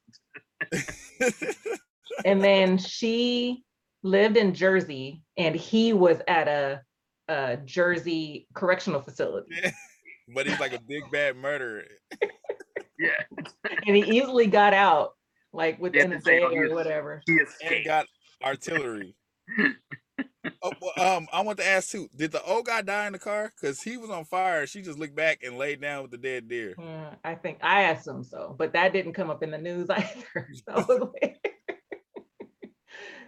And 2.24 2.44
then 2.44 2.78
she 2.78 3.64
lived 4.04 4.38
in 4.38 4.54
Jersey 4.54 5.24
and 5.38 5.56
he 5.56 5.94
was 5.94 6.20
at 6.28 6.48
a, 6.48 6.82
a 7.28 7.58
Jersey 7.66 8.48
correctional 8.54 9.02
facility. 9.02 9.56
Yeah. 9.62 9.72
But 10.34 10.48
he's 10.48 10.60
like 10.60 10.74
a 10.74 10.80
big 10.80 11.04
bad 11.12 11.36
murderer. 11.36 11.84
Yeah, 12.98 13.12
And 13.86 13.96
he 13.96 14.18
easily 14.18 14.48
got 14.48 14.74
out 14.74 15.12
like 15.54 15.80
within 15.80 16.14
a 16.14 16.20
day 16.20 16.42
oh, 16.42 16.52
or 16.52 16.74
whatever. 16.74 17.22
he 17.28 17.34
and 17.34 17.48
escaped. 17.48 17.86
got 17.86 18.08
artillery. 18.44 19.16
oh, 20.64 20.72
well, 20.82 21.18
um, 21.18 21.28
I 21.32 21.42
want 21.42 21.60
to 21.60 21.68
ask 21.68 21.92
too. 21.92 22.08
Did 22.16 22.32
the 22.32 22.44
old 22.44 22.66
guy 22.66 22.82
die 22.82 23.08
in 23.08 23.14
the 23.14 23.20
car? 23.20 23.52
Cause 23.62 23.82
he 23.82 23.98
was 23.98 24.10
on 24.10 24.26
fire. 24.26 24.66
She 24.66 24.82
just 24.82 24.98
looked 24.98 25.16
back 25.16 25.44
and 25.44 25.58
laid 25.58 25.82
down 25.82 26.04
with 26.04 26.12
the 26.12 26.18
dead 26.18 26.48
deer. 26.48 26.76
Yeah, 26.78 27.16
I 27.24 27.36
think 27.36 27.60
I 27.62 27.90
assume 27.90 28.24
so, 28.24 28.56
but 28.58 28.74
that 28.74 28.94
didn't 28.94 29.14
come 29.14 29.30
up 29.30 29.44
in 29.44 29.52
the 29.52 29.58
news 29.58 29.90
either. 29.92 30.50
So 30.54 30.64
I 30.70 30.80
was 30.80 31.10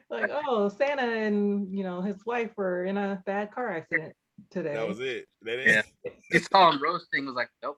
like, 0.09 0.29
like, 0.29 0.43
oh, 0.47 0.69
Santa 0.69 1.03
and 1.03 1.73
you 1.75 1.83
know 1.83 2.01
his 2.01 2.25
wife 2.25 2.51
were 2.57 2.85
in 2.85 2.97
a 2.97 3.21
bad 3.25 3.51
car 3.51 3.69
accident 3.75 4.13
today. 4.51 4.73
That 4.73 4.87
was 4.87 4.99
it. 4.99 5.25
That 5.43 5.59
Yeah. 5.65 5.79
is. 5.79 5.85
He 6.29 6.39
saw 6.39 6.71
him 6.71 6.81
roasting. 6.81 7.25
Was 7.25 7.35
like, 7.35 7.49
nope, 7.63 7.77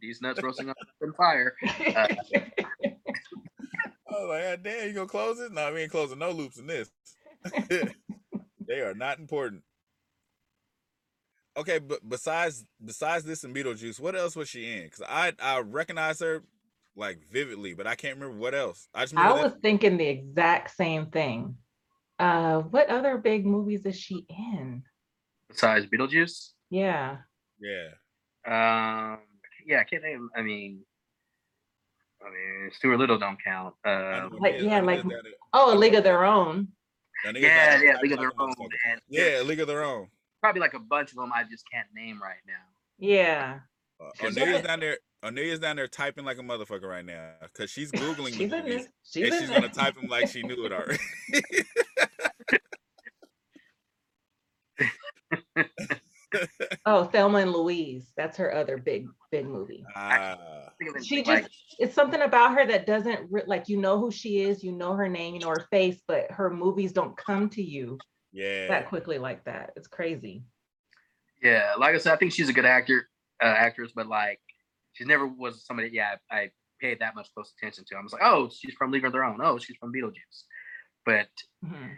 these 0.00 0.20
nuts 0.22 0.42
roasting 0.42 0.70
up 0.70 0.76
in 1.02 1.12
fire. 1.14 1.54
Uh, 1.96 2.06
I 4.08 4.12
was 4.12 4.28
like, 4.28 4.42
"God 4.42 4.62
damn, 4.62 4.88
you 4.88 4.94
gonna 4.94 5.06
close 5.06 5.40
it? 5.40 5.52
No, 5.52 5.72
we 5.72 5.82
ain't 5.82 5.90
closing 5.90 6.18
no 6.18 6.30
loops 6.32 6.58
in 6.58 6.66
this. 6.66 6.90
they 7.68 8.80
are 8.80 8.94
not 8.94 9.18
important. 9.18 9.62
Okay, 11.56 11.78
but 11.78 12.08
besides 12.08 12.64
besides 12.84 13.24
this 13.24 13.44
and 13.44 13.54
Beetlejuice, 13.54 14.00
what 14.00 14.16
else 14.16 14.36
was 14.36 14.48
she 14.48 14.72
in? 14.72 14.84
Because 14.84 15.02
I 15.08 15.32
I 15.40 15.60
recognize 15.60 16.20
her 16.20 16.42
like 16.96 17.20
vividly, 17.30 17.74
but 17.74 17.86
I 17.86 17.94
can't 17.94 18.16
remember 18.18 18.38
what 18.38 18.54
else. 18.54 18.88
I 18.94 19.02
just 19.02 19.16
I 19.16 19.28
remember 19.28 19.44
was 19.44 19.60
thinking 19.62 19.96
the 19.96 20.06
exact 20.08 20.74
same 20.76 21.06
thing. 21.06 21.56
Uh, 22.20 22.60
what 22.60 22.88
other 22.90 23.16
big 23.16 23.46
movies 23.46 23.86
is 23.86 23.98
she 23.98 24.26
in? 24.28 24.82
Besides 25.48 25.86
Beetlejuice, 25.86 26.50
Yeah, 26.68 27.16
Yeah. 27.58 27.88
um, 28.46 29.20
yeah, 29.66 29.80
I 29.80 29.84
can't 29.84 30.02
name. 30.02 30.28
I 30.36 30.42
mean, 30.42 30.84
I 32.24 32.28
mean, 32.30 32.70
Stuart 32.72 32.98
Little 32.98 33.18
don't 33.18 33.42
count. 33.42 33.74
Yeah. 33.84 34.24
Uh, 34.26 34.28
know 34.28 34.36
like- 34.36 34.54
it 34.54 34.60
is. 34.60 34.64
yeah, 34.66 34.80
like- 34.80 34.98
it's 35.00 35.08
down 35.08 35.22
there. 35.24 35.32
oh, 35.54 35.74
A 35.74 35.76
League 35.76 35.94
of 35.94 36.04
Their 36.04 36.24
Own. 36.24 36.68
Now, 37.24 37.32
yeah, 37.34 37.80
yeah, 37.80 37.96
League 38.02 38.12
of 38.12 38.18
Their 38.18 38.32
Own, 38.38 38.54
and 38.90 39.00
Yeah, 39.08 39.40
League 39.44 39.60
of 39.60 39.66
Their 39.66 39.82
Own. 39.82 40.08
probably 40.42 40.60
like 40.60 40.74
a 40.74 40.78
bunch 40.78 41.10
of 41.12 41.16
them 41.16 41.32
I 41.34 41.44
just 41.44 41.64
can't 41.72 41.88
name 41.94 42.20
right 42.22 42.40
now. 42.46 42.52
Yeah, 42.98 43.60
Uh, 43.98 44.10
She's 44.20 44.36
Onelia's 44.36 44.62
down 44.62 44.80
there. 44.80 44.98
Onelia's 45.22 45.58
down 45.58 45.76
there 45.76 45.88
typing 45.88 46.24
like 46.24 46.38
a 46.38 46.42
motherfucker 46.42 46.88
right 46.88 47.04
now 47.04 47.32
because 47.42 47.70
she's 47.70 47.90
googling 47.92 48.34
she's 48.34 48.50
the 48.50 48.56
in 48.58 48.62
movies 48.64 48.84
this. 48.84 48.88
She's 49.04 49.30
and 49.30 49.40
she's 49.40 49.50
gonna 49.50 49.68
type 49.68 49.94
them 49.96 50.06
like 50.08 50.28
she 50.28 50.42
knew 50.42 50.64
it 50.64 50.72
already. 50.72 50.98
Oh, 56.86 57.04
Thelma 57.06 57.38
and 57.38 57.50
Louise. 57.52 58.12
That's 58.16 58.36
her 58.36 58.54
other 58.54 58.78
big, 58.78 59.08
big 59.32 59.46
movie. 59.46 59.84
Think 60.78 60.96
of 60.96 61.04
She 61.04 61.24
like, 61.24 61.42
just, 61.42 61.54
it's 61.80 61.94
something 61.94 62.20
about 62.22 62.54
her 62.54 62.64
that 62.68 62.86
doesn't 62.86 63.26
re- 63.32 63.42
like, 63.48 63.68
you 63.68 63.76
know 63.78 63.98
who 63.98 64.12
she 64.12 64.42
is, 64.42 64.62
you 64.62 64.70
know 64.70 64.92
her 64.92 65.08
name, 65.08 65.34
you 65.34 65.40
know 65.40 65.48
her 65.48 65.66
face, 65.72 66.00
but 66.06 66.30
her 66.30 66.48
movies 66.48 66.92
don't 66.92 67.16
come 67.16 67.48
to 67.50 67.62
you 67.62 67.98
yeah. 68.32 68.68
that 68.68 68.88
quickly 68.88 69.18
like 69.18 69.44
that. 69.46 69.72
It's 69.74 69.88
crazy. 69.88 70.44
yeah, 71.42 71.74
like 71.76 71.96
I 71.96 71.98
said, 71.98 72.12
I 72.12 72.16
think 72.16 72.32
she's 72.32 72.48
a 72.48 72.52
good 72.52 72.64
actor, 72.64 73.08
uh, 73.42 73.46
actress, 73.46 73.90
but 73.92 74.06
like, 74.06 74.38
she 74.92 75.04
never 75.04 75.26
was 75.26 75.66
somebody. 75.66 75.90
Yeah, 75.92 76.14
I, 76.30 76.36
I 76.36 76.50
paid 76.80 77.00
that 77.00 77.16
much 77.16 77.28
close 77.34 77.52
attention 77.58 77.84
to. 77.88 77.96
I 77.96 78.02
was 78.02 78.12
like, 78.12 78.22
oh, 78.24 78.50
she's 78.56 78.74
from 78.74 78.92
League 78.92 79.04
of 79.04 79.12
Their 79.12 79.24
Own. 79.24 79.40
Oh, 79.42 79.58
she's 79.58 79.76
from 79.78 79.92
Beetlejuice. 79.92 80.44
But 81.04 81.28
Mhm. 81.64 81.96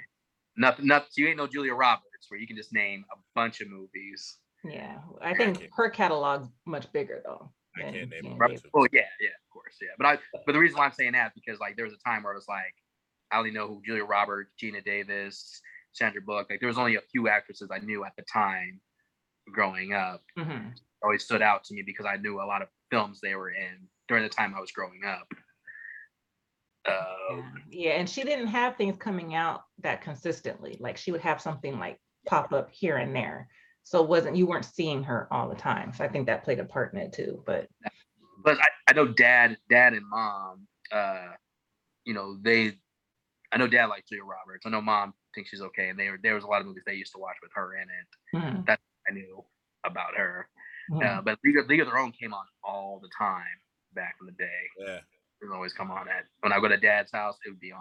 nothing, 0.56 0.86
nothing. 0.86 1.08
You 1.18 1.28
ain't 1.28 1.36
no 1.36 1.46
Julia 1.46 1.74
Roberts, 1.74 2.06
where 2.30 2.38
you 2.40 2.46
can 2.46 2.56
just 2.56 2.72
name 2.72 3.04
a 3.12 3.16
bunch 3.34 3.60
of 3.60 3.68
movies. 3.70 4.38
Yeah, 4.64 4.98
I 5.20 5.34
think 5.34 5.58
can't- 5.58 5.70
her 5.74 5.90
catalog's 5.90 6.48
much 6.66 6.92
bigger 6.92 7.20
though. 7.24 7.52
I 7.76 7.82
can't 7.82 7.94
name 7.94 8.10
Geena 8.10 8.26
a 8.26 8.28
Right? 8.30 8.38
bunch 8.38 8.50
Davis. 8.50 8.64
of- 8.66 8.70
Well, 8.74 8.86
yeah, 8.92 9.00
yeah, 9.20 9.28
of 9.30 9.50
course, 9.52 9.76
yeah. 9.80 9.88
But 9.98 10.06
I, 10.06 10.18
but 10.46 10.52
the 10.52 10.58
reason 10.58 10.78
why 10.78 10.84
I'm 10.84 10.92
saying 10.92 11.12
that 11.12 11.28
is 11.28 11.32
because 11.34 11.58
like 11.60 11.76
there 11.76 11.84
was 11.86 11.94
a 11.94 11.98
time 12.08 12.22
where 12.22 12.32
it 12.32 12.36
was 12.36 12.48
like 12.48 12.74
I 13.30 13.38
only 13.38 13.50
know 13.50 13.66
who 13.66 13.82
Julia 13.84 14.04
Roberts, 14.04 14.52
Geena 14.62 14.84
Davis, 14.84 15.60
Sandra 15.92 16.20
Bullock. 16.20 16.48
Like 16.50 16.60
there 16.60 16.66
was 16.68 16.76
only 16.78 16.96
a 16.96 17.00
few 17.00 17.28
actresses 17.28 17.70
I 17.72 17.78
knew 17.78 18.04
at 18.04 18.12
the 18.16 18.22
time 18.30 18.78
growing 19.50 19.94
up. 19.94 20.22
Mhm. 20.38 20.76
Always 21.02 21.24
stood 21.24 21.40
out 21.42 21.64
to 21.64 21.74
me 21.74 21.82
because 21.82 22.04
I 22.06 22.16
knew 22.16 22.40
a 22.40 22.44
lot 22.44 22.60
of 22.62 22.68
films 22.90 23.20
they 23.20 23.34
were 23.34 23.50
in 23.50 23.88
during 24.08 24.22
the 24.22 24.28
time 24.28 24.54
I 24.54 24.60
was 24.60 24.70
growing 24.70 25.04
up. 25.04 25.32
Uh, 26.84 27.42
Yeah, 27.70 27.92
and 27.92 28.08
she 28.08 28.22
didn't 28.22 28.48
have 28.48 28.76
things 28.76 28.96
coming 28.98 29.34
out 29.34 29.62
that 29.78 30.02
consistently. 30.02 30.76
Like 30.80 30.96
she 30.96 31.10
would 31.12 31.20
have 31.22 31.40
something 31.40 31.78
like 31.78 31.98
pop 32.26 32.52
up 32.52 32.70
here 32.70 32.96
and 32.96 33.14
there. 33.14 33.48
So 33.84 34.02
it 34.02 34.08
wasn't 34.08 34.36
you 34.36 34.46
weren't 34.46 34.64
seeing 34.64 35.02
her 35.04 35.28
all 35.32 35.48
the 35.48 35.56
time. 35.56 35.92
So 35.92 36.04
I 36.04 36.08
think 36.08 36.26
that 36.26 36.44
played 36.44 36.60
a 36.60 36.64
part 36.64 36.92
in 36.94 37.00
it 37.00 37.12
too. 37.12 37.42
But 37.46 37.68
but 38.44 38.58
I, 38.58 38.68
I 38.88 38.92
know 38.92 39.08
dad, 39.08 39.56
dad 39.68 39.92
and 39.92 40.08
mom, 40.08 40.66
uh, 40.92 41.28
you 42.04 42.14
know, 42.14 42.36
they 42.40 42.72
I 43.52 43.58
know 43.58 43.66
dad 43.66 43.86
likes 43.86 44.08
Julia 44.08 44.24
Roberts. 44.24 44.64
I 44.66 44.70
know 44.70 44.80
mom 44.80 45.14
thinks 45.34 45.50
she's 45.50 45.62
okay. 45.62 45.88
And 45.88 45.98
there 45.98 46.18
there 46.22 46.34
was 46.34 46.44
a 46.44 46.46
lot 46.46 46.60
of 46.60 46.66
movies 46.66 46.84
they 46.86 46.94
used 46.94 47.12
to 47.12 47.18
watch 47.20 47.36
with 47.42 47.50
her 47.54 47.74
in 47.76 47.88
it. 47.88 48.36
mhm, 48.66 48.78
I 49.08 49.12
knew 49.12 49.44
about 49.84 50.14
her. 50.16 50.48
mhm. 50.90 51.04
Uh, 51.18 51.22
but 51.22 51.38
League 51.44 51.58
of, 51.58 51.66
League 51.66 51.80
of 51.80 51.86
Their 51.88 51.98
Own 51.98 52.12
came 52.12 52.32
on 52.32 52.44
all 52.62 53.00
the 53.02 53.10
time 53.16 53.44
back 53.94 54.14
in 54.20 54.26
the 54.26 54.32
day. 54.32 54.62
Yeah. 54.78 55.00
It 55.40 55.48
would 55.48 55.54
always 55.54 55.72
come 55.72 55.90
on 55.90 56.08
at 56.08 56.24
when 56.40 56.52
I 56.52 56.60
go 56.60 56.68
to 56.68 56.76
dad's 56.76 57.10
house, 57.10 57.36
it 57.44 57.50
would 57.50 57.60
be 57.60 57.72
on. 57.72 57.80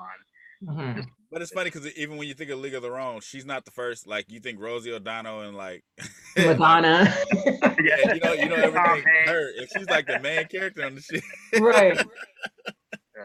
Mhm. 0.64 1.06
But 1.34 1.42
it's 1.42 1.52
funny 1.54 1.70
because 1.70 1.88
even 1.96 2.18
when 2.18 2.28
you 2.28 2.34
think 2.34 2.50
of 2.50 2.60
League 2.60 2.74
of 2.74 2.82
Their 2.82 3.00
Own, 3.00 3.22
she's 3.22 3.46
not 3.46 3.64
the 3.64 3.72
first. 3.72 4.06
Like 4.06 4.30
you 4.30 4.42
think 4.42 4.60
Rosie 4.60 4.92
O'Donnell 4.92 5.44
and 5.44 5.56
like 5.56 5.82
Madonna. 6.38 7.06
yeah, 7.82 8.14
you 8.14 8.20
know, 8.20 8.34
you 8.34 8.50
know 8.50 8.56
everything. 8.56 9.06
Hanks. 9.06 9.30
Her, 9.30 9.50
if 9.56 9.70
she's 9.70 9.88
like 9.88 10.08
the 10.08 10.20
main 10.20 10.46
character 10.48 10.84
on 10.84 10.96
the 10.96 11.02
shit. 11.02 11.24
right. 11.62 12.06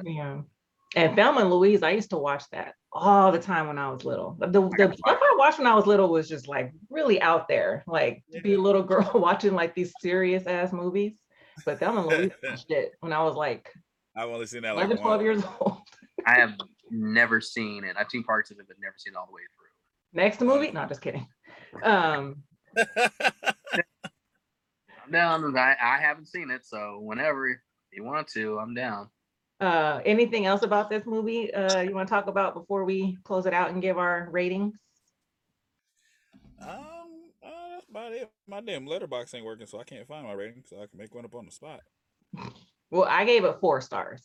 Yeah. 0.04 0.42
And 0.94 1.16
Thelma 1.16 1.40
and 1.40 1.50
Louise, 1.50 1.82
I 1.82 1.90
used 1.90 2.10
to 2.10 2.16
watch 2.16 2.44
that 2.52 2.74
all 2.92 3.32
the 3.32 3.40
time 3.40 3.66
when 3.66 3.76
I 3.76 3.90
was 3.90 4.04
little. 4.04 4.36
The, 4.38 4.46
the 4.46 4.94
stuff 4.96 5.18
I 5.20 5.34
watched 5.36 5.58
when 5.58 5.66
I 5.66 5.74
was 5.74 5.86
little 5.86 6.08
was 6.08 6.28
just 6.28 6.46
like 6.46 6.72
really 6.88 7.20
out 7.20 7.48
there, 7.48 7.82
like 7.88 8.22
to 8.32 8.40
be 8.40 8.54
a 8.54 8.60
little 8.60 8.84
girl 8.84 9.10
watching 9.14 9.54
like 9.54 9.74
these 9.74 9.92
serious 10.00 10.46
ass 10.46 10.72
movies. 10.72 11.18
But 11.64 11.80
Thelma 11.80 12.02
and 12.02 12.08
Louise 12.08 12.32
was 12.40 12.64
shit 12.70 12.92
when 13.00 13.12
I 13.12 13.24
was 13.24 13.34
like 13.34 13.68
I've 14.16 14.28
only 14.30 14.46
seen 14.46 14.62
that 14.62 14.76
like 14.76 14.86
11, 14.86 15.02
12 15.02 15.22
years 15.22 15.42
old. 15.60 15.78
I 16.24 16.34
have 16.34 16.54
never 16.90 17.40
seen 17.40 17.84
it. 17.84 17.96
I've 17.98 18.10
seen 18.10 18.22
parts 18.24 18.50
of 18.50 18.58
it, 18.58 18.66
but 18.68 18.76
never 18.80 18.94
seen 18.98 19.14
it 19.14 19.16
all 19.16 19.26
the 19.26 19.32
way 19.34 19.42
through. 19.54 20.22
Next 20.22 20.40
movie? 20.40 20.70
No, 20.72 20.86
just 20.86 21.00
kidding. 21.00 21.26
Um, 21.82 22.42
I'm 25.04 25.12
down. 25.12 25.56
I, 25.56 25.76
I 25.82 25.98
haven't 26.00 26.26
seen 26.28 26.50
it, 26.50 26.64
so 26.64 26.98
whenever 27.02 27.48
you 27.92 28.04
want 28.04 28.28
to, 28.28 28.58
I'm 28.58 28.74
down. 28.74 29.08
uh, 29.60 30.00
anything 30.04 30.46
else 30.46 30.62
about 30.62 30.88
this 30.90 31.04
movie 31.06 31.52
uh, 31.52 31.80
you 31.80 31.94
want 31.94 32.08
to 32.08 32.14
talk 32.14 32.26
about 32.28 32.54
before 32.54 32.84
we 32.84 33.16
close 33.24 33.46
it 33.46 33.52
out 33.54 33.70
and 33.70 33.82
give 33.82 33.98
our 33.98 34.28
ratings? 34.30 34.74
um, 36.60 37.30
uh, 37.44 37.50
that's 37.74 37.86
about 37.90 38.12
it. 38.12 38.30
My 38.48 38.60
damn 38.60 38.86
Letterboxd 38.86 39.34
ain't 39.34 39.44
working, 39.44 39.66
so 39.66 39.78
I 39.80 39.84
can't 39.84 40.06
find 40.06 40.26
my 40.26 40.32
rating, 40.32 40.62
so 40.66 40.76
I 40.76 40.86
can 40.86 40.98
make 40.98 41.14
one 41.14 41.24
up 41.24 41.34
on 41.34 41.46
the 41.46 41.52
spot. 41.52 41.80
Well, 42.90 43.08
I 43.10 43.24
gave 43.24 43.44
it 43.44 43.58
four 43.60 43.80
stars. 43.80 44.22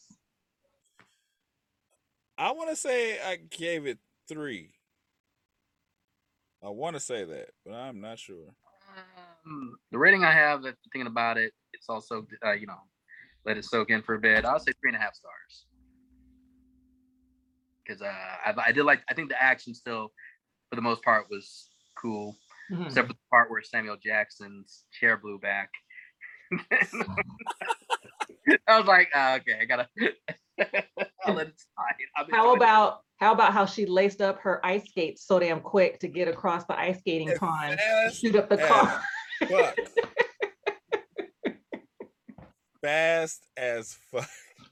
I 2.41 2.51
want 2.53 2.71
to 2.71 2.75
say 2.75 3.19
I 3.21 3.35
gave 3.35 3.85
it 3.85 3.99
three. 4.27 4.71
I 6.63 6.69
want 6.69 6.95
to 6.95 6.99
say 6.99 7.23
that, 7.23 7.49
but 7.63 7.75
I'm 7.75 8.01
not 8.01 8.17
sure. 8.17 8.55
Um, 9.45 9.75
the 9.91 9.99
rating 9.99 10.23
I 10.23 10.31
have, 10.31 10.65
after 10.65 10.75
thinking 10.91 11.05
about 11.05 11.37
it, 11.37 11.53
it's 11.71 11.87
also 11.87 12.25
uh, 12.43 12.53
you 12.53 12.65
know, 12.65 12.79
let 13.45 13.57
it 13.57 13.65
soak 13.65 13.91
in 13.91 14.01
for 14.01 14.15
a 14.15 14.19
bit. 14.19 14.43
I'll 14.43 14.57
say 14.59 14.71
three 14.81 14.89
and 14.89 14.95
a 14.95 14.99
half 14.99 15.13
stars. 15.13 15.67
Because 17.85 18.01
uh, 18.01 18.05
I, 18.07 18.55
I 18.69 18.71
did 18.71 18.85
like. 18.85 19.01
I 19.07 19.13
think 19.13 19.29
the 19.29 19.39
action 19.39 19.75
still, 19.75 20.11
for 20.71 20.77
the 20.77 20.81
most 20.81 21.03
part, 21.03 21.27
was 21.29 21.69
cool. 22.01 22.35
Mhm. 22.71 22.87
except 22.87 23.07
for 23.07 23.13
the 23.13 23.19
part 23.29 23.51
where 23.51 23.61
Samuel 23.61 23.97
Jackson's 24.03 24.85
chair 24.99 25.15
blew 25.15 25.37
back. 25.37 25.69
I 28.67 28.79
was 28.79 28.87
like, 28.87 29.09
ah, 29.13 29.35
okay, 29.35 29.59
I 29.61 29.65
gotta. 29.65 29.87
I'll 31.25 31.33
let 31.33 31.47
it 31.47 31.59
slide. 31.59 32.27
How 32.31 32.55
about 32.55 33.01
how 33.17 33.33
about 33.33 33.53
how 33.53 33.65
she 33.65 33.85
laced 33.85 34.21
up 34.21 34.39
her 34.39 34.65
ice 34.65 34.87
skates 34.89 35.25
so 35.25 35.39
damn 35.39 35.61
quick 35.61 35.99
to 35.99 36.07
get 36.07 36.27
across 36.27 36.65
the 36.65 36.77
ice 36.77 36.97
skating 36.99 37.29
As 37.29 37.37
pond, 37.39 37.79
shoot 38.13 38.35
up 38.35 38.49
the 38.49 38.57
car? 38.57 39.01
fuck. 39.47 39.75
Fast 42.81 43.47
as 43.57 43.95
fuck. 44.11 44.27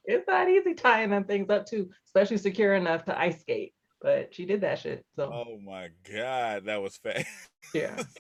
It's 0.06 0.28
not 0.28 0.50
easy 0.50 0.74
tying 0.74 1.12
them 1.12 1.26
things 1.26 1.50
up 1.52 1.68
too, 1.68 1.90
especially 2.08 2.38
secure 2.38 2.74
enough 2.74 3.06
to 3.06 3.20
ice 3.20 3.40
skate. 3.42 3.74
But 4.02 4.34
she 4.34 4.46
did 4.46 4.62
that 4.62 4.80
shit. 4.80 5.06
So 5.16 5.32
Oh 5.32 5.60
my 5.64 5.90
god, 6.12 6.66
that 6.66 6.82
was 6.82 6.98
fast. 6.98 7.28
yeah. 7.74 8.02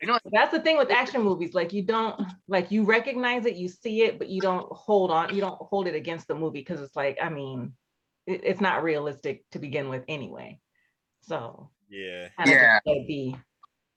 You 0.00 0.08
know? 0.08 0.18
That's 0.32 0.52
the 0.52 0.60
thing 0.60 0.78
with 0.78 0.90
action 0.90 1.22
movies. 1.22 1.54
Like 1.54 1.72
you 1.72 1.82
don't 1.82 2.20
like 2.48 2.70
you 2.70 2.84
recognize 2.84 3.44
it, 3.46 3.56
you 3.56 3.68
see 3.68 4.02
it, 4.02 4.18
but 4.18 4.28
you 4.28 4.40
don't 4.40 4.70
hold 4.72 5.10
on, 5.10 5.34
you 5.34 5.40
don't 5.40 5.60
hold 5.60 5.86
it 5.86 5.94
against 5.94 6.28
the 6.28 6.34
movie 6.34 6.60
because 6.60 6.80
it's 6.80 6.96
like, 6.96 7.18
I 7.20 7.28
mean, 7.28 7.74
it, 8.26 8.40
it's 8.44 8.60
not 8.60 8.82
realistic 8.82 9.44
to 9.50 9.58
begin 9.58 9.88
with 9.88 10.04
anyway. 10.08 10.60
So 11.22 11.70
Yeah. 11.88 12.28
Yeah. 12.46 12.80
be. 12.86 13.36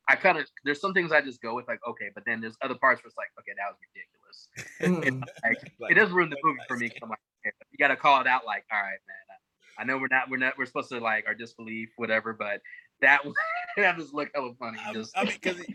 I 0.10 0.16
kind 0.18 0.38
of 0.38 0.46
there's 0.66 0.82
some 0.82 0.94
things 0.94 1.14
I 1.14 1.22
just 1.22 1.42
go 1.42 1.56
with 1.56 1.68
like 1.70 1.80
okay, 1.88 2.10
but 2.14 2.24
then 2.26 2.42
there's 2.42 2.58
other 2.62 2.76
parts 2.76 3.02
where 3.02 3.08
it's 3.08 3.18
like 3.18 3.30
okay, 3.40 3.54
that 3.58 3.70
was 3.72 3.78
ridiculous. 3.80 4.50
Mm. 4.84 5.24
Like, 5.44 5.60
Like, 5.80 5.92
it 5.92 5.96
does 5.96 6.12
ruin 6.12 6.30
the 6.30 6.38
movie 6.44 6.60
for 6.68 6.76
me. 6.78 6.90
'cause 6.90 6.94
game. 6.96 7.00
I'm 7.04 7.10
like, 7.10 7.20
okay, 7.46 7.56
you 7.72 7.78
got 7.78 7.88
to 7.90 7.96
call 7.96 8.20
it 8.20 8.28
out. 8.28 8.46
Like, 8.46 8.66
all 8.72 8.82
right, 8.82 9.00
man. 9.08 9.38
I, 9.78 9.82
I 9.82 9.86
know 9.86 9.98
we're 9.98 10.08
not 10.08 10.30
we're 10.30 10.38
not 10.38 10.58
we're 10.58 10.66
supposed 10.66 10.90
to 10.90 11.00
like 11.00 11.26
our 11.26 11.34
disbelief, 11.34 11.90
whatever, 11.96 12.34
but 12.34 12.62
that 13.02 13.26
was 13.26 13.34
that 13.78 13.98
just 13.98 14.14
looked 14.14 14.36
hella 14.36 14.54
funny. 14.60 14.78
I, 14.86 14.94
Just 14.94 15.18
I 15.18 15.24
mean, 15.26 15.38
because 15.42 15.66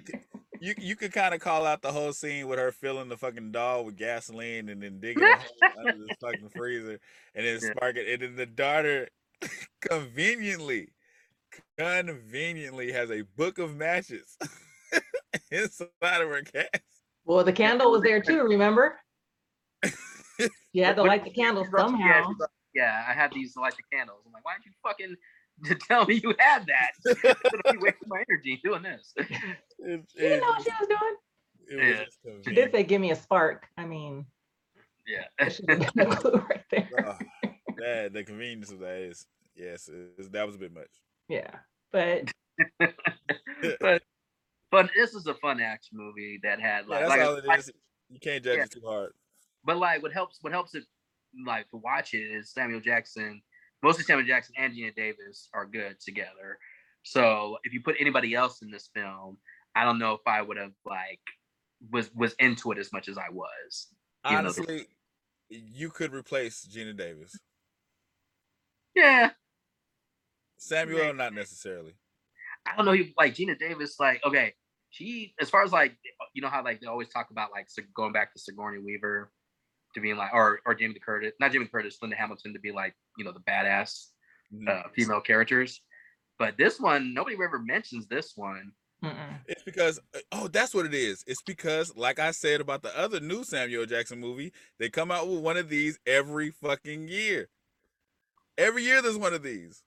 you 0.60 0.74
you 0.78 0.96
could 0.96 1.12
kind 1.12 1.34
of 1.34 1.40
call 1.40 1.66
out 1.66 1.82
the 1.82 1.92
whole 1.92 2.12
scene 2.12 2.48
with 2.48 2.58
her 2.58 2.72
filling 2.72 3.08
the 3.08 3.16
fucking 3.16 3.52
doll 3.52 3.84
with 3.84 3.96
gasoline 3.96 4.68
and 4.68 4.82
then 4.82 5.00
digging 5.00 5.22
a 5.30 5.36
hole 5.36 5.46
under 5.78 5.98
the 5.98 6.10
fucking 6.20 6.48
freezer 6.48 6.98
and 7.34 7.46
then 7.46 7.60
Yeah. 7.60 7.70
sparking 7.72 8.04
and 8.08 8.22
then 8.22 8.36
the 8.36 8.46
daughter 8.46 9.08
conveniently 9.80 10.92
conveniently 11.76 12.92
has 12.92 13.10
a 13.10 13.22
book 13.22 13.58
of 13.58 13.76
matches 13.76 14.36
inside 15.50 15.88
of 16.02 16.28
her 16.28 16.42
gas. 16.42 16.68
Well, 17.24 17.44
the 17.44 17.52
candle 17.52 17.92
was 17.92 18.02
there 18.02 18.20
too, 18.20 18.42
remember? 18.42 18.98
You 20.72 20.84
had 20.84 20.96
to 20.96 21.02
light 21.02 21.24
the 21.24 21.30
candle 21.30 21.64
Yeah, 21.64 21.78
somehow. 21.78 22.30
yeah, 22.74 23.04
I 23.08 23.12
had 23.12 23.32
these 23.32 23.54
to 23.54 23.60
light 23.60 23.74
the 23.76 23.96
candles. 23.96 24.22
I'm 24.26 24.32
like, 24.32 24.44
why 24.44 24.52
don't 24.52 24.64
you 24.66 24.72
fucking 24.82 25.16
tell 25.88 26.04
me 26.06 26.20
you 26.22 26.34
had 26.38 26.66
that? 26.66 26.92
Instead 27.04 27.36
of 27.36 27.74
me 27.74 27.78
wasting 27.80 28.08
my 28.08 28.22
energy 28.30 28.60
doing 28.62 28.82
this. 28.82 29.12
It, 29.16 29.26
You 29.78 29.94
it 29.94 30.06
didn't 30.16 30.40
know 30.40 30.46
what 30.48 30.62
she 30.62 30.70
was 30.80 30.88
doing? 30.88 31.16
it 31.70 31.76
was 31.76 31.84
Yeah. 31.84 32.04
She 32.04 32.30
did 32.30 32.44
convenient. 32.44 32.72
say, 32.72 32.82
give 32.84 33.00
me 33.00 33.10
a 33.12 33.16
spark. 33.16 33.66
I 33.76 33.84
mean, 33.86 34.26
yeah. 35.06 35.24
that 35.38 35.52
should 35.52 35.68
have 35.70 35.92
been 35.94 36.12
a 36.12 36.16
clue 36.16 36.32
right 36.48 36.64
there. 36.70 36.88
Oh, 37.06 37.50
that 37.78 38.12
the 38.12 38.24
convenience 38.24 38.70
of 38.72 38.80
that 38.80 38.96
is 38.98 39.26
yes, 39.54 39.88
it, 39.88 39.94
it's- 40.18 40.28
that 40.32 40.46
was 40.46 40.56
a 40.56 40.58
bit 40.58 40.72
much. 40.72 40.90
Yeah. 41.28 41.50
But 41.92 42.30
but 43.80 44.02
but 44.70 44.90
this 44.94 45.14
is 45.14 45.26
a 45.26 45.34
fun 45.34 45.60
action 45.60 45.96
movie 45.96 46.38
that 46.42 46.60
had 46.60 46.84
Yeah, 46.86 46.90
like, 46.90 47.00
that's 47.00 47.10
like, 47.10 47.20
all 47.22 47.36
it 47.36 47.44
like- 47.46 47.58
is. 47.60 47.70
You 48.10 48.18
can't 48.20 48.42
judge 48.42 48.56
Yeah. 48.56 48.64
it 48.64 48.70
too 48.70 48.82
hard. 48.86 49.12
but 49.64 49.76
like 49.76 50.02
what 50.02 50.12
helps 50.12 50.38
what 50.40 50.52
helps 50.52 50.74
it 50.74 50.84
like 51.46 51.68
to 51.70 51.76
watch 51.76 52.14
it 52.14 52.22
is 52.22 52.50
Samuel 52.50 52.80
Jackson. 52.80 53.42
Mostly 53.82 54.04
Samuel 54.04 54.26
Jackson 54.26 54.54
and 54.58 54.72
Geena 54.74 54.94
Davis 54.94 55.48
are 55.54 55.66
good 55.66 56.00
together. 56.00 56.58
So 57.04 57.58
if 57.64 57.72
you 57.72 57.80
put 57.82 57.96
anybody 58.00 58.34
else 58.34 58.60
in 58.62 58.70
this 58.70 58.90
film, 58.94 59.38
I 59.74 59.84
don't 59.84 59.98
know 59.98 60.14
if 60.14 60.20
I 60.26 60.42
would 60.42 60.56
have 60.56 60.72
like 60.84 61.20
was 61.90 62.12
was 62.14 62.34
into 62.38 62.72
it 62.72 62.78
as 62.78 62.92
much 62.92 63.08
as 63.08 63.16
I 63.16 63.30
was. 63.30 63.88
You 64.24 64.32
know, 64.32 64.38
Honestly, 64.38 64.86
you 65.48 65.90
could 65.90 66.12
replace 66.12 66.66
Geena 66.66 66.96
Davis. 66.96 67.38
Yeah, 68.94 69.30
Samuel, 70.58 71.14
not 71.14 71.32
necessarily. 71.32 71.94
I 72.66 72.76
don't 72.76 72.84
know. 72.84 72.92
you- 72.92 73.12
Like 73.16 73.34
Geena 73.34 73.58
Davis, 73.58 74.00
like 74.00 74.20
okay, 74.24 74.54
she 74.90 75.34
as 75.40 75.48
far 75.48 75.62
as 75.62 75.72
like 75.72 75.96
you 76.34 76.42
know 76.42 76.48
how 76.48 76.64
like 76.64 76.80
they 76.80 76.86
always 76.88 77.08
talk 77.08 77.30
about 77.30 77.50
like 77.52 77.68
going 77.94 78.12
back 78.12 78.32
to 78.34 78.40
Sigourney 78.40 78.78
Weaver 78.80 79.30
to 79.94 80.00
being 80.00 80.16
like 80.16 80.32
or 80.32 80.60
or 80.66 80.74
Jamie 80.74 80.94
Lee 80.94 81.00
Curtis, 81.00 81.32
not 81.40 81.52
Jamie 81.52 81.64
Lee 81.64 81.70
Curtis, 81.70 81.98
Linda 82.00 82.16
Hamilton 82.16 82.52
to 82.52 82.60
be 82.60 82.72
like 82.72 82.94
you 83.16 83.24
know 83.24 83.32
the 83.32 83.40
badass 83.40 84.06
uh, 84.68 84.82
female 84.94 85.20
characters. 85.20 85.80
But 86.38 86.56
this 86.56 86.78
one, 86.78 87.14
nobody 87.14 87.36
ever 87.42 87.58
mentions 87.58 88.06
this 88.06 88.32
one. 88.36 88.72
mm-mm. 89.04 89.38
It's 89.46 89.62
because 89.62 89.98
uh, 90.14 90.20
oh, 90.32 90.48
that's 90.48 90.74
what 90.74 90.86
it 90.86 90.94
is. 90.94 91.24
It's 91.26 91.42
because, 91.42 91.96
like 91.96 92.18
I 92.18 92.30
said 92.30 92.60
about 92.60 92.82
the 92.82 92.96
other 92.98 93.20
new 93.20 93.44
Samuel 93.44 93.86
Jackson 93.86 94.20
movie, 94.20 94.52
they 94.78 94.88
come 94.88 95.10
out 95.10 95.28
with 95.28 95.40
one 95.40 95.56
of 95.56 95.68
these 95.68 95.98
every 96.06 96.50
fucking 96.50 97.08
year. 97.08 97.48
Every 98.56 98.82
year 98.82 99.02
there's 99.02 99.18
one 99.18 99.34
of 99.34 99.42
these. 99.42 99.82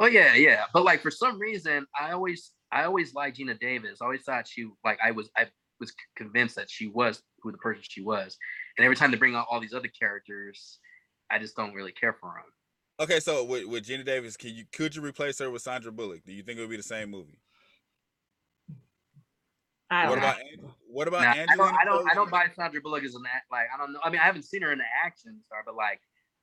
Oh 0.00 0.06
yeah, 0.06 0.34
yeah. 0.34 0.64
But 0.72 0.84
like 0.84 1.02
for 1.02 1.10
some 1.10 1.38
reason, 1.38 1.86
I 1.98 2.12
always 2.12 2.52
I 2.70 2.84
always 2.84 3.14
liked 3.14 3.38
Geena 3.38 3.58
Davis. 3.58 3.98
I 4.00 4.04
always 4.04 4.22
thought 4.22 4.46
she 4.46 4.68
like 4.84 4.98
I 5.02 5.10
was 5.10 5.28
I 5.36 5.46
was 5.80 5.92
convinced 6.16 6.56
that 6.56 6.70
she 6.70 6.88
was 6.88 7.22
who 7.42 7.52
the 7.52 7.58
person 7.58 7.82
she 7.86 8.02
was. 8.02 8.36
And 8.78 8.84
every 8.84 8.96
time 8.96 9.10
they 9.10 9.16
bring 9.16 9.34
out 9.34 9.46
all 9.50 9.60
these 9.60 9.74
other 9.74 9.88
characters, 9.88 10.78
I 11.30 11.38
just 11.38 11.56
don't 11.56 11.74
really 11.74 11.92
care 11.92 12.12
for 12.12 12.32
them. 12.36 12.44
Okay, 13.00 13.20
so 13.20 13.44
with, 13.44 13.66
with 13.66 13.84
Geena 13.86 14.04
Davis, 14.04 14.36
can 14.36 14.54
you 14.54 14.64
could 14.72 14.94
you 14.94 15.02
replace 15.02 15.38
her 15.40 15.50
with 15.50 15.62
Sandra 15.62 15.92
Bullock? 15.92 16.24
Do 16.24 16.32
you 16.32 16.42
think 16.42 16.58
it 16.58 16.62
would 16.62 16.70
be 16.70 16.76
the 16.76 16.82
same 16.82 17.10
movie? 17.10 17.40
I 19.90 20.02
don't 20.02 20.10
What 20.10 20.16
know. 20.20 20.24
about 20.24 20.36
what 20.86 21.08
about 21.08 21.22
Nah, 21.22 21.30
I 21.30 21.56
don't. 21.56 21.74
I 21.74 21.84
don't. 21.84 22.10
I 22.10 22.14
don't 22.14 22.30
buy 22.30 22.46
Sandra 22.54 22.80
Bullock 22.80 23.04
as 23.04 23.14
an 23.14 23.22
act. 23.32 23.46
Like 23.50 23.66
I 23.74 23.78
don't 23.78 23.92
know. 23.92 24.00
I 24.04 24.10
mean, 24.10 24.20
I 24.20 24.24
haven't 24.24 24.42
seen 24.44 24.62
her 24.62 24.72
in 24.72 24.78
the 24.78 24.84
action 25.04 25.40
star, 25.46 25.62
but 25.64 25.74
like, 25.76 26.00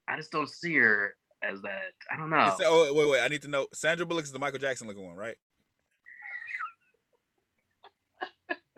I 0.07 0.15
just 0.17 0.31
don't 0.31 0.49
see 0.49 0.75
her 0.75 1.15
as 1.43 1.61
that. 1.61 1.93
I 2.11 2.17
don't 2.17 2.29
know. 2.29 2.47
Is 2.47 2.57
that- 2.57 2.67
oh, 2.67 2.93
wait, 2.93 3.09
wait. 3.09 3.21
I 3.21 3.27
need 3.27 3.41
to 3.43 3.47
know. 3.47 3.67
Sandra 3.73 4.05
Bullock 4.05 4.23
is 4.23 4.31
the 4.31 4.39
Michael 4.39 4.59
Jackson 4.59 4.87
looking 4.87 5.05
one, 5.05 5.15
right? 5.15 5.35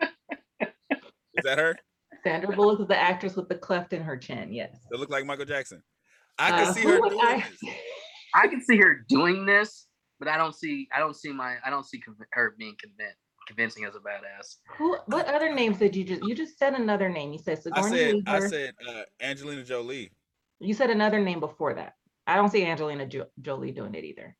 Is 1.34 1.44
that 1.44 1.58
her? 1.58 1.76
Sandra 2.22 2.54
Bullock 2.54 2.80
is 2.80 2.88
the 2.88 2.96
actress 2.98 3.36
with 3.36 3.48
the 3.48 3.54
cleft 3.54 3.92
in 3.92 4.02
her 4.02 4.16
chin. 4.16 4.52
Yes. 4.52 4.76
That 4.90 4.98
looked 4.98 5.12
like 5.12 5.24
Michael 5.26 5.44
Jackson. 5.44 5.82
I 6.38 6.50
Uh, 6.52 6.64
can 6.64 6.74
see 6.74 6.82
her 6.82 6.98
doing 7.00 7.20
I- 7.20 7.44
this. 7.62 7.74
I 8.34 8.46
can 8.46 8.60
see 8.62 8.76
her 8.76 9.04
doing 9.08 9.46
this, 9.46 9.86
but 10.18 10.28
I 10.28 10.36
don't 10.36 10.54
see. 10.54 10.86
I 10.94 10.98
don't 11.00 11.16
see 11.16 11.32
my. 11.32 11.56
I 11.64 11.70
don't 11.70 11.84
see 11.86 11.98
conv- 11.98 12.26
her 12.32 12.54
being 12.58 12.76
convinced, 12.78 13.16
convincing 13.46 13.84
as 13.84 13.94
a 13.96 14.00
badass. 14.00 14.56
Who? 14.76 14.98
What 15.06 15.26
other 15.26 15.52
names 15.54 15.78
did 15.78 15.96
you 15.96 16.04
just? 16.04 16.22
You 16.22 16.34
just 16.34 16.58
said 16.58 16.74
another 16.74 17.08
name. 17.08 17.32
You 17.32 17.38
said 17.38 17.58
I 17.72 17.80
Sigourney 17.80 17.96
said 17.96 18.14
I 18.26 18.40
said 18.40 18.74
uh, 18.86 19.02
Angelina 19.20 19.64
Jolie. 19.64 20.12
You 20.60 20.74
said 20.74 20.90
another 20.90 21.20
name 21.20 21.40
before 21.40 21.72
that. 21.74 21.94
I 22.26 22.36
don't 22.36 22.50
see 22.50 22.64
Angelina 22.66 23.06
jo- 23.06 23.28
Jolie 23.40 23.72
doing 23.72 23.94
it 23.94 24.04
either. 24.04 24.36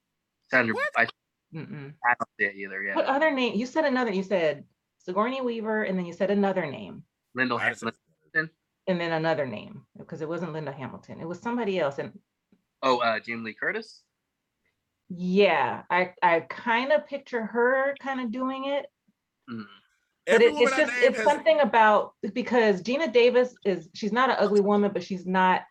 Sandra, 0.51 0.75
What? 0.75 0.91
I, 0.97 1.03
I 1.03 1.07
don't 1.55 2.29
see 2.39 2.45
it 2.45 2.57
either. 2.57 2.83
Yeah, 2.83 2.95
What 2.95 3.07
other 3.07 3.31
name? 3.31 3.55
You 3.59 3.65
said 3.65 3.87
another. 3.87 4.13
You 4.13 4.23
said 4.23 4.65
Sigourney 4.99 5.41
Weaver, 5.41 5.85
and 5.85 5.99
then 5.99 6.05
you 6.05 6.13
said 6.13 6.31
another 6.31 6.67
name, 6.71 7.05
Linda 7.35 7.55
I 7.57 7.63
Hamilton. 7.65 7.93
and 8.87 9.01
then 9.01 9.13
another 9.13 9.47
name 9.47 9.83
because 9.97 10.21
it 10.23 10.29
wasn't 10.29 10.53
Linda 10.53 10.73
Hamilton. 10.73 11.21
It 11.21 11.29
was 11.29 11.39
somebody 11.41 11.79
else. 11.79 11.99
And 11.99 12.13
Oh, 12.83 12.99
uh, 12.99 13.19
Jamie 13.21 13.43
Lee 13.43 13.55
Curtis. 13.55 14.03
yeah, 15.09 15.83
I 15.91 16.13
I 16.23 16.41
kind 16.41 16.93
of 16.93 17.07
picture 17.07 17.45
her 17.45 17.95
kind 18.01 18.21
of 18.21 18.31
doing 18.31 18.67
it. 18.67 18.87
Mm. 19.51 19.65
But 20.27 20.43
it, 20.43 20.53
it's 20.57 20.77
just 20.77 20.93
it's 21.03 21.17
has- 21.17 21.25
something 21.27 21.61
about 21.61 22.13
because 22.35 22.83
Geena 22.83 23.13
Davis 23.13 23.55
is 23.65 23.89
she's 23.95 24.13
not 24.13 24.31
an 24.31 24.37
ugly 24.39 24.61
woman, 24.61 24.93
but 24.93 25.03
she's 25.03 25.27
not 25.27 25.63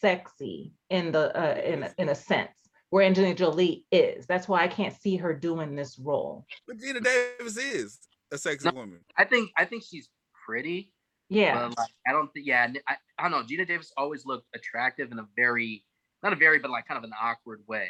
sexy 0.00 0.72
in 0.90 1.12
the 1.12 1.36
uh, 1.38 1.60
in 1.60 1.88
in 1.98 2.08
a 2.10 2.14
sense 2.14 2.52
where 2.90 3.04
Angelina 3.04 3.34
Jolie 3.34 3.84
is. 3.90 4.26
That's 4.26 4.46
why 4.48 4.62
I 4.62 4.68
can't 4.68 4.94
see 4.94 5.16
her 5.16 5.34
doing 5.34 5.74
this 5.74 5.98
role. 5.98 6.46
But 6.66 6.78
Geena 6.78 7.02
Davis 7.02 7.56
is 7.56 7.98
a 8.32 8.38
sexy 8.38 8.68
No. 8.68 8.74
woman. 8.74 9.00
I 9.16 9.24
think. 9.24 9.50
I 9.58 9.64
think 9.64 9.82
she's 9.82 10.08
pretty. 10.44 10.90
Yeah, 11.30 11.68
But 11.68 11.78
like, 11.78 11.88
I 12.06 12.12
don't 12.12 12.32
think. 12.32 12.46
Yeah, 12.46 12.68
I, 12.86 12.96
I 13.18 13.28
don't 13.28 13.30
know. 13.30 13.42
Geena 13.46 13.66
Davis 13.66 13.92
always 13.96 14.26
looked 14.26 14.46
attractive 14.54 15.10
in 15.10 15.18
a 15.18 15.26
very, 15.36 15.84
not 16.22 16.32
a 16.32 16.36
very, 16.36 16.58
but 16.58 16.70
like 16.70 16.86
kind 16.86 16.98
of 16.98 17.04
an 17.04 17.12
awkward 17.20 17.62
way. 17.66 17.88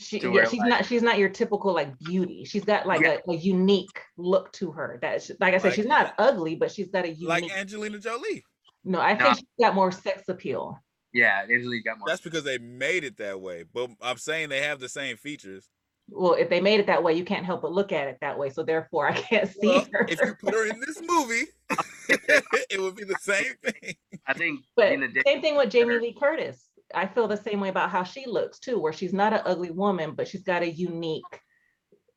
she 0.00 0.18
yeah, 0.20 0.28
where, 0.28 0.46
she's 0.46 0.60
like- 0.60 0.68
not 0.68 0.84
she's 0.86 1.02
not 1.02 1.18
your 1.18 1.28
typical 1.28 1.72
like 1.72 1.96
beauty. 2.00 2.44
She's 2.44 2.64
got 2.64 2.86
like 2.86 3.00
Yeah. 3.00 3.18
a, 3.28 3.30
a 3.32 3.36
unique 3.36 4.00
look 4.16 4.52
to 4.54 4.70
her. 4.72 4.98
That 5.02 5.22
she- 5.22 5.34
like 5.40 5.54
I 5.54 5.58
said, 5.58 5.68
Like- 5.68 5.74
she's 5.76 5.86
not 5.86 6.14
ugly, 6.18 6.56
but 6.56 6.70
she's 6.72 6.88
got 6.88 7.04
a 7.04 7.08
unique. 7.08 7.28
Like 7.28 7.50
Angelina 7.56 7.98
Jolie. 7.98 8.44
no, 8.84 9.00
I 9.00 9.14
No. 9.14 9.24
think 9.26 9.36
she's 9.38 9.46
got 9.66 9.74
more 9.74 9.92
sex 9.92 10.28
appeal. 10.28 10.78
Yeah, 11.12 11.42
Angelina 11.48 11.82
got 11.84 11.98
more. 11.98 12.08
That's 12.08 12.20
because 12.20 12.44
they 12.44 12.58
made 12.58 13.02
it 13.04 13.16
that 13.18 13.40
way. 13.40 13.64
But 13.72 13.90
I'm 14.02 14.18
saying 14.18 14.50
they 14.50 14.60
have 14.62 14.78
the 14.80 14.88
same 14.88 15.16
features. 15.16 15.68
Well, 16.10 16.34
if 16.34 16.48
they 16.48 16.60
made 16.60 16.80
it 16.80 16.86
that 16.86 17.02
way, 17.02 17.14
you 17.14 17.24
can't 17.24 17.44
help 17.44 17.62
but 17.62 17.72
look 17.72 17.92
at 17.92 18.08
it 18.08 18.18
that 18.20 18.38
way. 18.38 18.50
So 18.50 18.62
therefore, 18.62 19.08
I 19.08 19.12
can't 19.12 19.48
see 19.60 19.66
Well, 19.68 19.86
her. 19.92 20.06
if 20.08 20.20
you 20.24 20.34
put 20.34 20.54
her 20.54 20.66
in 20.66 20.80
this 20.80 21.00
movie, 21.02 21.44
it 22.08 22.80
would 22.80 22.96
be 22.96 23.04
the 23.04 23.16
same 23.20 23.54
thing. 23.62 23.94
I 24.26 24.32
think 24.34 24.60
But 24.76 24.92
Geena 24.92 25.08
Davis. 25.08 25.22
same 25.26 25.40
thing 25.42 25.56
with 25.56 25.70
Jamie. 25.70 25.98
Lee 25.98 26.16
Curtis. 26.18 26.64
I 26.94 27.06
feel 27.06 27.28
the 27.28 27.36
same 27.36 27.60
way 27.60 27.68
about 27.68 27.90
how 27.90 28.02
she 28.02 28.24
looks 28.26 28.58
too, 28.58 28.78
where 28.80 28.92
she's 28.94 29.12
not 29.12 29.34
an 29.34 29.42
ugly 29.44 29.70
woman, 29.70 30.12
but 30.14 30.26
she's 30.26 30.42
got 30.42 30.62
a 30.62 30.70
unique 30.70 31.24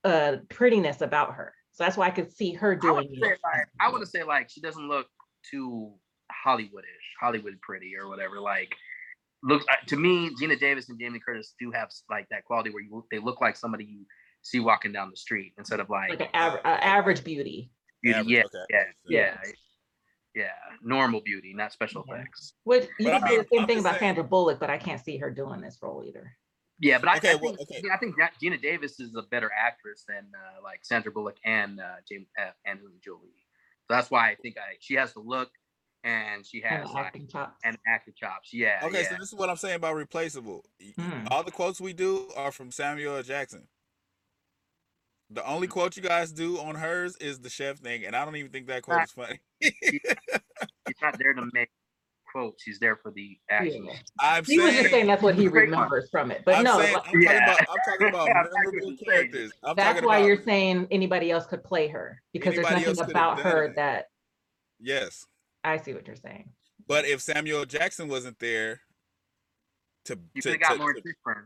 uh 0.03 0.37
prettiness 0.49 1.01
about 1.01 1.33
her. 1.35 1.53
So 1.73 1.83
that's 1.83 1.97
why 1.97 2.07
I 2.07 2.11
could 2.11 2.31
see 2.31 2.53
her 2.53 2.79
I 2.81 2.91
would 2.91 3.03
doing 3.07 3.19
say 3.21 3.29
it. 3.31 3.39
like 3.43 3.67
I 3.79 3.89
want 3.89 4.03
to 4.03 4.09
say 4.09 4.23
like 4.23 4.49
she 4.49 4.61
doesn't 4.61 4.87
look 4.87 5.07
too 5.49 5.93
Hollywoodish, 6.45 7.05
Hollywood 7.19 7.59
pretty 7.61 7.93
or 7.99 8.07
whatever. 8.07 8.39
Like 8.39 8.73
looks 9.43 9.65
to 9.87 9.95
me, 9.97 10.29
Geena 10.41 10.59
Davis 10.59 10.89
and 10.89 10.99
Jamie 10.99 11.19
Curtis 11.19 11.53
do 11.59 11.71
have 11.71 11.89
like 12.09 12.27
that 12.29 12.45
quality 12.45 12.69
where 12.69 12.83
you 12.83 13.05
they 13.11 13.19
look 13.19 13.41
like 13.41 13.55
somebody 13.55 13.85
you 13.85 14.05
see 14.43 14.59
walking 14.59 14.91
down 14.91 15.09
the 15.11 15.17
street 15.17 15.53
instead 15.57 15.79
of 15.79 15.89
like, 15.89 16.09
Like 16.09 16.21
an 16.21 16.27
aver- 16.33 16.61
a 16.65 16.83
average 16.83 17.23
beauty. 17.23 17.71
beauty. 18.01 18.19
Average, 18.19 18.31
yeah, 18.31 18.43
okay. 18.45 18.57
yeah, 18.69 18.83
yeah, 19.07 19.37
Yes. 19.43 19.53
yeah, 20.35 20.47
normal 20.81 21.21
beauty, 21.21 21.53
not 21.53 21.71
special 21.73 22.03
Yeah. 22.07 22.15
effects. 22.15 22.53
Which 22.63 22.87
you 22.99 23.05
But 23.05 23.13
I 23.15 23.19
can 23.19 23.27
say 23.29 23.37
the 23.37 23.47
same 23.51 23.59
I'm 23.61 23.67
thing 23.67 23.79
about 23.79 23.89
saying- 23.99 23.99
Sandra 24.15 24.23
Bullock, 24.23 24.59
but 24.59 24.69
I 24.69 24.77
can't 24.77 24.99
see 25.01 25.17
her 25.17 25.29
doing 25.29 25.61
this 25.61 25.77
role 25.81 26.03
either. 26.05 26.35
Yeah, 26.79 26.97
but 26.97 27.09
I, 27.09 27.17
Okay, 27.17 27.31
I 27.31 27.35
well, 27.35 27.55
think 27.55 27.69
okay. 27.69 27.89
I 27.93 27.97
think 27.97 28.15
Geena 28.41 28.59
Davis 28.59 28.99
is 28.99 29.13
a 29.15 29.21
better 29.21 29.51
actress 29.55 30.03
than 30.07 30.31
uh, 30.35 30.61
like 30.63 30.79
Sandra 30.83 31.11
Bullock 31.11 31.37
and 31.45 31.79
uh, 31.79 31.97
James 32.09 32.27
uh, 32.39 32.49
Angelina 32.65 32.97
Jolie. 33.03 33.45
So 33.87 33.93
that's 33.93 34.09
why 34.09 34.31
I 34.31 34.35
think 34.41 34.57
I 34.57 34.77
she 34.79 34.95
has 34.95 35.13
the 35.13 35.19
look 35.19 35.51
and 36.03 36.45
she 36.45 36.63
And 36.63 36.81
has 36.81 36.87
the 36.87 36.93
like 36.93 37.05
acting 37.07 37.27
chops. 37.27 37.59
and 37.63 37.77
acting 37.87 38.13
chops. 38.17 38.53
Yeah. 38.53 38.79
Okay, 38.83 39.03
yeah. 39.03 39.09
so 39.09 39.15
this 39.19 39.29
is 39.29 39.35
what 39.35 39.49
I'm 39.49 39.55
saying 39.57 39.75
about 39.75 39.95
replaceable. 39.95 40.65
Y- 40.79 40.93
Mm. 40.97 41.27
All 41.31 41.43
the 41.43 41.51
quotes 41.51 41.79
we 41.81 41.93
do 41.93 42.29
are 42.35 42.51
from 42.51 42.71
Samuel 42.71 43.21
Jackson. 43.23 43.67
The 45.29 45.45
only 45.47 45.67
quote 45.67 45.95
you 45.95 46.03
guys 46.03 46.31
do 46.33 46.59
on 46.59 46.75
hers 46.75 47.15
is 47.17 47.39
the 47.39 47.49
chef 47.49 47.77
thing, 47.77 48.05
and 48.05 48.15
I 48.15 48.25
don't 48.25 48.35
even 48.35 48.51
think 48.51 48.67
that 48.67 48.81
quote 48.83 49.03
is 49.03 49.11
funny. 49.11 49.39
She's 49.61 50.01
not 51.01 51.17
there 51.19 51.33
to 51.33 51.43
make 51.53 51.69
quotes. 52.31 52.61
She's 52.63 52.79
there 52.79 52.97
for 52.97 53.11
the 53.11 53.37
action. 53.49 53.85
Yeah. 53.85 53.93
I'm 54.19 54.43
He 54.43 54.57
was 54.59 54.67
just 54.71 54.79
saying, 54.81 54.91
saying 54.91 55.07
that's 55.07 55.21
what 55.23 55.35
he 55.35 55.47
remembers 55.47 56.09
from 56.09 56.31
it. 56.31 56.43
But 56.45 56.55
I'm 56.55 56.63
no, 56.63 56.79
saying, 56.79 56.95
I'm 56.95 57.01
talking 57.03 57.21
Yeah. 57.21 57.45
about, 57.45 57.59
I'm 57.69 57.77
talking 57.85 58.07
about 58.09 58.27
Yeah, 58.27 58.39
I 58.39 58.43
get 58.43 58.51
what 58.51 58.65
memorable 58.65 58.97
characters. 59.05 59.51
I'm 59.63 59.75
that's 59.75 60.01
why 60.01 60.17
about 60.17 60.27
you're 60.27 60.43
saying 60.43 60.87
anybody 60.91 61.31
else 61.31 61.45
could 61.45 61.63
play 61.63 61.87
her 61.89 62.21
because 62.33 62.55
there's 62.55 62.69
nothing 62.69 62.99
about 63.11 63.39
her 63.39 63.73
that 63.75 64.07
yes. 64.79 65.25
I 65.63 65.77
see 65.77 65.93
what 65.93 66.07
you're 66.07 66.15
saying. 66.15 66.49
But 66.87 67.05
if 67.05 67.21
Samuel 67.21 67.65
Jackson 67.65 68.07
wasn't 68.07 68.39
there 68.39 68.81
to, 70.05 70.17
You 70.33 70.41
to, 70.41 70.57
got 70.57 70.73
to- 70.73 70.79
Lawrence 70.79 71.01
to- 71.03 71.09
Fishburne. 71.09 71.45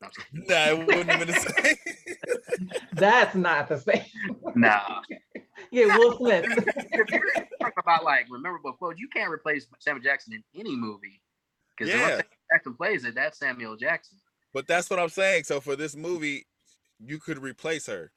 No, 0.00 0.06
I'm 0.06 0.12
just 0.12 0.26
kidding. 0.30 0.46
nah, 0.48 0.66
it 0.66 0.86
wouldn't 0.86 1.10
have 1.10 1.18
been 1.26 1.28
the 1.34 1.40
same. 1.40 2.76
That's 2.92 3.34
not 3.34 3.68
the 3.68 3.78
same. 3.78 4.04
no. 4.54 4.78
yeah, 5.70 5.96
Will 5.96 6.18
Smith. 6.18 6.44
if 6.48 7.10
you're 7.10 7.20
talking 7.60 7.72
about 7.78 8.04
like 8.04 8.26
memorable 8.30 8.72
quotes, 8.74 9.00
you 9.00 9.08
can't 9.08 9.30
replace 9.32 9.66
Samuel 9.80 10.02
Jackson 10.04 10.34
in 10.34 10.44
any 10.60 10.76
movie. 10.76 11.22
Because 11.76 11.92
Yeah. 11.94 12.00
once 12.00 12.10
Samuel 12.10 12.24
Jackson 12.52 12.74
plays 12.74 13.04
it, 13.06 13.14
that's 13.14 13.38
Samuel 13.38 13.76
Jackson. 13.76 14.18
But 14.52 14.66
that's 14.66 14.88
what 14.90 14.98
I'm 14.98 15.08
saying. 15.08 15.44
So 15.44 15.60
for 15.60 15.76
this 15.76 15.96
movie, 15.96 16.46
you 17.00 17.18
could 17.18 17.38
replace 17.38 17.86
her. 17.86 18.12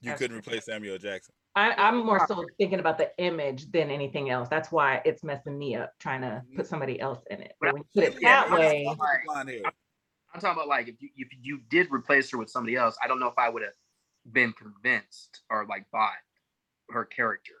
You 0.00 0.10
That's 0.10 0.20
couldn't 0.20 0.42
true. 0.42 0.52
replace 0.52 0.66
Samuel 0.66 0.98
Jackson. 0.98 1.34
I, 1.56 1.72
I'm 1.74 2.04
more 2.04 2.26
so 2.26 2.44
thinking 2.58 2.80
about 2.80 2.98
the 2.98 3.12
image 3.18 3.70
than 3.70 3.90
anything 3.90 4.30
else. 4.30 4.48
That's 4.48 4.72
why 4.72 5.00
it's 5.04 5.22
messing 5.22 5.56
me 5.56 5.76
up 5.76 5.92
trying 6.00 6.22
to 6.22 6.26
mm-hmm. 6.26 6.56
put 6.56 6.66
somebody 6.66 6.98
else 7.00 7.20
in 7.30 7.40
it. 7.40 7.54
But 7.60 7.74
when 7.74 7.82
you 7.82 8.02
put 8.02 8.14
it 8.14 8.20
Yeah, 8.20 8.42
that 8.42 8.50
I'm- 8.50 8.60
way, 8.60 8.84
Look 8.86 8.98
at 8.98 9.20
the 9.20 9.26
blonde 9.26 9.48
hair. 9.50 9.62
I'm 10.34 10.40
talking 10.40 10.56
about 10.56 10.66
like 10.68 10.88
if 10.88 11.00
you 11.00 11.10
if 11.16 11.28
you 11.40 11.60
did 11.70 11.92
replace 11.92 12.28
her 12.32 12.38
with 12.38 12.50
somebody 12.50 12.74
else, 12.74 12.96
I 13.02 13.06
don't 13.06 13.20
know 13.20 13.28
if 13.28 13.38
I 13.38 13.48
would 13.48 13.62
have 13.62 13.74
been 14.32 14.52
convinced 14.52 15.42
or 15.48 15.64
like 15.66 15.86
bought 15.92 16.10
her 16.90 17.04
character 17.04 17.52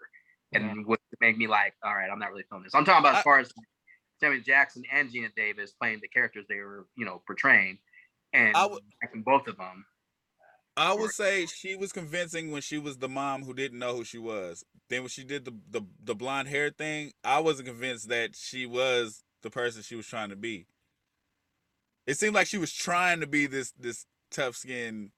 and 0.52 0.84
would 0.86 0.98
make 1.20 1.36
me 1.36 1.46
like, 1.46 1.74
all 1.84 1.94
right, 1.94 2.10
I'm 2.10 2.18
not 2.18 2.30
really 2.30 2.44
feeling 2.48 2.64
this. 2.64 2.74
I'm 2.74 2.84
talking 2.84 3.00
about 3.00 3.14
I- 3.14 3.18
as 3.18 3.22
far 3.24 3.38
as 3.38 3.52
Samuel 4.18 4.42
Jackson 4.42 4.82
and 4.90 5.08
Geena 5.08 5.32
Davis 5.36 5.72
playing 5.72 6.00
the 6.02 6.08
characters 6.08 6.46
they 6.48 6.56
were, 6.56 6.86
you 6.96 7.04
know, 7.04 7.22
portraying, 7.26 7.78
and 8.32 8.56
I 8.56 8.66
would- 8.66 8.82
acting 9.04 9.22
both 9.22 9.46
of 9.46 9.56
them. 9.56 9.86
I 10.76 10.92
would 10.92 11.10
say 11.10 11.46
she 11.46 11.76
was 11.76 11.92
convincing 11.92 12.50
when 12.50 12.62
she 12.62 12.78
was 12.78 12.98
the 12.98 13.08
mom 13.08 13.44
who 13.44 13.54
didn't 13.54 13.78
know 13.78 13.94
who 13.94 14.04
she 14.04 14.18
was. 14.18 14.64
Then 14.90 15.02
when 15.02 15.08
she 15.08 15.24
did 15.24 15.44
the, 15.44 15.54
the 15.70 15.82
the 16.02 16.14
blonde 16.14 16.48
hair 16.48 16.70
thing, 16.70 17.12
I 17.22 17.38
wasn't 17.40 17.68
convinced 17.68 18.08
that 18.08 18.34
she 18.34 18.66
was 18.66 19.22
the 19.42 19.50
person 19.50 19.82
she 19.82 19.94
was 19.94 20.06
trying 20.06 20.30
to 20.30 20.36
be. 20.36 20.66
It 22.06 22.18
seemed 22.18 22.34
like 22.34 22.46
she 22.46 22.58
was 22.58 22.72
trying 22.72 23.20
to 23.20 23.26
be 23.26 23.46
this 23.46 23.72
this 23.78 24.06
tough 24.30 24.56
skinned 24.56 25.10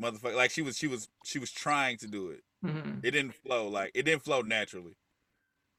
motherfucker. 0.00 0.34
Like 0.34 0.50
she 0.50 0.62
was 0.62 0.76
she 0.76 0.86
was 0.86 1.08
she 1.24 1.38
was 1.38 1.50
trying 1.52 1.96
to 1.98 2.08
do 2.08 2.30
it. 2.30 2.42
Mhm. 2.64 3.04
It 3.04 3.12
didn't 3.12 3.34
flow 3.34 3.68
like 3.68 3.92
it 3.94 4.02
didn't 4.02 4.22
flow 4.22 4.42
naturally. 4.42 4.96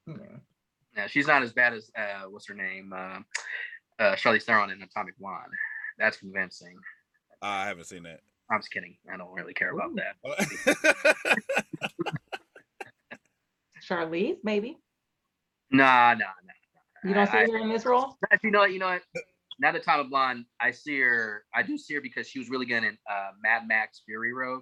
Yeah. 0.08 0.16
Yeah, 0.96 1.08
she's 1.08 1.28
not 1.28 1.44
as 1.44 1.54
bad 1.54 1.74
as 1.74 1.92
uh, 1.98 2.24
what's 2.30 2.48
her 2.48 2.56
name, 2.56 2.92
uh, 2.92 3.20
uh, 4.00 4.16
Charlize 4.16 4.44
Theron 4.44 4.72
in 4.72 4.82
Atomic 4.82 5.18
Blonde. 5.18 5.52
That's 5.98 6.18
convincing. 6.18 6.76
I 7.42 7.68
haven't 7.68 7.86
seen 7.86 8.04
that. 8.04 8.22
I'm 8.52 8.60
just 8.60 8.72
kidding. 8.72 8.98
I 9.12 9.18
don't 9.18 9.32
really 9.34 9.54
care 9.54 9.72
about 9.72 9.92
Ooh. 9.92 9.96
that. 9.96 11.16
Charlize, 13.88 14.38
maybe. 14.44 14.78
Nah, 15.72 16.14
nah, 16.14 16.26
nah. 16.46 16.54
You 17.10 17.14
don't 17.14 17.28
see 17.28 17.38
I- 17.38 17.46
her 17.46 17.58
in 17.58 17.70
this 17.70 17.86
role? 17.86 18.18
I- 18.32 18.38
You 18.44 18.52
know 18.52 18.60
what? 18.60 18.72
You 18.74 18.80
know 18.80 18.88
what? 18.88 19.02
Now 19.60 19.72
that 19.74 19.82
Atomic 19.82 20.10
Blonde, 20.10 20.46
I 20.60 20.72
see 20.72 21.00
her. 21.00 21.44
I 21.54 21.64
do 21.64 21.78
see 21.78 21.94
her 21.96 22.02
because 22.02 22.28
she 22.28 22.40
was 22.40 22.50
really 22.50 22.66
good 22.66 22.84
in 22.84 22.98
uh, 23.10 23.32
Mad 23.44 23.68
Max 23.68 24.02
Fury 24.06 24.34
Road. 24.34 24.62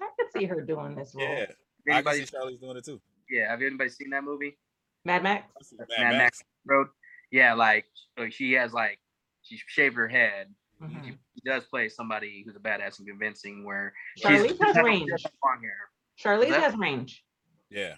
I 0.00 0.08
could 0.18 0.26
see 0.36 0.46
her 0.46 0.60
doing 0.62 0.94
this 0.94 1.14
role. 1.14 1.26
yeah, 1.28 1.46
Have 1.94 2.06
I 2.06 2.16
can 2.18 2.26
see 2.26 2.36
Charlize 2.36 2.60
doing 2.60 2.76
it 2.76 2.84
too. 2.84 3.00
yeah, 3.30 3.50
have 3.50 3.60
you 3.60 3.66
anybody 3.66 3.90
seen 3.90 4.10
that 4.10 4.24
movie? 4.24 4.58
Mad 5.04 5.22
Max. 5.22 5.44
Mad 5.78 5.88
Mad 5.98 6.12
Max. 6.12 6.18
Max 6.18 6.44
Road. 6.66 6.88
Yeah, 7.30 7.54
like 7.54 7.84
like, 8.18 8.32
she 8.32 8.52
has 8.54 8.72
like 8.72 8.98
she 9.42 9.58
shaved 9.66 9.96
her 9.96 10.08
head. 10.08 10.48
Mhm. 10.82 11.04
She, 11.04 11.10
she 11.10 11.18
does 11.46 11.64
play 11.64 11.88
somebody 11.88 12.42
who's 12.44 12.56
a 12.56 12.60
badass 12.60 12.98
and 12.98 13.08
convincing. 13.08 13.64
Where 13.64 13.92
Charlize 14.22 14.48
she's 14.50 14.60
has 14.62 14.76
range. 14.76 15.10
long 15.44 15.60
hair. 15.62 15.88
Charlize 16.22 16.50
that- 16.50 16.60
has 16.62 16.76
range. 16.76 17.24
Yeah. 17.70 17.94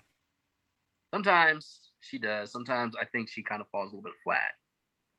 Sometimes 1.13 1.81
she 2.01 2.19
does. 2.19 2.53
Sometimes 2.53 2.95
I 3.01 3.05
think 3.07 3.29
she 3.31 3.43
kind 3.43 3.61
of 3.61 3.69
falls 3.71 3.93
a 3.93 3.97
little 3.97 4.03
bit 4.03 4.13
flat 4.23 4.53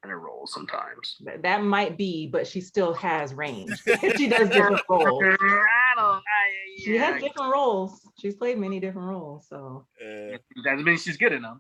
in 0.04 0.10
her 0.12 0.20
roles. 0.20 0.54
Sometimes. 0.54 1.18
That 1.42 1.64
might 1.64 1.98
be, 1.98 2.28
but 2.28 2.46
she 2.48 2.62
still 2.62 2.94
has 2.94 3.34
range. 3.34 3.72
she 4.18 4.28
does 4.28 4.50
different 4.50 4.82
roles. 4.90 5.24
I 5.24 5.94
don't. 5.96 6.18
I, 6.18 6.22
She 6.78 6.96
has 6.98 7.22
different 7.22 7.52
roles. 7.54 8.02
She's 8.22 8.36
played 8.36 8.58
many 8.60 8.80
different 8.80 9.08
roles. 9.10 9.48
So 9.50 9.86
Uh, 10.02 10.38
doesn't 10.64 10.84
mean 10.86 10.98
she's 10.98 11.18
good 11.18 11.34
enough. 11.34 11.58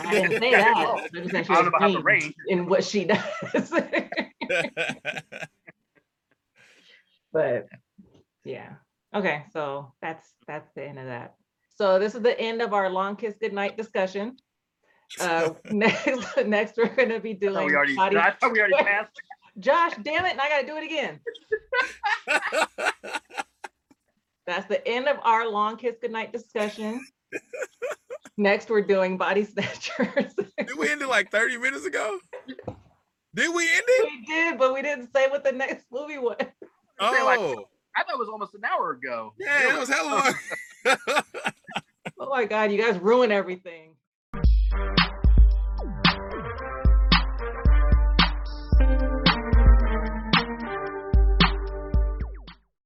I 0.00 0.10
didn't 0.12 0.40
say 0.40 0.50
that. 0.50 0.74
I 0.76 1.08
just 1.14 1.30
said 1.30 1.46
she 1.46 1.52
I 1.52 1.56
has 1.56 1.64
don't 1.64 1.64
know 1.64 1.68
about 1.78 1.92
the 1.92 2.02
range 2.02 2.24
range. 2.24 2.34
in 2.48 2.66
what 2.66 2.84
she 2.84 3.04
does. 3.06 3.72
but 7.32 7.66
yeah. 8.44 8.74
Okay, 9.14 9.44
so 9.52 9.92
that's 10.00 10.26
that's 10.46 10.68
the 10.74 10.84
end 10.84 10.98
of 10.98 11.06
that. 11.06 11.34
So 11.76 11.98
this 11.98 12.14
is 12.14 12.22
the 12.22 12.38
end 12.38 12.62
of 12.62 12.72
our 12.74 12.88
long 12.90 13.16
kiss 13.16 13.34
goodnight 13.40 13.76
discussion. 13.76 14.36
Uh 15.20 15.50
next 15.70 16.36
next 16.46 16.76
we're 16.76 16.94
gonna 16.94 17.18
be 17.20 17.30
I 17.30 17.34
doing 17.34 17.54
thought 17.54 17.66
we 17.66 17.74
already. 17.76 17.96
body- 17.96 18.16
I 18.18 18.30
thought 18.32 18.52
we 18.52 18.60
already 18.60 18.74
passed. 18.84 19.12
Josh, 19.58 19.92
damn 20.02 20.24
it, 20.26 20.32
and 20.32 20.40
I 20.40 20.48
gotta 20.48 20.66
do 20.66 20.76
it 20.76 20.84
again. 20.84 21.20
That's 24.46 24.66
the 24.66 24.86
end 24.86 25.06
of 25.08 25.18
our 25.22 25.48
long 25.48 25.76
kiss 25.76 25.96
goodnight 26.00 26.32
discussion. 26.32 27.04
Next, 28.36 28.70
we're 28.70 28.80
doing 28.82 29.18
body 29.18 29.44
snatchers. 29.44 30.34
Did 30.34 30.76
we 30.78 30.90
end 30.90 31.02
it 31.02 31.08
like 31.08 31.30
30 31.30 31.58
minutes 31.58 31.84
ago? 31.84 32.18
Did 33.34 33.54
we 33.54 33.70
end 33.70 33.84
it? 33.86 34.04
we 34.10 34.24
did, 34.26 34.58
but 34.58 34.72
we 34.74 34.82
didn't 34.82 35.12
say 35.14 35.28
what 35.28 35.44
the 35.44 35.52
next 35.52 35.86
movie 35.92 36.18
was. 36.18 36.36
Say, 37.00 37.22
like, 37.22 37.40
Oh, 37.40 37.68
I 37.96 38.04
thought 38.04 38.14
it 38.14 38.18
was 38.18 38.28
almost 38.28 38.54
an 38.54 38.62
hour 38.64 38.90
ago. 38.92 39.32
yeah, 39.38 39.74
it 39.74 39.78
was 39.78 39.88
hella 39.88 40.08
long. 40.86 41.22
Oh 42.22 42.28
my 42.28 42.44
god, 42.44 42.70
you 42.70 42.78
guys 42.78 42.98
ruin 42.98 43.32
everything. 43.32 43.94